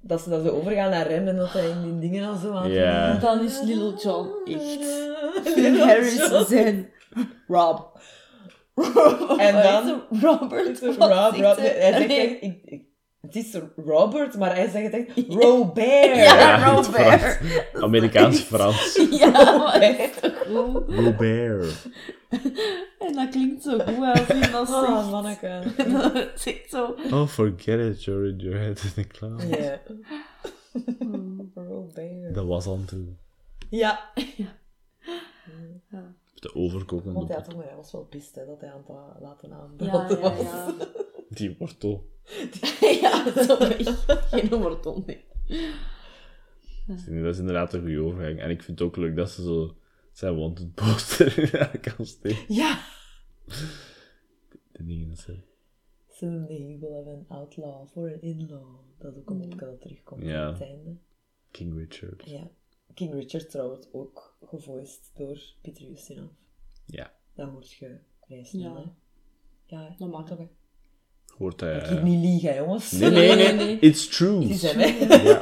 [0.00, 2.52] dat ze dan zo overgaan naar Rem en dat hij in die dingen al zo
[2.52, 3.14] aan Ja.
[3.14, 4.84] En dan is Little John echt...
[5.54, 6.90] Phil Harris zijn...
[7.46, 7.80] Rob.
[9.38, 10.80] En Hij dan- is Robert.
[10.80, 11.72] Rob, Rob, hij?
[11.92, 12.86] zegt ik, ik-
[13.20, 16.16] het is Robert, maar hij zegt echt Robert.
[16.16, 17.20] Ja, het Robert.
[17.20, 17.82] Frans.
[17.84, 18.94] Amerikaans Frans.
[19.20, 19.80] Ja, maar
[20.46, 20.82] goed.
[20.88, 21.86] Robert.
[22.98, 25.62] En dat klinkt zo goed als hij dat Oh, manneke.
[25.76, 26.94] Dan zegt zo...
[27.12, 29.42] Oh, forget it, you're in your head in the cloud.
[29.42, 29.80] Ja.
[31.54, 32.34] Robert.
[32.34, 33.04] Dat was aan toe.
[33.70, 34.10] Ja.
[36.34, 39.54] De overkokende Want hij, had was wel pist hè, dat hij aan het laten Ja,
[39.56, 40.40] aanbranden ja, was.
[40.40, 40.74] ja.
[41.28, 42.06] Die wortel.
[43.02, 43.56] ja, zo.
[43.60, 45.24] Geen wortel, nee.
[46.86, 46.98] Dat
[47.34, 48.40] is inderdaad een goede overgang.
[48.40, 49.76] En ik vind het ook leuk dat ze zo
[50.12, 52.54] zijn wanted poster in haar kan steken.
[52.54, 52.84] Ja.
[54.72, 55.38] De dingen dat ze...
[56.08, 58.66] Someday we'll have an outlaw for an in-law.
[58.98, 60.46] Dat is ook een mopje dat terugkomt Ja.
[60.46, 60.96] aan het einde.
[61.50, 62.22] King Richard.
[62.30, 62.50] Ja.
[62.94, 66.30] King Richard trouwens ook gevoiced door Peter Ustinov.
[66.86, 67.12] Ja.
[67.34, 68.74] Dat hoort je vrij snel,
[69.66, 69.76] Ja.
[69.76, 69.86] hè.
[69.98, 70.48] Ja, mag toch.
[71.38, 71.78] Hoort hij...
[71.78, 72.90] Ik hier niet liegen, jongens.
[72.90, 73.78] Nee, nee, nee, nee.
[73.78, 74.46] It's true.
[74.48, 75.40] Ja.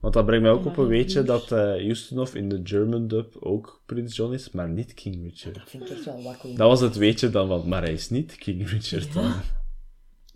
[0.00, 2.60] Want dat brengt mij ook op een Ja, weetje dat dat eh Ustinov in de
[2.64, 5.54] German dub ook Prins John is, maar niet King Richard.
[5.54, 6.48] Dat vind ik echt wel wakkel.
[6.54, 9.32] Dat was het weetje dan, want, maar hij is niet King Richard dan.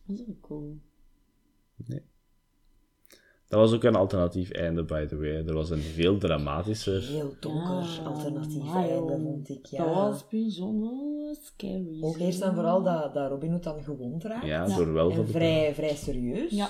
[0.06, 0.78] Dat is ook cool.
[3.50, 5.46] Dat was ook een alternatief einde, by the way.
[5.46, 7.02] Er was een veel dramatischer...
[7.02, 9.66] Heel donker Ja, alternatief einde, vond ik.
[9.66, 9.84] Ja.
[9.84, 11.98] Dat was bijzonder scary.
[12.00, 14.46] Ook eerst en vooral dat, dat Robin Hood dan gewond raakt.
[14.46, 15.30] Ja, door wel En van de...
[15.30, 16.50] vrij, vrij serieus.
[16.50, 16.68] Ja.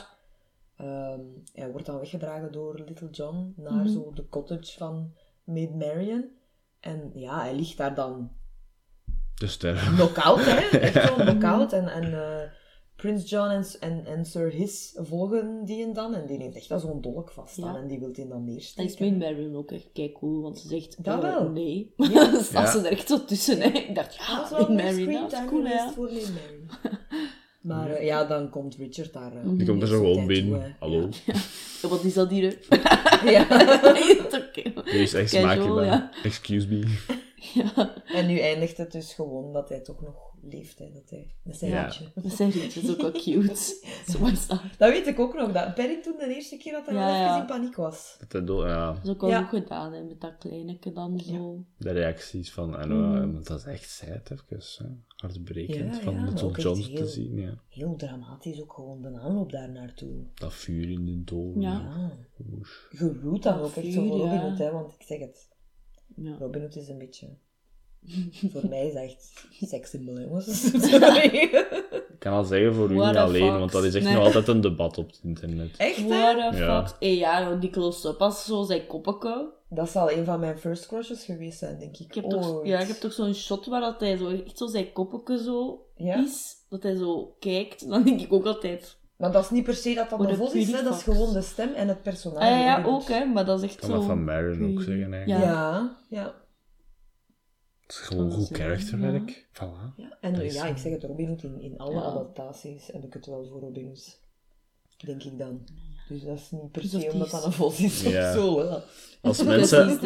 [0.76, 1.20] Ehm,
[1.52, 3.88] hij wordt dan weggedragen door Little John naar Mhm.
[3.88, 5.12] zo de cottage van
[5.44, 6.24] Maid Marian.
[6.80, 8.30] En ja, hij ligt daar dan
[9.34, 9.94] De sterren.
[9.94, 10.78] knock-out, hè.
[10.78, 11.72] Echt zo knock-out.
[11.72, 12.50] En, en eh,
[13.00, 16.14] Prince John en, en, en Sir His volgen die en dan.
[16.14, 17.74] En die heeft echt zo'n dolk vast staan.
[17.74, 17.80] Ja.
[17.80, 18.90] En die wil hij dan neersteken.
[18.92, 21.48] is met Marion ook echt kei cool, want ze zegt Dat eh, wel.
[21.48, 21.92] nee.
[21.96, 22.10] Dan
[22.42, 22.70] staat Ja.
[22.70, 23.60] ze er echt zo tussen.
[23.60, 23.68] Hè.
[23.68, 25.90] Ik dacht, Dat ja, is wel met een Marion, screen dat is cool, hè.
[25.92, 26.10] voor.
[27.60, 29.32] Maar eh, ja, dan komt Richard daar.
[29.36, 30.76] eh, Die komt er zo gewoon binnen.
[30.78, 31.08] Hallo.
[31.82, 32.58] Ja, wat is dat hier?
[33.24, 33.42] Ja.
[34.24, 34.80] Oké.
[34.84, 36.08] Er is echt smaakje.
[36.22, 36.96] Excuse me.
[37.54, 41.34] Ja, En nu eindigt het dus gewoon dat hij toch nog leeft, hè, dat hij
[41.42, 41.84] met zijn Ja.
[41.84, 42.10] liedje.
[42.14, 43.54] dat zijn rietjes ook wel cute.
[44.12, 44.60] Zo is dat.
[44.78, 47.40] Dat weet ik ook nog, dat Paddington de eerste keer dat hij Ja, ja.
[47.40, 48.16] in paniek was.
[48.28, 49.42] Dat ja, Dat is ook wel Ja.
[49.42, 51.64] goed gedaan, hè, met dat kleineke dan zo.
[51.78, 52.76] de reacties van...
[52.78, 53.34] En, Mm.
[53.38, 54.86] uh, dat is echt sad, even.
[54.86, 54.86] Hè.
[55.16, 57.36] Hartbrekend Ja, van Little John heel- te zien.
[57.36, 57.54] Ja.
[57.68, 60.24] Heel dramatisch ook gewoon de aanloop daar naartoe.
[60.34, 61.60] Dat vuur in de toren.
[61.60, 62.10] Ja.
[62.90, 64.40] Je root dan Dat ook echt zo voor Robin ja.
[64.48, 65.48] Hood, hè, want ik zeg het.
[66.16, 66.36] Ja.
[66.38, 67.28] Robin Hood is een beetje...
[68.52, 69.32] voor mij is dat echt
[69.70, 70.70] sekssymbool, hè, jongens.
[70.90, 71.28] Sorry.
[72.20, 73.58] Ik kan al zeggen voor u niet alleen, fuck?
[73.58, 74.14] want dat is echt Nee.
[74.14, 75.76] nog altijd een debat op het internet.
[75.76, 76.06] Echt?
[76.08, 76.86] What the Ja.
[76.86, 76.96] fuck?
[77.00, 79.48] Hey, ja, die close-up als zo zijn koppeke.
[79.68, 82.06] Dat zal een van mijn first crushes geweest zijn, denk ik.
[82.06, 82.66] Ik heb toch, Ooit.
[82.66, 85.86] ja, ik heb toch zo'n shot waar dat hij zo, echt zo zijn koppeke zo
[85.96, 86.22] Ja.
[86.24, 86.54] is.
[86.68, 87.88] Dat hij zo kijkt.
[87.88, 88.98] Dan denk ik ook altijd...
[89.16, 90.82] Maar dat is niet per se dat dat de vos is, hè.
[90.82, 92.46] dat is gewoon de stem en het personage.
[92.54, 93.96] Ah, ja, ook hè, maar dat is echt Ik kan zo...
[93.96, 95.44] dat van Marion ook zeggen, eigenlijk.
[95.44, 95.50] Ja.
[95.50, 96.34] Ja, ja.
[97.90, 99.46] Het is gewoon Dat goed karakterwerk.
[99.52, 99.94] Voilà.
[99.96, 102.00] Ja, en Dat is- ja, ik zeg het, Robin Hood in, in alle Ja.
[102.02, 104.20] adaptaties heb ik het wel voor Robin Hood.
[105.04, 105.66] Denk ik dan.
[106.08, 108.32] Dus dat is niet per of se omdat dat een vos is of Ja.
[108.32, 108.58] zo.
[108.60, 108.78] Hè.
[109.20, 110.00] Als Dat mensen,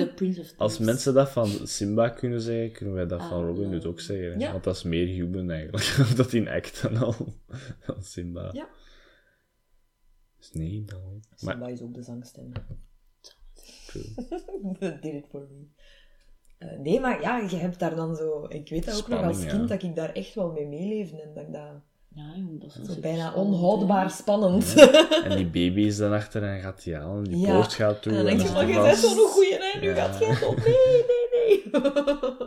[0.57, 3.73] als mensen dat van Simba kunnen zeggen, kunnen wij dat Ah, van Robin.
[3.73, 4.41] Hood ook zeggen.
[4.41, 4.51] hè.
[4.53, 5.97] Want dat is meer human eigenlijk.
[6.17, 7.15] dat in act en al.
[7.87, 8.51] Dan Simba.
[8.53, 8.69] Ja.
[10.39, 11.23] Dus nee, dan.
[11.41, 12.53] Maar, Simba is ook de zangstem.
[13.87, 14.15] true.
[15.01, 15.67] Did it for me.
[16.71, 18.47] Eh, nee, maar ja, je hebt daar dan zo...
[18.49, 19.67] Ik weet dat ook nog als kind, ja.
[19.67, 21.21] dat ik daar echt wel mee meeleefde.
[21.21, 21.63] En dat ik dat
[22.15, 24.75] Ja, dat is zo bijna spannend, onhoudbaar spannend.
[25.25, 27.17] En die baby is dan achter en gaat die aan.
[27.17, 27.55] En die Ja.
[27.55, 28.13] poort gaat toe.
[28.13, 29.81] En dan denk je er je bent zo'n goeie, hè.
[29.81, 29.95] Nu Ja.
[29.95, 30.57] gaat jij tot.
[30.57, 30.75] Nee,
[31.07, 31.83] nee, nee.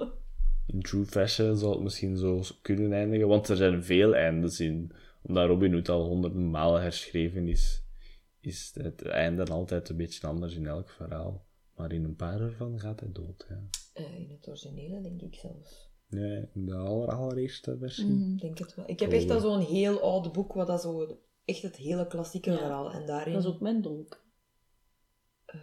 [0.74, 4.92] In True Fashion zal het misschien zo kunnen eindigen, want er zijn veel eindes in.
[5.24, 7.84] Omdat Robin Hood al honderden malen herschreven is,
[8.42, 11.46] is het einde altijd een beetje anders in elk verhaal.
[11.76, 13.60] Maar in een paar ervan gaat hij dood, ja.
[13.98, 15.90] Eh, in het originele denk ik zelfs.
[16.10, 18.06] Nee, in de aller, allereerste versie.
[18.06, 18.34] Mhm.
[18.34, 18.90] Ik denk het wel.
[18.90, 21.20] Ik heb echt al zo'n heel oud boek, wat dat zo...
[21.46, 22.58] Echt het hele klassieke Ja.
[22.58, 22.92] verhaal.
[22.92, 23.34] En daarin...
[23.34, 24.26] Dat is ook mijn dolk,
[25.46, 25.60] eh,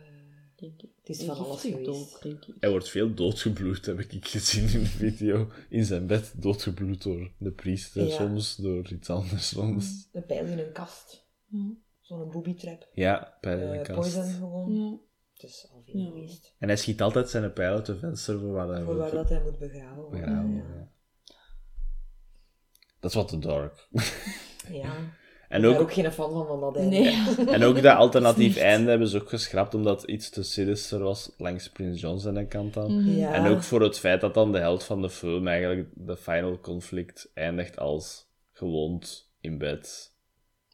[0.57, 0.91] denk ik.
[0.97, 1.85] Het is van Een alles geweest.
[1.85, 2.55] dolk, denk ik.
[2.61, 5.49] Hij wordt veel doodgebloed, heb ik gezien in de video.
[5.69, 8.17] In zijn bed doodgebloed door de priester, Ja.
[8.17, 10.09] soms door iets anders soms.
[10.13, 11.27] een pijl in een kast.
[11.47, 11.73] Ja.
[12.01, 12.89] Zo'n booby trap.
[12.95, 13.99] Ja, bij de Eh, kast.
[14.15, 14.75] poison gewoon.
[14.75, 14.99] Ja.
[15.35, 16.07] Het is al veel Ja.
[16.07, 16.55] geweest.
[16.59, 19.21] En hij schiet altijd zijn pijl uit de venster voor waar hij Voor waar wil
[19.21, 20.21] dat hij moet begraven worden.
[20.21, 20.55] begraven.
[20.55, 20.63] Ja.
[20.77, 20.89] ja.
[23.01, 23.89] Dat is wat te dark.
[24.73, 24.95] Ja.
[25.49, 26.97] En Ik ben ook, ook geen fan van, van dat einde.
[26.99, 27.15] Nee.
[27.55, 31.35] en ook dat alternatief einde hebben ze ook geschrapt omdat het iets te sinister was
[31.39, 32.97] langs Prince John zijn kant dan.
[33.01, 33.11] Mhm.
[33.17, 33.33] Ja.
[33.35, 36.61] En ook voor het feit dat dan de held van de film eigenlijk de final
[36.61, 40.14] conflict eindigt als gewoond in bed.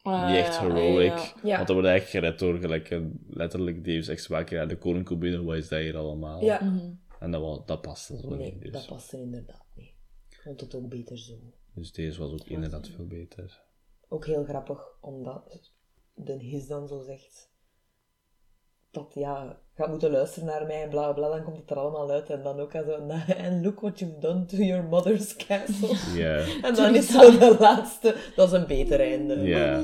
[0.03, 1.33] Niet echt ja, heroic.
[1.41, 4.65] Want dan wordt eigenlijk gered door gelijk een, letterlijk Deus Ex Machina.
[4.65, 6.43] De koning komt binnen, wat is dat hier allemaal?
[6.43, 6.63] Ja.
[6.63, 6.93] Mhm.
[7.19, 8.61] En dat, dat paste zo Nee, niet.
[8.61, 8.71] Dus.
[8.71, 9.93] dat past er inderdaad niet.
[10.29, 11.33] Ik vond het ook beter zo.
[11.73, 13.63] dus deze was ook inderdaad veel beter.
[14.07, 15.61] Ook heel grappig, omdat
[16.13, 17.50] de his dan zo zegt
[18.91, 22.11] dat ja, gaat moeten luisteren naar mij en bla bla, dan komt het er allemaal
[22.11, 22.29] uit.
[22.29, 23.07] En dan ook zo,
[23.45, 25.97] and look what you've done to your mother's castle.
[26.21, 26.43] Ja.
[26.61, 29.35] En dan is zo de laatste, dat is een beter einde.
[29.41, 29.77] Ja.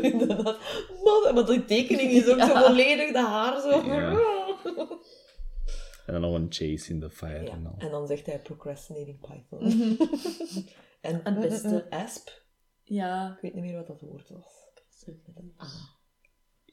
[0.00, 0.58] Inderdaad.
[1.04, 3.80] Mother, want die tekening is ook zo volledig, de haar zo.
[6.06, 7.74] En dan nog een chase in the fire Ja, en al.
[7.78, 9.60] En dan zegt hij procrastinating python.
[11.00, 11.86] en Het beste.
[11.90, 12.28] asp,
[12.82, 13.32] Ja.
[13.34, 14.54] ik weet niet meer wat dat woord was.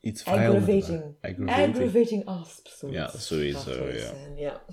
[0.03, 1.15] Iets Aggravating.
[1.21, 1.49] Aggravating.
[1.75, 2.67] Aggravating asp.
[2.67, 2.97] zoiets.
[2.97, 3.97] Ja, sowieso, ja.
[3.99, 4.65] zijn, ja.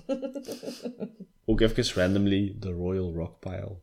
[1.45, 3.79] Ook even randomly de Royal Rockpile.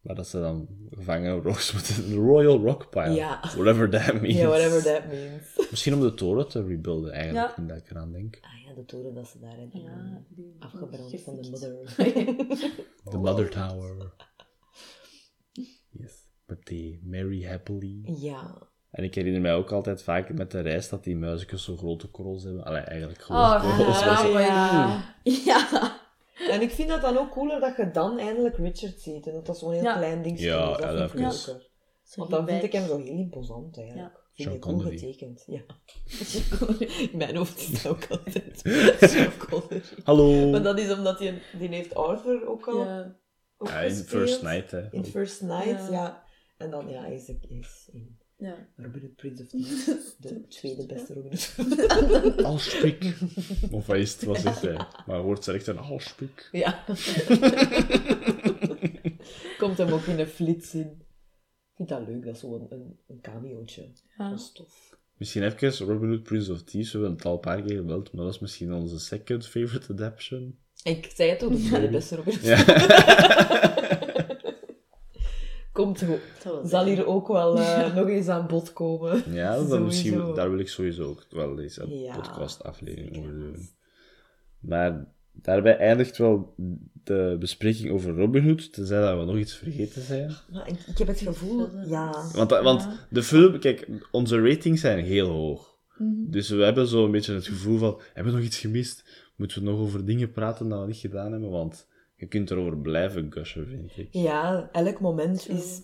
[0.00, 2.08] Maar dat ze dan gevangen Rose moeten.
[2.08, 3.10] De Royal Rockpile.
[3.10, 3.40] Ja.
[3.40, 4.34] Whatever that means.
[4.36, 5.68] Ja, whatever that means.
[5.70, 7.64] Misschien om de toren te rebuilden, eigenlijk, Ja.
[7.64, 8.38] dat ik eraan denk.
[8.40, 11.94] Ah ja, de toren dat ze daar hebben Ja, die- afgebrand van de mother.
[13.10, 14.12] The Mother Tower.
[15.90, 16.26] Yes.
[16.46, 18.00] Met die Mary Happily.
[18.04, 18.68] ja.
[18.90, 22.06] En ik herinner mij ook altijd vaak met de reis dat die muisjes zo grote
[22.10, 22.64] korrels hebben.
[22.64, 23.98] Allee, eigenlijk grote Oh, korrels.
[24.20, 25.14] zo- ja.
[25.44, 25.96] Ja.
[26.50, 29.26] En ik vind dat dan ook cooler dat je dan eindelijk Richard ziet.
[29.26, 29.96] En dat dat zo'n heel Ja.
[29.96, 30.76] klein dingetje Ja, is.
[30.76, 31.66] Dat ja, vind ik dat leuker.
[32.02, 34.14] Zo Want dan vind ik hem zo heel imposant eigenlijk.
[34.32, 34.44] Ja.
[34.44, 34.98] Vind ik goed Connery.
[34.98, 35.44] getekend.
[35.46, 35.60] Ja.
[37.10, 38.62] In mijn hoofd is dat ook altijd.
[40.04, 40.50] Hallo!
[40.50, 43.16] Maar dat is omdat hij, die heeft Arthur ook al Ja.
[43.58, 43.94] ook Ja, in.
[43.94, 44.90] First Night, hè.
[44.92, 45.90] In First Night, ja.
[45.90, 46.24] Ja.
[46.56, 48.68] En dan ja, is hij is in Ja.
[48.76, 49.84] Robin Hood Prince of Thieves,
[50.18, 52.42] de tweede beste Robin Hood.
[52.44, 53.14] Alspik.
[53.70, 54.22] Of wat is het?
[54.22, 54.86] Wat zegt hij?
[55.06, 56.48] Maar hoort ze echt een alspik?
[56.52, 56.84] Ja.
[59.58, 61.06] Komt hem ook in een flits in.
[61.70, 63.92] Ik vind dat leuk, dat is zo'n een, een cameootje.
[64.18, 64.30] Ja.
[64.30, 64.96] Dat is tof.
[65.16, 66.92] Misschien even Robin Hood Prince of Thieves.
[66.92, 69.92] We hebben het al een paar keer gemeld, maar dat is misschien onze second favorite
[69.92, 70.58] adaptation.
[70.82, 72.42] Ik zei het ook, de tweede beste Robin Hood.
[72.42, 74.06] Ja.
[75.78, 76.04] Komt
[76.64, 79.22] Zal hier ook wel eh, nog eens aan bod komen.
[79.32, 83.68] Ja, dan misschien, daar wil ik sowieso ook wel eens een Ja, podcast-aflevering over doen.
[84.60, 86.54] Maar daarbij eindigt wel
[87.04, 90.34] de bespreking over Robin Hood, tenzij dat we nog iets vergeten zijn.
[90.52, 92.30] Maar ik, ik heb het gevoel, ja.
[92.34, 95.76] Want, want de film, kijk, onze ratings zijn heel hoog.
[96.30, 99.04] Dus we hebben zo een beetje het gevoel van, hebben we nog iets gemist?
[99.36, 101.50] Moeten we nog over dingen praten dat we niet gedaan hebben?
[101.50, 101.86] Want
[102.18, 104.08] je kunt erover blijven gushen, vind ik.
[104.10, 105.80] Ja, elk moment is...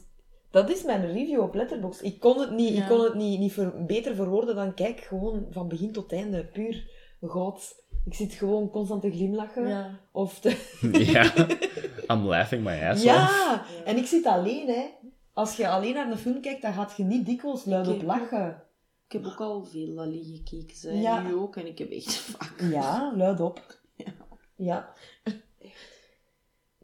[0.51, 2.03] Dat is mijn review op Letterboxd.
[2.05, 2.87] Ik kon het niet, ik Ja.
[2.87, 6.45] kon het niet, niet ver- beter verwoorden dan kijk gewoon van begin tot einde.
[6.45, 7.83] Puur goud.
[8.05, 9.69] Ik zit gewoon constant te glimlachen.
[9.69, 9.99] Ja.
[10.13, 10.57] Of te...
[11.13, 11.33] Ja,
[12.17, 13.05] I'm laughing my ass off.
[13.05, 14.87] Ja, en ik zit alleen, hè.
[15.33, 18.09] Als je alleen naar een film kijkt, dan gaat je niet dikwijls luidop Ik heb-
[18.09, 18.63] lachen.
[19.07, 21.23] Ik heb ook al veel Lali gekeken, zij Ja.
[21.23, 22.55] nu ook, en ik heb echt vaak...
[22.71, 23.79] Ja, luidop.
[23.97, 24.13] Ja.
[24.57, 24.93] Ja.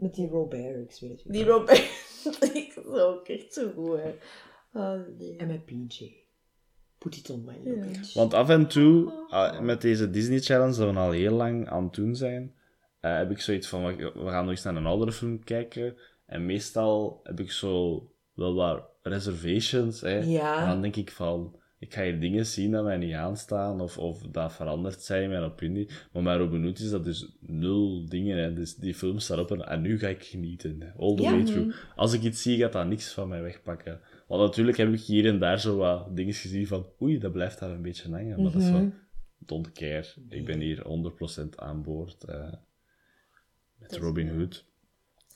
[0.00, 1.32] Met die Robert, ik zweer het je.
[1.32, 1.78] Die Robert
[2.54, 4.14] is ook echt zo goed, hè.
[4.72, 5.36] Oh, nee.
[5.36, 6.12] En met PJ.
[6.98, 8.18] Put it on my luggage.
[8.18, 11.84] Want af en toe, ah, met deze Disney Challenge, dat we al heel lang aan
[11.84, 12.54] het doen zijn,
[13.00, 15.96] eh, heb ik zoiets van, we we gaan nog eens naar een oudere film kijken.
[16.26, 20.00] En meestal heb ik zo wel wat reservations.
[20.00, 20.18] Hè.
[20.18, 20.62] Ja.
[20.62, 23.98] En dan denk ik van, ik ga hier dingen zien dat mij niet aanstaan, of,
[23.98, 25.88] of dat veranderd zijn in mijn opinie.
[26.12, 28.38] Maar bij Robin Hood is dat dus nul dingen.
[28.38, 28.52] Hè.
[28.52, 30.92] Dus die film staat op en, en nu ga ik genieten.
[30.98, 31.30] All the Ja.
[31.30, 31.76] way through.
[31.96, 34.00] Als ik iets zie, gaat dat niks van mij wegpakken.
[34.28, 37.58] Want natuurlijk heb ik hier en daar zo wat dingen gezien van, oei, dat blijft
[37.58, 38.42] daar een beetje hangen.
[38.42, 38.78] Maar dat is Mhm.
[38.78, 38.92] wel,
[39.38, 40.04] don't care.
[40.28, 42.52] Ik ben hier 100% aan boord eh,
[43.78, 44.28] met Robin.
[44.28, 44.68] Hood.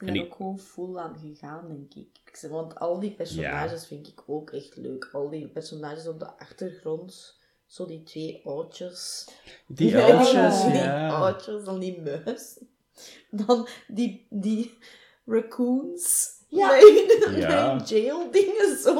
[0.06, 2.46] Ik ben En er ik- ook gewoon full aan gegaan, denk ik.
[2.50, 5.08] Want al die personages vind ik ook echt leuk.
[5.12, 7.38] Al die personages op de achtergrond.
[7.66, 9.28] Zo die twee oudjes.
[9.66, 11.08] Die Ja, oudjes, Die ja.
[11.08, 12.58] oudjes, dan die muis.
[13.30, 14.78] Dan die, die
[15.26, 16.30] raccoons.
[16.48, 16.78] Ja.
[16.78, 17.76] Hun, Ja.
[17.84, 18.94] jail dingen zo.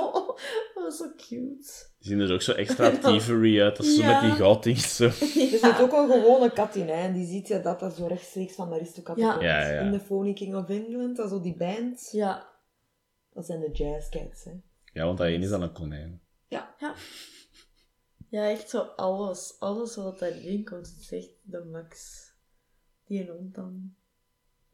[0.74, 1.86] Dat was zo cute.
[2.04, 4.12] Die zien er ook zo extra thievery uit, als ze Ja.
[4.20, 5.04] met die gouddingen zo.
[5.54, 6.92] Er zit ook een gewone kat in, hè.
[6.94, 9.30] En die ziet je dat dat zo rechtstreeks van de Aristocat Ja.
[9.30, 9.42] komt.
[9.42, 9.80] Ja, ja.
[9.80, 12.08] In de Phony King of England, dat is zo die band.
[12.12, 12.48] Ja.
[13.32, 14.50] Dat zijn de Jazz Cats, hè.
[14.92, 16.20] Ja, want dat ene is dan een konijn.
[16.48, 16.74] Ja.
[18.28, 19.56] Ja, echt zo alles.
[19.58, 22.22] Alles wat daarin komt, is echt de max.
[23.06, 23.94] Die hond dan.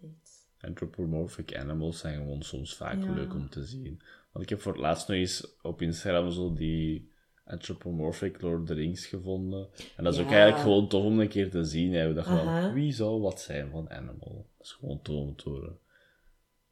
[0.02, 0.48] Echt.
[0.60, 3.12] Anthropomorphic animals zijn gewoon soms vaak Ja.
[3.12, 4.02] leuk om te zien.
[4.32, 7.09] Want ik heb voor het laatst nog eens op Instagram zo die
[7.50, 9.68] anthropomorphic Lord of the Rings gevonden.
[9.96, 10.32] En dat is ook Ja.
[10.32, 11.92] eigenlijk gewoon tof om een keer te zien.
[11.94, 12.08] Hè.
[12.08, 14.46] We dachten van, wie zou wat zijn van animal?
[14.58, 15.78] Dat is gewoon tof om te horen.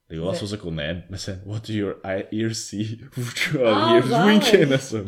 [0.09, 2.01] Die was zoals een konijn met zijn What do your
[2.31, 2.99] ears see?
[3.59, 4.25] Ah, Hier zalig.
[4.51, 5.05] winken en zo.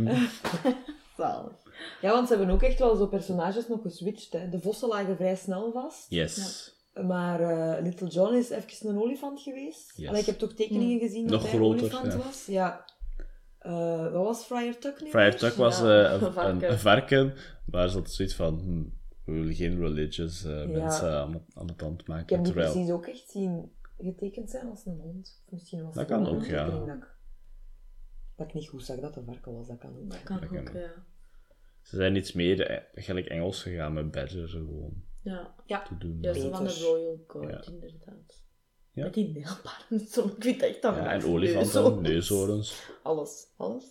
[1.17, 1.53] Zalig.
[2.01, 4.49] Ja, want ze hebben ook echt wel zo personages nog geswitcht, hè.
[4.49, 6.07] De vossen lagen vrij snel vast.
[6.09, 6.75] Yes.
[7.07, 9.93] Maar eh, Little John is even een olifant geweest.
[9.97, 10.09] Yes.
[10.09, 12.19] Allee, ik heb toch tekeningen gezien dat Nog hij een olifant ja.
[12.19, 12.47] was.
[12.47, 12.85] Ja.
[13.61, 15.35] Eh, wat was Friar Tuck nu Friar?
[15.37, 16.65] Tuck was Ja, eh, een varken.
[16.67, 17.35] een, een varken,
[17.65, 18.83] maar ze had zoiets van, hm,
[19.25, 20.67] we willen geen religious eh, Ja.
[20.67, 22.35] mensen aan, aan het hand Ik maken.
[22.37, 25.43] heb die terwijl, precies ook echt zien getekend zijn als een hond.
[25.49, 26.65] Misschien was Dat het kan ook, ja.
[26.71, 27.17] Dat ik,
[28.37, 30.11] dat ik niet goed zag dat het een varken was, dat kan ook.
[30.11, 30.81] Dat kan Dat ook, kan.
[30.81, 30.93] ja.
[31.83, 35.55] ze zijn iets meer gelijk Engels gegaan met Badger gewoon Ja.
[35.67, 35.83] Ja.
[35.83, 36.19] te doen.
[36.21, 36.51] Ja, Beter.
[36.51, 37.73] van de Royal Court, Ja.
[37.73, 38.43] inderdaad.
[38.93, 39.05] Ja.
[39.05, 40.07] Met die nijlpaarden.
[40.09, 42.01] Zo, ik vind echt dat Ja, en olifanten, neushoorns.
[42.09, 42.91] neushoorns.
[43.03, 43.85] Alles, alles.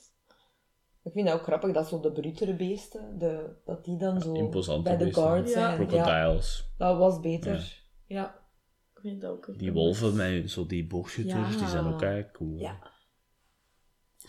[1.03, 4.33] Ik vind dat ook grappig dat zo de brutere beesten, de, dat die dan zo
[4.33, 5.23] imposante bij de beesten.
[5.23, 5.53] guard Ja.
[5.53, 5.79] zijn.
[5.79, 6.65] Ja, Crocodiles.
[6.77, 7.83] dat was beter.
[8.05, 8.47] Ja.
[8.95, 12.07] Ik vind dat ook echt Die wolven met zo die boogschutters, die zijn ook Ja.
[12.07, 12.57] eigenlijk cool.
[12.57, 12.79] Ja.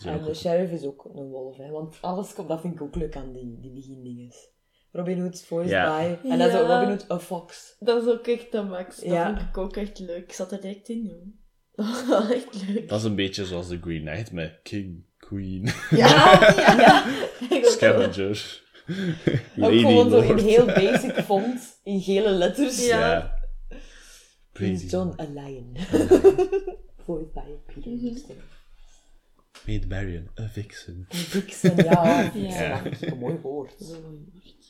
[0.05, 1.69] En ook de sheriff is ook een wolf, hè.
[1.69, 4.49] Want alles komt, dat vind ik ook leuk aan die, die begindinges.
[4.91, 5.97] Robin Hood's voice Ja.
[5.97, 6.27] by.
[6.29, 6.57] En dan zo.
[6.57, 7.75] Robin Hood, a fox.
[7.79, 8.95] Dat is ook echt de max.
[8.95, 9.35] Dat Ja.
[9.35, 10.23] vind ik ook echt leuk.
[10.23, 11.27] Ik zat er direct in, joh.
[11.75, 12.89] Dat was echt leuk.
[12.89, 16.07] Dat is een beetje zoals de Green Knight met King, Queen, Ja,
[16.57, 17.05] ja,
[17.49, 17.63] ja.
[17.63, 18.61] Scavenger,
[19.59, 22.87] Ook gewoon zo in heel basic font, in gele letters.
[22.87, 23.33] Ja.
[24.51, 24.95] Prince Pretty.
[24.95, 25.77] John, a lion.
[27.05, 27.41] Voiced by
[27.73, 28.05] Peter Mhm.
[28.07, 28.35] Houston.
[29.65, 31.05] Maid Marian, a vixen.
[31.09, 32.31] En Vixen, ja.
[32.33, 32.81] Ja.
[32.81, 33.69] Dat is een mooi woord.
[33.79, 34.60] Dat is wel een woord.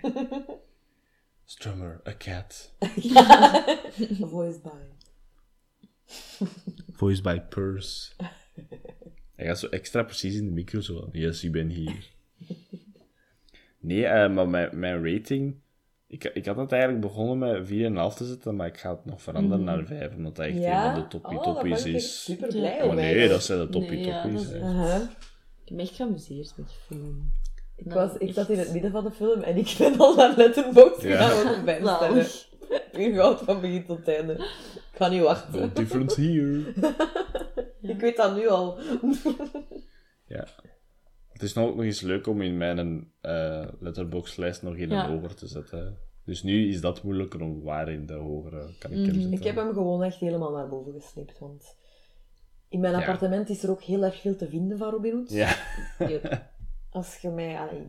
[1.44, 2.72] Strummer, a cat.
[4.30, 4.70] Voiced by.
[6.98, 8.12] Voiced by Purse.
[9.36, 11.00] Hij gaat zo extra precies in de micro zo.
[11.00, 12.10] van, Yes, ik ben hier.
[13.78, 15.56] Nee, eh, maar mijn, mijn rating...
[16.08, 17.66] Ik, ik had het eigenlijk begonnen met
[18.12, 20.86] 4,5 te zetten, maar ik ga het nog veranderen naar 5, omdat dat echt Ja?
[20.88, 22.24] een van de toppie Oh, ben is.
[22.24, 22.94] super blij om.
[22.94, 24.52] nee, dat zijn de toppie Nee, ja, is.
[24.52, 25.02] Uh-huh.
[25.62, 27.30] Ik heb me echt geamuseerd met film.
[27.76, 30.34] Ik, was, ik zat in het midden van de film en ik ben al naar
[30.36, 31.28] Letterboxd Ja.
[31.28, 32.24] gegaan om bij te stellen.
[32.24, 32.48] Zalig.
[32.92, 34.32] Ik goud van begin tot einde.
[34.32, 35.60] Ik ga niet wachten.
[35.60, 36.64] No difference here.
[37.94, 38.78] Ik weet dat nu al.
[40.26, 40.46] Ja.
[41.32, 45.04] Het is nou ook nog eens leuk om in mijn eh letterbox-lijst nog in Ja.
[45.04, 45.98] een hoger te zetten.
[46.24, 49.12] Dus nu is dat moeilijker om waar in de hogere kan ik hem Mhm.
[49.14, 49.32] zetten.
[49.32, 51.76] Ik heb hem gewoon echt helemaal naar boven gesleept, want
[52.68, 52.98] in mijn Ja.
[52.98, 55.30] appartement is er ook heel erg veel te vinden van Robin Hood.
[55.30, 55.54] Ja.
[56.96, 57.86] Als je mij allee,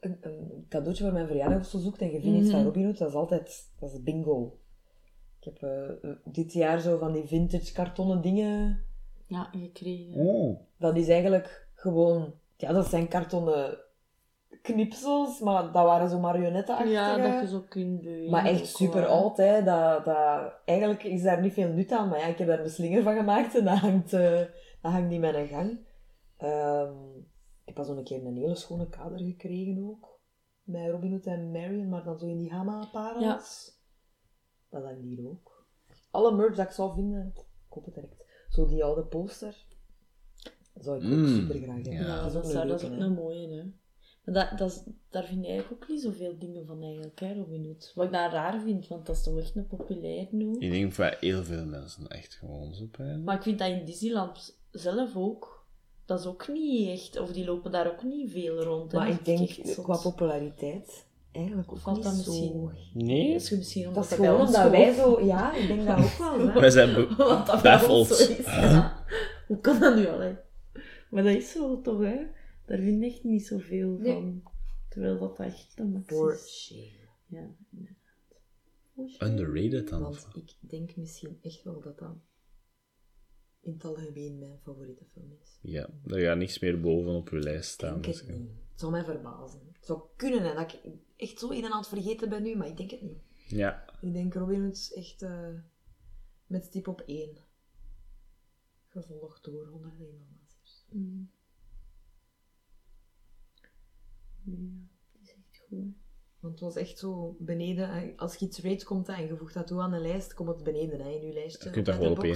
[0.00, 2.84] een, een cadeautje voor mijn verjaardag of zo zoekt en je vindt iets van Robin
[2.84, 4.58] Hood, dat is altijd dat is bingo.
[5.40, 8.84] Ik heb eh, dit jaar zo van die vintage kartonnen dingen.
[9.26, 10.14] Ja, gekregen.
[10.14, 10.60] Oh.
[10.76, 12.34] Dat is eigenlijk gewoon...
[12.56, 13.78] Ja, dat zijn kartonnen
[14.62, 16.92] knipsels, maar dat waren zo marionettenachtige.
[16.92, 18.30] Ja, dat je zo kunt bewegen.
[18.30, 19.62] Maar echt super oud, hè.
[19.62, 22.70] Dat, dat, eigenlijk is daar niet veel nut aan, maar ja, ik heb daar een
[22.70, 24.40] slinger van gemaakt en dat hangt, eh
[24.82, 25.78] dat hangt in mijn gang.
[26.36, 27.29] Ehm, ik
[27.74, 30.18] heb pas een keer een hele schone kader gekregen ook.
[30.62, 33.78] Met Robin Hood en Marion, maar dan zo in die Hama-parels.
[34.70, 35.66] Dat hangt hier ook.
[36.10, 38.24] alle merch dat ik zou vinden, ik koop het direct.
[38.48, 39.64] Zo die oude poster,
[40.74, 41.26] dat zou ik ook Mm.
[41.26, 41.92] super graag hebben.
[41.92, 42.00] Ja.
[42.00, 43.04] Ja, dat dat, is ook zou, een dat is ook hè.
[43.04, 43.62] een mooie, hè.
[44.24, 47.34] Maar dat, dat is, daar vind ik eigenlijk ook niet zoveel dingen van eigenlijk, hè,
[47.34, 47.92] Robin Hood.
[47.94, 50.56] Wat ik daar raar vind, want dat is toch echt een populair nu.
[50.58, 53.24] Ik denk voor heel veel mensen echt gewoon zo pijn.
[53.24, 55.59] Maar ik vind dat in Disneyland zelf ook,
[56.10, 58.92] dat is ook niet echt, of die lopen daar ook niet veel rond.
[58.92, 58.98] hè.
[58.98, 59.50] Maar ik denk,
[59.82, 62.30] qua populariteit, eigenlijk ook Valt niet dat zo...
[62.32, 62.70] misschien-
[63.06, 63.32] Nee?
[63.32, 65.20] Dat is misschien omdat Dat is gewoon omdat wij zo...
[65.24, 66.60] Ja, ik denk dat ook wel, hè.
[66.60, 66.88] Wij zijn
[68.06, 69.04] zo ja.
[69.46, 70.18] Hoe kan dat nu al,
[71.10, 72.16] Maar dat is zo toch, hè?
[72.66, 74.12] Daar vind ik echt niet zoveel Nee.
[74.12, 74.42] van.
[74.88, 76.64] Terwijl dat echt een max For is.
[76.66, 77.08] shame.
[77.26, 79.30] Ja, inderdaad.
[79.30, 80.02] Underrated dan.
[80.02, 82.14] Want ik denk misschien echt wel dat dat
[83.60, 85.58] in het algemeen mijn favoriete film is.
[85.62, 87.92] Ja, er gaat niks meer boven op uw lijst Ik staan.
[87.92, 88.42] denk het misschien.
[88.42, 88.50] niet.
[88.70, 89.60] Het zou mij verbazen.
[89.72, 90.80] Het zou kunnen hè, dat ik
[91.16, 93.18] echt zo een en aan het vergeten ben nu, maar ik denk het niet.
[93.48, 95.54] Ja, Ik denk Robin Hood is echt eh,
[96.46, 97.36] met stip op één.
[98.88, 100.86] Gevolgd door 101 Dalmatiërs.
[100.90, 101.30] Mm.
[104.44, 105.94] Ja, die is echt goed.
[106.40, 108.12] Want het was echt zo beneden.
[108.16, 110.62] Als je iets rate komt en je voegt dat toe aan een lijst, komt het
[110.64, 111.64] beneden hè, in je lijstje.
[111.68, 112.26] Je kunt dat gewoon op.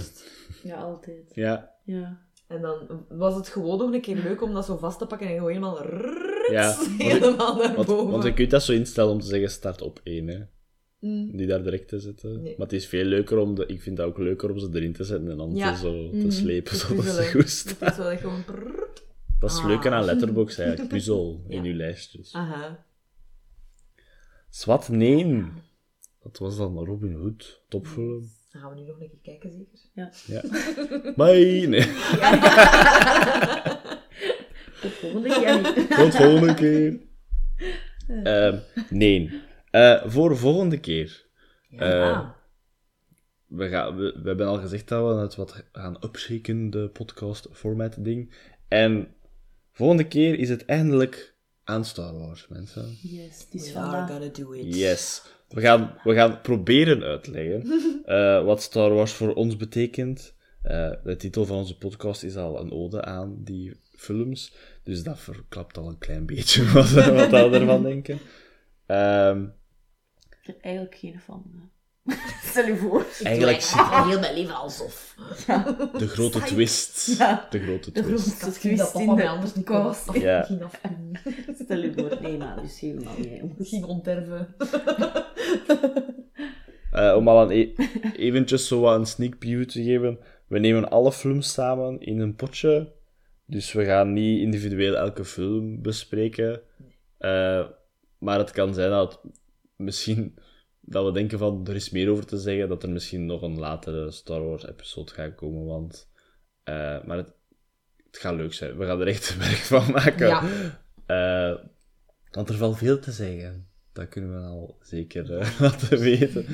[0.62, 1.30] Ja, altijd.
[1.34, 2.22] ja, Ja.
[2.48, 5.26] En dan was het gewoon nog een keer leuk om dat zo vast te pakken
[5.28, 5.82] en gewoon helemaal
[6.50, 8.10] Ja, want ik- helemaal naar want, boven.
[8.10, 10.40] want je kunt dat zo instellen om te zeggen start op één, hè.
[11.00, 11.36] Mm.
[11.36, 12.42] Die daar direct te zetten.
[12.42, 12.54] Nee.
[12.58, 14.92] Maar het is veel leuker om de, ik vind dat ook leuker om ze erin
[14.92, 15.72] te zetten en dan Ja.
[15.72, 17.30] te, zo, te slepen zoals ze puzzelen.
[17.30, 17.90] goed staan.
[17.90, 18.44] is wel echt gewoon...
[18.44, 19.02] prrrt.
[19.40, 19.70] Dat is het Ah.
[19.70, 21.70] leuke aan Letterboxd eigenlijk, puzzel in Ja.
[21.70, 22.32] uw lijstjes.
[22.32, 22.84] Aha.
[24.54, 25.44] Zwat, nee.
[26.22, 28.30] Dat was dan Robin Hood, topfilm.
[28.50, 29.78] Dan gaan we nu nog een keer kijken, zeker?
[29.94, 30.42] Ja.
[31.24, 31.66] Bye!
[31.66, 31.80] Nee,
[34.80, 35.90] De volgende keer niet.
[35.90, 37.00] tot volgende keer.
[38.22, 38.58] Ehm,
[38.90, 39.42] nee.
[39.70, 41.26] Eh, voor de volgende keer.
[41.68, 42.36] Ja.
[43.46, 47.48] We, gaan, we, we hebben al gezegd dat we het wat gaan upshaken, de podcast
[47.52, 48.34] format ding.
[48.68, 49.14] En
[49.72, 51.33] volgende keer is het eindelijk
[51.64, 52.96] aan Star Wars, mensen.
[53.02, 54.74] Yes, We are gonna do it.
[54.74, 55.22] Yes.
[55.48, 57.62] We gaan, we gaan proberen uitleggen
[58.04, 60.34] eh, wat Star Wars voor ons betekent.
[60.62, 64.54] Eh, de titel van onze podcast is al een ode aan die films.
[64.82, 68.18] Dus dat verklapt al een klein beetje wat, wat we ervan denken.
[68.86, 69.42] Ehm,
[70.40, 71.70] Ik heb eigenlijk geen fan.
[72.50, 73.06] Stel je voor.
[73.22, 75.16] eigenlijk Ik zit doe heel mijn leven alsof.
[75.98, 77.18] de grote twist.
[77.18, 77.46] Ja.
[77.50, 78.22] De grote De twist.
[78.22, 80.04] grootste Misschien dat twist papa in mij de anders niet podcast.
[80.06, 80.38] kon Ja.
[80.40, 81.16] Afdoen.
[81.62, 82.18] Stel je voor.
[82.20, 83.84] Nee, maar dus helemaal niet.
[83.84, 84.54] onterven.
[86.94, 87.72] Eh, om al een e
[88.16, 90.18] eventjes zo wat een sneak preview te geven.
[90.46, 92.92] We nemen alle films samen in een potje.
[93.46, 96.60] Dus we gaan niet individueel elke film bespreken.
[97.18, 97.66] Eh,
[98.18, 99.20] maar het kan zijn dat
[99.76, 100.34] misschien
[100.86, 102.68] dat we denken van er is meer over te zeggen.
[102.68, 105.64] Dat er misschien nog een latere Star Wars episode gaat komen.
[105.64, 106.10] Want,
[106.62, 107.32] eh, maar het,
[108.06, 108.76] het gaat leuk zijn.
[108.76, 110.26] We gaan er echt werk van maken.
[110.26, 110.42] Ja.
[111.06, 111.64] Eh,
[112.30, 113.68] want er valt veel te zeggen.
[113.92, 116.46] Dat kunnen we al zeker eh, laten weten.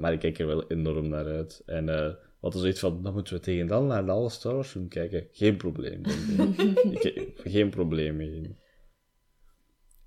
[0.00, 1.62] Maar ik kijk er wel enorm naar uit.
[1.66, 4.68] En wat is zoiets van, dan moeten we tegen dan naar de alle Star Wars
[4.68, 5.28] film kijken.
[5.32, 7.04] Geen probleem, ik.
[7.14, 8.56] ik geen probleem mee.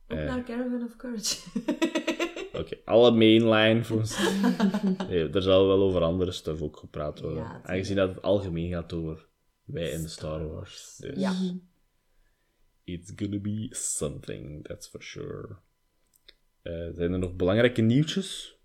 [0.08, 2.20] Ook naar Caravan of Courage.
[2.62, 4.18] Oké, alle mainline films.
[5.08, 7.44] Nee, er zal wel over andere stuff ook gepraat worden.
[7.44, 7.62] Ja.
[7.64, 9.30] Aangezien dat het algemeen gaat over
[9.64, 10.96] wij en de Star Wars.
[10.98, 11.34] Dus Ja.
[12.84, 15.58] it's gonna be something, that's for sure.
[16.62, 18.60] Eh, zijn er nog belangrijke nieuwtjes?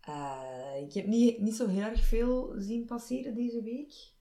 [0.00, 4.14] Eh, ik heb niet, niet zo heel erg veel zien passeren deze week.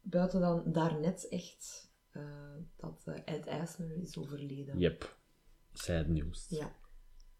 [0.00, 4.78] Buiten dan daarnet echt eh, dat Ed Asner is overleden.
[4.78, 5.16] Yep.
[5.72, 6.46] Sad nieuws.
[6.48, 6.76] Ja,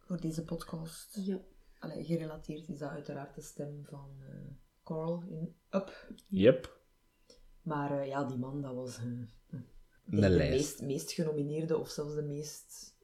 [0.05, 1.17] voor deze podcast.
[1.17, 1.41] Ja.
[1.79, 4.55] Allee, gerelateerd is dat uiteraard de stem van eh
[4.85, 6.13] Carl in Up.
[6.29, 6.81] Yep.
[7.63, 12.15] Maar eh, ja, die man, dat was eh, Een de meest, meest genomineerde, of zelfs
[12.15, 12.97] de meest,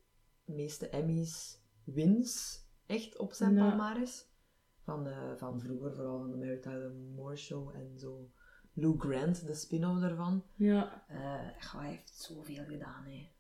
[0.45, 3.69] meeste Emmys wins, echt op zijn Ja.
[3.69, 4.27] palmares.
[4.83, 8.31] Van, eh, van vroeger, vooral van de Mary Tyler Moore Show en zo.
[8.73, 10.45] Lou Grant, de spin-off daarvan.
[10.55, 11.05] Ja.
[11.09, 13.31] Eh, goh, hij heeft zoveel gedaan, hè.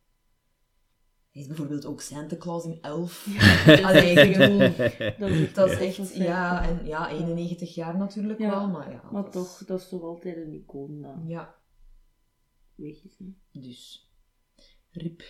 [1.39, 3.27] Hij is bijvoorbeeld ook Santa Claus in Elf.
[3.85, 4.59] Allee, ik bedoel,
[5.19, 8.90] Dat is, dat is wel echt, ja, en, ja, 91 jaar natuurlijk Ja, wel, maar
[8.93, 9.02] ja.
[9.12, 11.55] Maar dat toch, is- dat is toch altijd een icoon dat Ja,
[12.74, 13.16] weg is.
[13.19, 13.60] Hè?
[13.60, 14.10] dus.
[14.90, 15.23] Rip.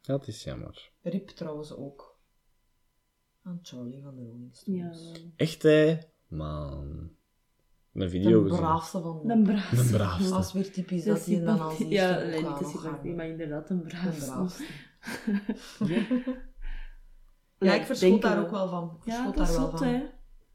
[0.00, 0.90] Dat is jammer.
[1.02, 2.18] Rip trouwens ook.
[3.42, 4.92] Aan Charlie van de Rolling Ja.
[4.92, 5.24] Stones.
[5.36, 5.98] Echt, hè?
[6.26, 7.10] Man.
[8.00, 9.32] Een video De braafste van de...
[9.32, 9.70] Een braaf.
[9.70, 10.30] De braafste.
[10.30, 11.92] Dat is weer typisch dat hij dan al sympathie- ziet.
[11.94, 14.18] Ja, nee, niet de sympathie, maar inderdaad een Een braaf.
[14.26, 14.64] braafste.
[17.60, 18.96] Ja, Ja, ik verschot daar ook wel van.
[19.00, 19.88] Ik Ja, verschot dat daar is wel zot, van.
[19.88, 20.02] hè.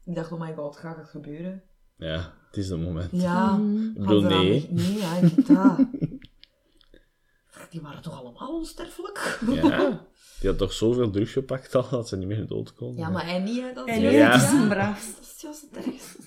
[0.04, 1.62] Ik dacht, oh my god, gaat het gebeuren?
[1.96, 3.08] Ja, het is het moment.
[3.12, 3.54] Ja.
[3.94, 4.68] Ik bedoel, nee.
[4.70, 5.78] Nee, ja, inderdaad.
[7.70, 9.38] Die waren toch allemaal onsterfelijk?
[9.50, 10.06] Ja.
[10.40, 12.96] Die had toch zoveel drugs gepakt al dat ze niet meer dood kon.
[12.96, 13.72] Ja, maar hij niet, hè.
[13.72, 14.34] Dat is nu Ja.
[14.34, 15.12] is het een braafste.
[15.20, 16.18] Dat is juist het ergste.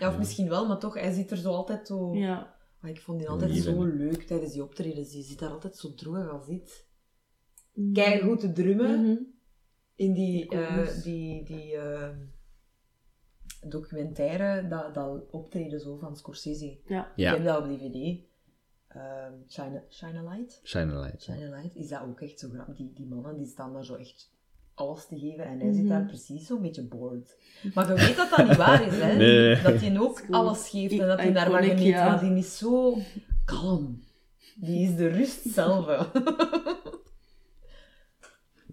[0.00, 2.14] Ja, of misschien wel, maar toch, hij zit er zo altijd zo...
[2.14, 2.56] Ja.
[2.80, 5.10] Maar ik vond die altijd zo leuk tijdens die optredens.
[5.10, 6.86] Die zit daar altijd zo droog als dit.
[7.92, 9.00] Kijk goed te drummen.
[9.00, 9.16] Mhm.
[9.94, 10.60] In die, Cool.
[10.62, 12.10] eh, die, die eh,
[13.68, 16.78] documentaire, dat, dat optreden zo van Scorsese.
[16.86, 17.12] Ja.
[17.16, 17.30] Ja.
[17.30, 18.22] Ik heb dat op DVD.
[18.88, 20.60] Ehm Shine, Shine a Light.
[20.64, 21.22] Shine a light.
[21.22, 22.76] Shine a Light is dat ook echt zo grappig.
[22.76, 24.32] Die, die mannen die staan daar zo echt
[24.74, 25.88] alles te geven en hij zit Mhm.
[25.92, 27.36] daar precies zo'n beetje bored.
[27.74, 29.16] Maar je weet dat dat niet waar is, hè?
[29.24, 29.62] Nee.
[29.62, 30.32] Dat hij ook Cool.
[30.40, 31.84] alles geeft en dat hij daar maar geniet.
[31.84, 32.04] ja.
[32.10, 32.98] Maar die is zo
[33.44, 34.02] kalm.
[34.56, 36.10] Die is de rust zelf.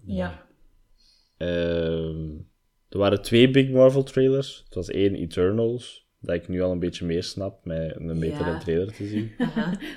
[0.06, 0.46] ja.
[1.38, 2.30] Ehm,
[2.90, 4.62] er waren twee Big Marvel trailers.
[4.66, 8.50] Het was één Eternals, dat ik nu al een beetje meer snap, met een betere
[8.50, 8.60] Ja.
[8.60, 9.32] trailer te zien.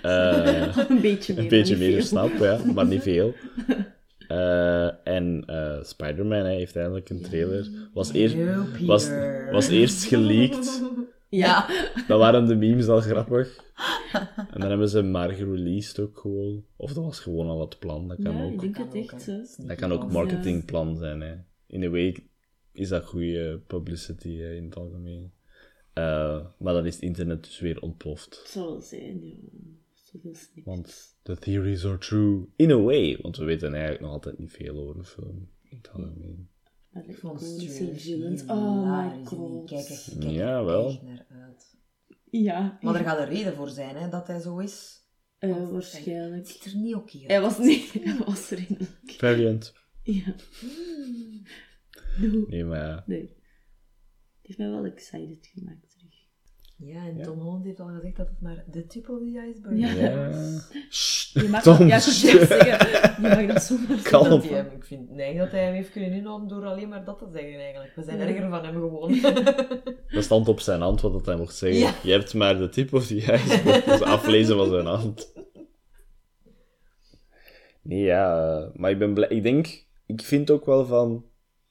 [0.03, 1.43] Eh, een beetje meer.
[1.43, 3.35] een beetje meer snap, ja, maar niet veel.
[4.35, 7.69] Eh, en eh, Spider-Man heeft eindelijk een trailer.
[7.93, 9.11] Was, eer, Yo, was,
[9.51, 10.83] was eerst geleakt.
[11.29, 11.67] Ja.
[12.09, 13.65] Dan waren de memes al grappig.
[14.37, 16.65] En dan hebben ze hem maar gereleased ook gewoon.
[16.77, 18.61] Of dat was gewoon al het plan, dat kan Ja, ik ook.
[18.61, 19.69] denk Kan het echt.
[19.69, 21.21] Dat kan ook marketingplan zijn.
[21.21, 21.35] Hè.
[21.67, 22.17] In a way
[22.73, 25.33] is dat goede publicity hè, in het algemeen.
[25.93, 28.41] Eh, maar dan is het internet dus weer ontploft.
[28.45, 29.35] Het wel zijn, ja.
[30.65, 32.47] Want the theories are true.
[32.57, 33.19] In a way.
[33.23, 35.49] Want we weten eigenlijk nog altijd niet veel over de film.
[35.63, 36.49] In het algemeen.
[37.07, 37.43] Ik vond.
[38.47, 39.69] Oh my god.
[39.69, 41.01] Kijken, die kijken Ja, wel.
[41.03, 41.77] naar uit.
[42.31, 42.79] Ja.
[42.81, 45.03] Maar er gaat een reden voor zijn, hè, dat hij zo is.
[45.39, 46.35] Eh, Want waarschijnlijk.
[46.35, 47.27] Het ziet er niet oké uit.
[47.27, 47.93] Hij was niet...
[48.05, 48.79] Hij was er in.
[49.05, 49.75] Variant.
[50.03, 50.35] Ja.
[52.21, 52.45] No.
[52.49, 53.05] Nee, maar ja.
[53.07, 53.21] Nee.
[53.21, 53.37] Het
[54.43, 55.94] heeft mij wel excited gemaakt.
[56.77, 57.25] Ja, en Ja.
[57.25, 59.93] Tom Holland heeft al gezegd dat het maar de tip of the iceberg is.
[60.01, 60.31] Ja.
[60.89, 62.57] Sst, Je mag Tom, dat, ja, zeggen.
[63.23, 64.41] Je mag dat zomaar Kalm.
[64.41, 67.27] Hem, ik vind nee, dat hij hem heeft kunnen inhouden door alleen maar dat te
[67.33, 67.95] zeggen eigenlijk.
[67.95, 68.27] We zijn Ja.
[68.27, 69.21] erger van hem gewoon.
[70.15, 71.79] Dat stond op zijn hand wat dat hij mocht zeggen.
[71.81, 71.93] Ja.
[72.03, 73.85] Je hebt maar de tip of die iceberg.
[73.85, 75.33] Dat is aflezen van zijn hand.
[77.83, 78.57] Nee, ja.
[78.61, 79.29] eh, Maar ik ben blij.
[79.29, 79.85] Ik denk...
[80.07, 81.25] Ik vind ook wel van...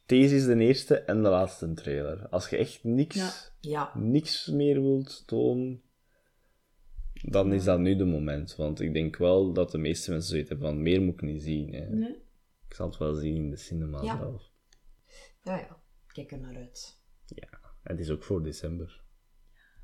[0.06, 2.28] Deze is de eerste en de laatste trailer.
[2.28, 3.32] Als je echt niks, Ja.
[3.60, 3.92] ja.
[4.00, 5.82] niks meer wilt tonen...
[7.14, 8.56] Dan is dat nu de moment.
[8.56, 10.82] Want ik denk wel dat de meeste mensen zoiets hebben van...
[10.82, 11.74] Meer moet ik niet zien.
[11.74, 11.90] Hè.
[11.90, 12.16] Nee.
[12.68, 14.18] Ik zal het wel zien in de cinema Ja.
[14.18, 14.52] zelf.
[15.44, 15.82] Ja, ja.
[16.08, 17.02] Kijk er naar uit.
[17.84, 19.02] En het is ook voor december.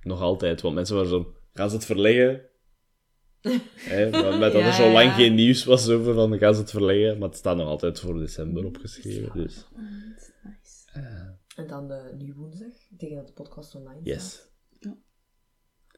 [0.02, 1.34] Nog altijd, want mensen waren zo...
[1.54, 2.42] Gaan ze het verleggen?
[3.76, 5.14] Hè, met dat Ja, er zo lang ja.
[5.16, 8.20] geen nieuws was over van gaan ze het verleggen, maar het staat nog altijd voor
[8.20, 9.32] december opgeschreven.
[9.34, 10.89] Dus, Oh, dat is nice.
[11.56, 14.48] En dan eh, nu woensdag, tegen dat de podcast online staat, yes.
[14.80, 14.90] Ja.
[14.90, 15.04] hebben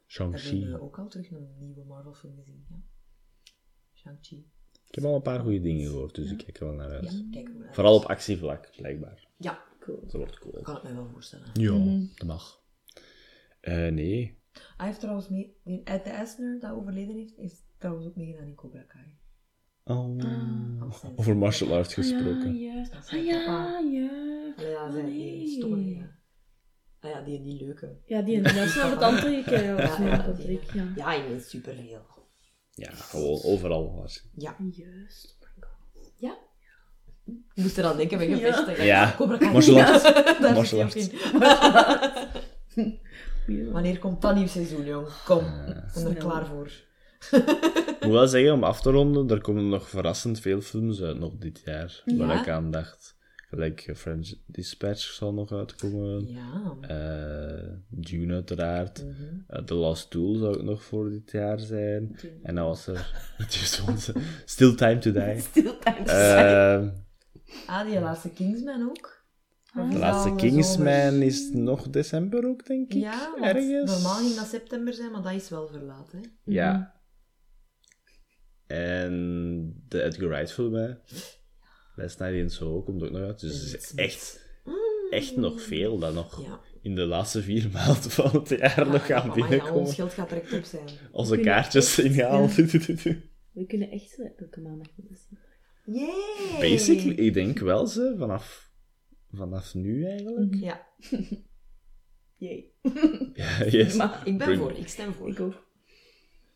[0.07, 0.65] Shang-Chi.
[0.71, 2.65] we ook al terug een nieuwe Marvel film gezien.
[2.69, 2.81] Ja.
[3.93, 4.49] Shang-Chi.
[4.87, 7.11] Ik heb al een paar goede dingen gehoord, dus ik kijk er wel naar uit.
[7.11, 9.27] Ja, kijk dat Vooral op actievlak, blijkbaar.
[9.37, 9.99] Ja, Cool.
[10.01, 10.61] Dat wordt cool.
[10.61, 11.47] kan ik me wel voorstellen.
[11.53, 12.05] Ja, Mhm.
[12.15, 12.63] dat mag.
[13.61, 14.39] Eh, nee.
[14.77, 15.57] Hij heeft trouwens mee...
[15.83, 19.17] Ed de Asner, dat overleden heeft, heeft trouwens ook meegedaan in Cobra Kai.
[19.83, 22.57] Oh, zijn- over martial arts Ah, ja, gesproken.
[22.59, 22.75] ja.
[22.91, 23.79] Dat is Ah ja, papa.
[23.79, 24.09] ja.
[24.57, 26.19] Ja, Ah, zijn, die stomme, ja.
[26.99, 27.97] Ah ja, die, die leuke.
[28.05, 29.63] Ja, die dat is wel het aantrekken.
[29.65, 30.33] Ja, Ja, ja,
[30.73, 30.83] ja.
[30.95, 32.05] Ja, je weet superveel.
[32.71, 33.95] Ja, gewoon overal.
[33.95, 34.55] was- Ja.
[34.71, 35.37] Juist.
[35.41, 36.13] Oh my god.
[36.17, 36.37] Ja.
[37.53, 38.35] Je moest er aan denken bij Ja.
[38.35, 38.85] gevechten.
[38.85, 39.13] Ja.
[39.17, 39.51] Cobra Kai.
[39.51, 40.39] Martial arts.
[40.39, 40.87] Martial.
[43.45, 43.71] Ja.
[43.71, 45.07] Wanneer komt dat nieuw seizoen, jong?
[45.25, 46.71] Kom, Ah, ik ben er klaar voor.
[47.31, 51.19] Ik moet wel zeggen, om af te ronden, er komen nog verrassend veel films uit
[51.19, 52.01] nog dit jaar.
[52.05, 52.15] Ja?
[52.25, 53.15] Waar ik aan dacht.
[53.49, 56.27] Gelijk eh, French Dispatch zal nog uitkomen.
[56.27, 56.75] Ja.
[56.81, 59.03] Eh, Dune uiteraard.
[59.05, 59.13] Mhm.
[59.47, 62.17] Eh, The Lost Tool zou ook nog voor dit jaar zijn.
[62.21, 62.33] Dune.
[62.43, 63.13] En dan was er
[63.49, 64.13] Just Once-
[64.45, 65.39] Still Time to Die.
[65.49, 66.87] Still time to Eh,
[67.67, 69.23] Ah, die laatste Kingsman ook.
[69.79, 73.01] Of de laatste Kingsman is nog december ook, denk ik.
[73.01, 73.91] Ja, ergens.
[73.91, 76.19] normaal ging dat september zijn, maar dat is wel verlaat, hè.
[76.43, 76.99] Ja.
[78.71, 80.93] En de Edgar Wright film, hè.
[81.95, 83.39] Last Night in Soho komt ook nog uit.
[83.39, 84.45] Dus het is echt,
[85.09, 86.59] echt nog veel dat nog Ja.
[86.81, 89.73] in de laatste vier maanden van het jaar nog gaan ja, binnenkomen.
[89.73, 90.87] ons geld gaat direct op zijn.
[91.11, 92.55] Onze kaartjes echt- ingehaald.
[93.53, 95.45] We kunnen echt zo elke maandag cinema.
[95.85, 96.59] Yay!
[96.71, 98.71] Basically, ik denk wel ze, vanaf,
[99.31, 100.55] vanaf nu eigenlijk.
[100.55, 100.87] Ja,
[102.37, 102.73] Jee.
[103.33, 103.95] Ja, yes.
[103.95, 104.71] Maar ik ben Bring- voor.
[104.77, 105.29] Ik stem voor.
[105.29, 105.69] ik ook.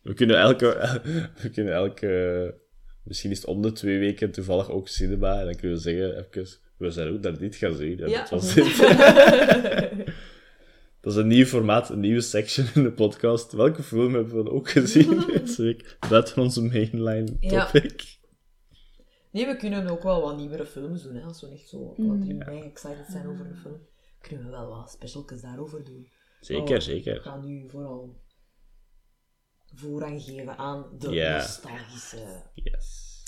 [0.06, 1.00] We kunnen elke,
[1.42, 2.54] we kunnen elke,
[3.02, 5.38] misschien is het om de twee weken toevallig ook cinema.
[5.38, 8.00] En dan kunnen we zeggen, even, we zijn ook naar dit gaan zien.
[8.00, 8.20] En Ja.
[8.20, 8.76] dat was dit.
[11.00, 13.52] Dat is een nieuw formaat, een nieuwe section in de podcast.
[13.52, 15.96] Welke film hebben we dan ook gezien deze week?
[16.08, 17.64] Buiten onze mainline Ja.
[17.70, 18.18] topic.
[19.30, 21.14] Nee, we kunnen ook wel wat nieuwere films doen.
[21.14, 21.22] Hè.
[21.22, 23.80] Als we echt zo wat erbij excited zijn over een film,
[24.20, 26.08] kunnen we wel wat specialjes daarover doen.
[26.40, 27.14] Zeker, Oh, zeker.
[27.16, 28.16] Ik ga nu vooral
[29.76, 31.36] voorrang geven aan de Ja.
[31.36, 33.22] nostalgische Yes.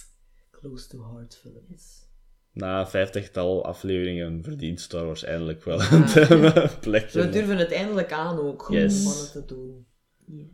[0.50, 2.06] close to heart films.
[2.52, 5.90] Na vijftigtal afleveringen verdient Star Wars eindelijk wel Ja.
[6.30, 7.20] een plekje.
[7.20, 9.04] We durven het eindelijk aan ook Yes.
[9.04, 9.86] om het te doen.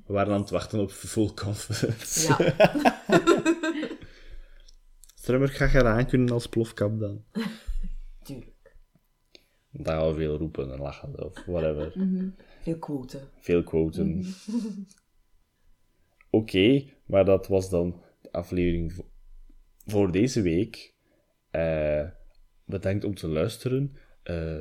[0.07, 2.27] We waren aan het wachten op full confidence.
[2.29, 2.37] Ja,
[5.15, 7.25] Strummer gaat je eraan kunnen als plofkap dan.
[8.25, 8.77] tuurlijk.
[9.71, 11.93] Dan gaan we veel roepen en lachen of whatever.
[12.63, 13.29] Veel quoten.
[13.41, 14.35] Veel quoten.
[16.35, 19.09] Oké, maar dat was dan de aflevering vo-
[19.87, 20.95] voor deze week.
[21.51, 22.03] Eh,
[22.65, 23.97] bedankt om te luisteren.
[24.23, 24.57] Eh,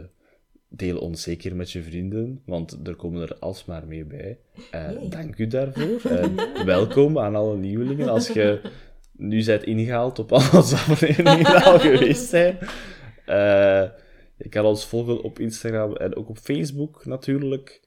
[0.69, 4.39] deel ons zeker met je vrienden, want er komen er alsmaar meer bij.
[4.71, 6.01] Eh, dank u daarvoor.
[6.11, 6.35] En
[6.65, 8.09] welkom aan alle nieuwelingen.
[8.09, 8.61] Als je
[9.11, 12.57] nu bent ingehaald op al onze afleveringen die al geweest zijn.
[13.25, 13.89] Eh,
[14.37, 17.81] je kan ons volgen op Instagram en ook op Facebook natuurlijk.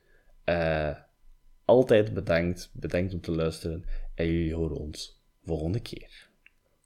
[1.66, 2.70] Altijd bedankt.
[2.72, 3.84] Bedankt om te luisteren.
[4.14, 6.28] En jullie horen ons volgende keer.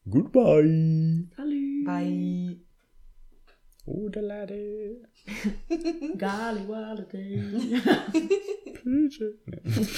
[0.08, 1.26] Goodbye.
[1.34, 1.82] Hallo.
[1.84, 2.58] Bye.
[3.86, 4.98] Oeh, de lade.
[6.16, 7.06] Gali, wale,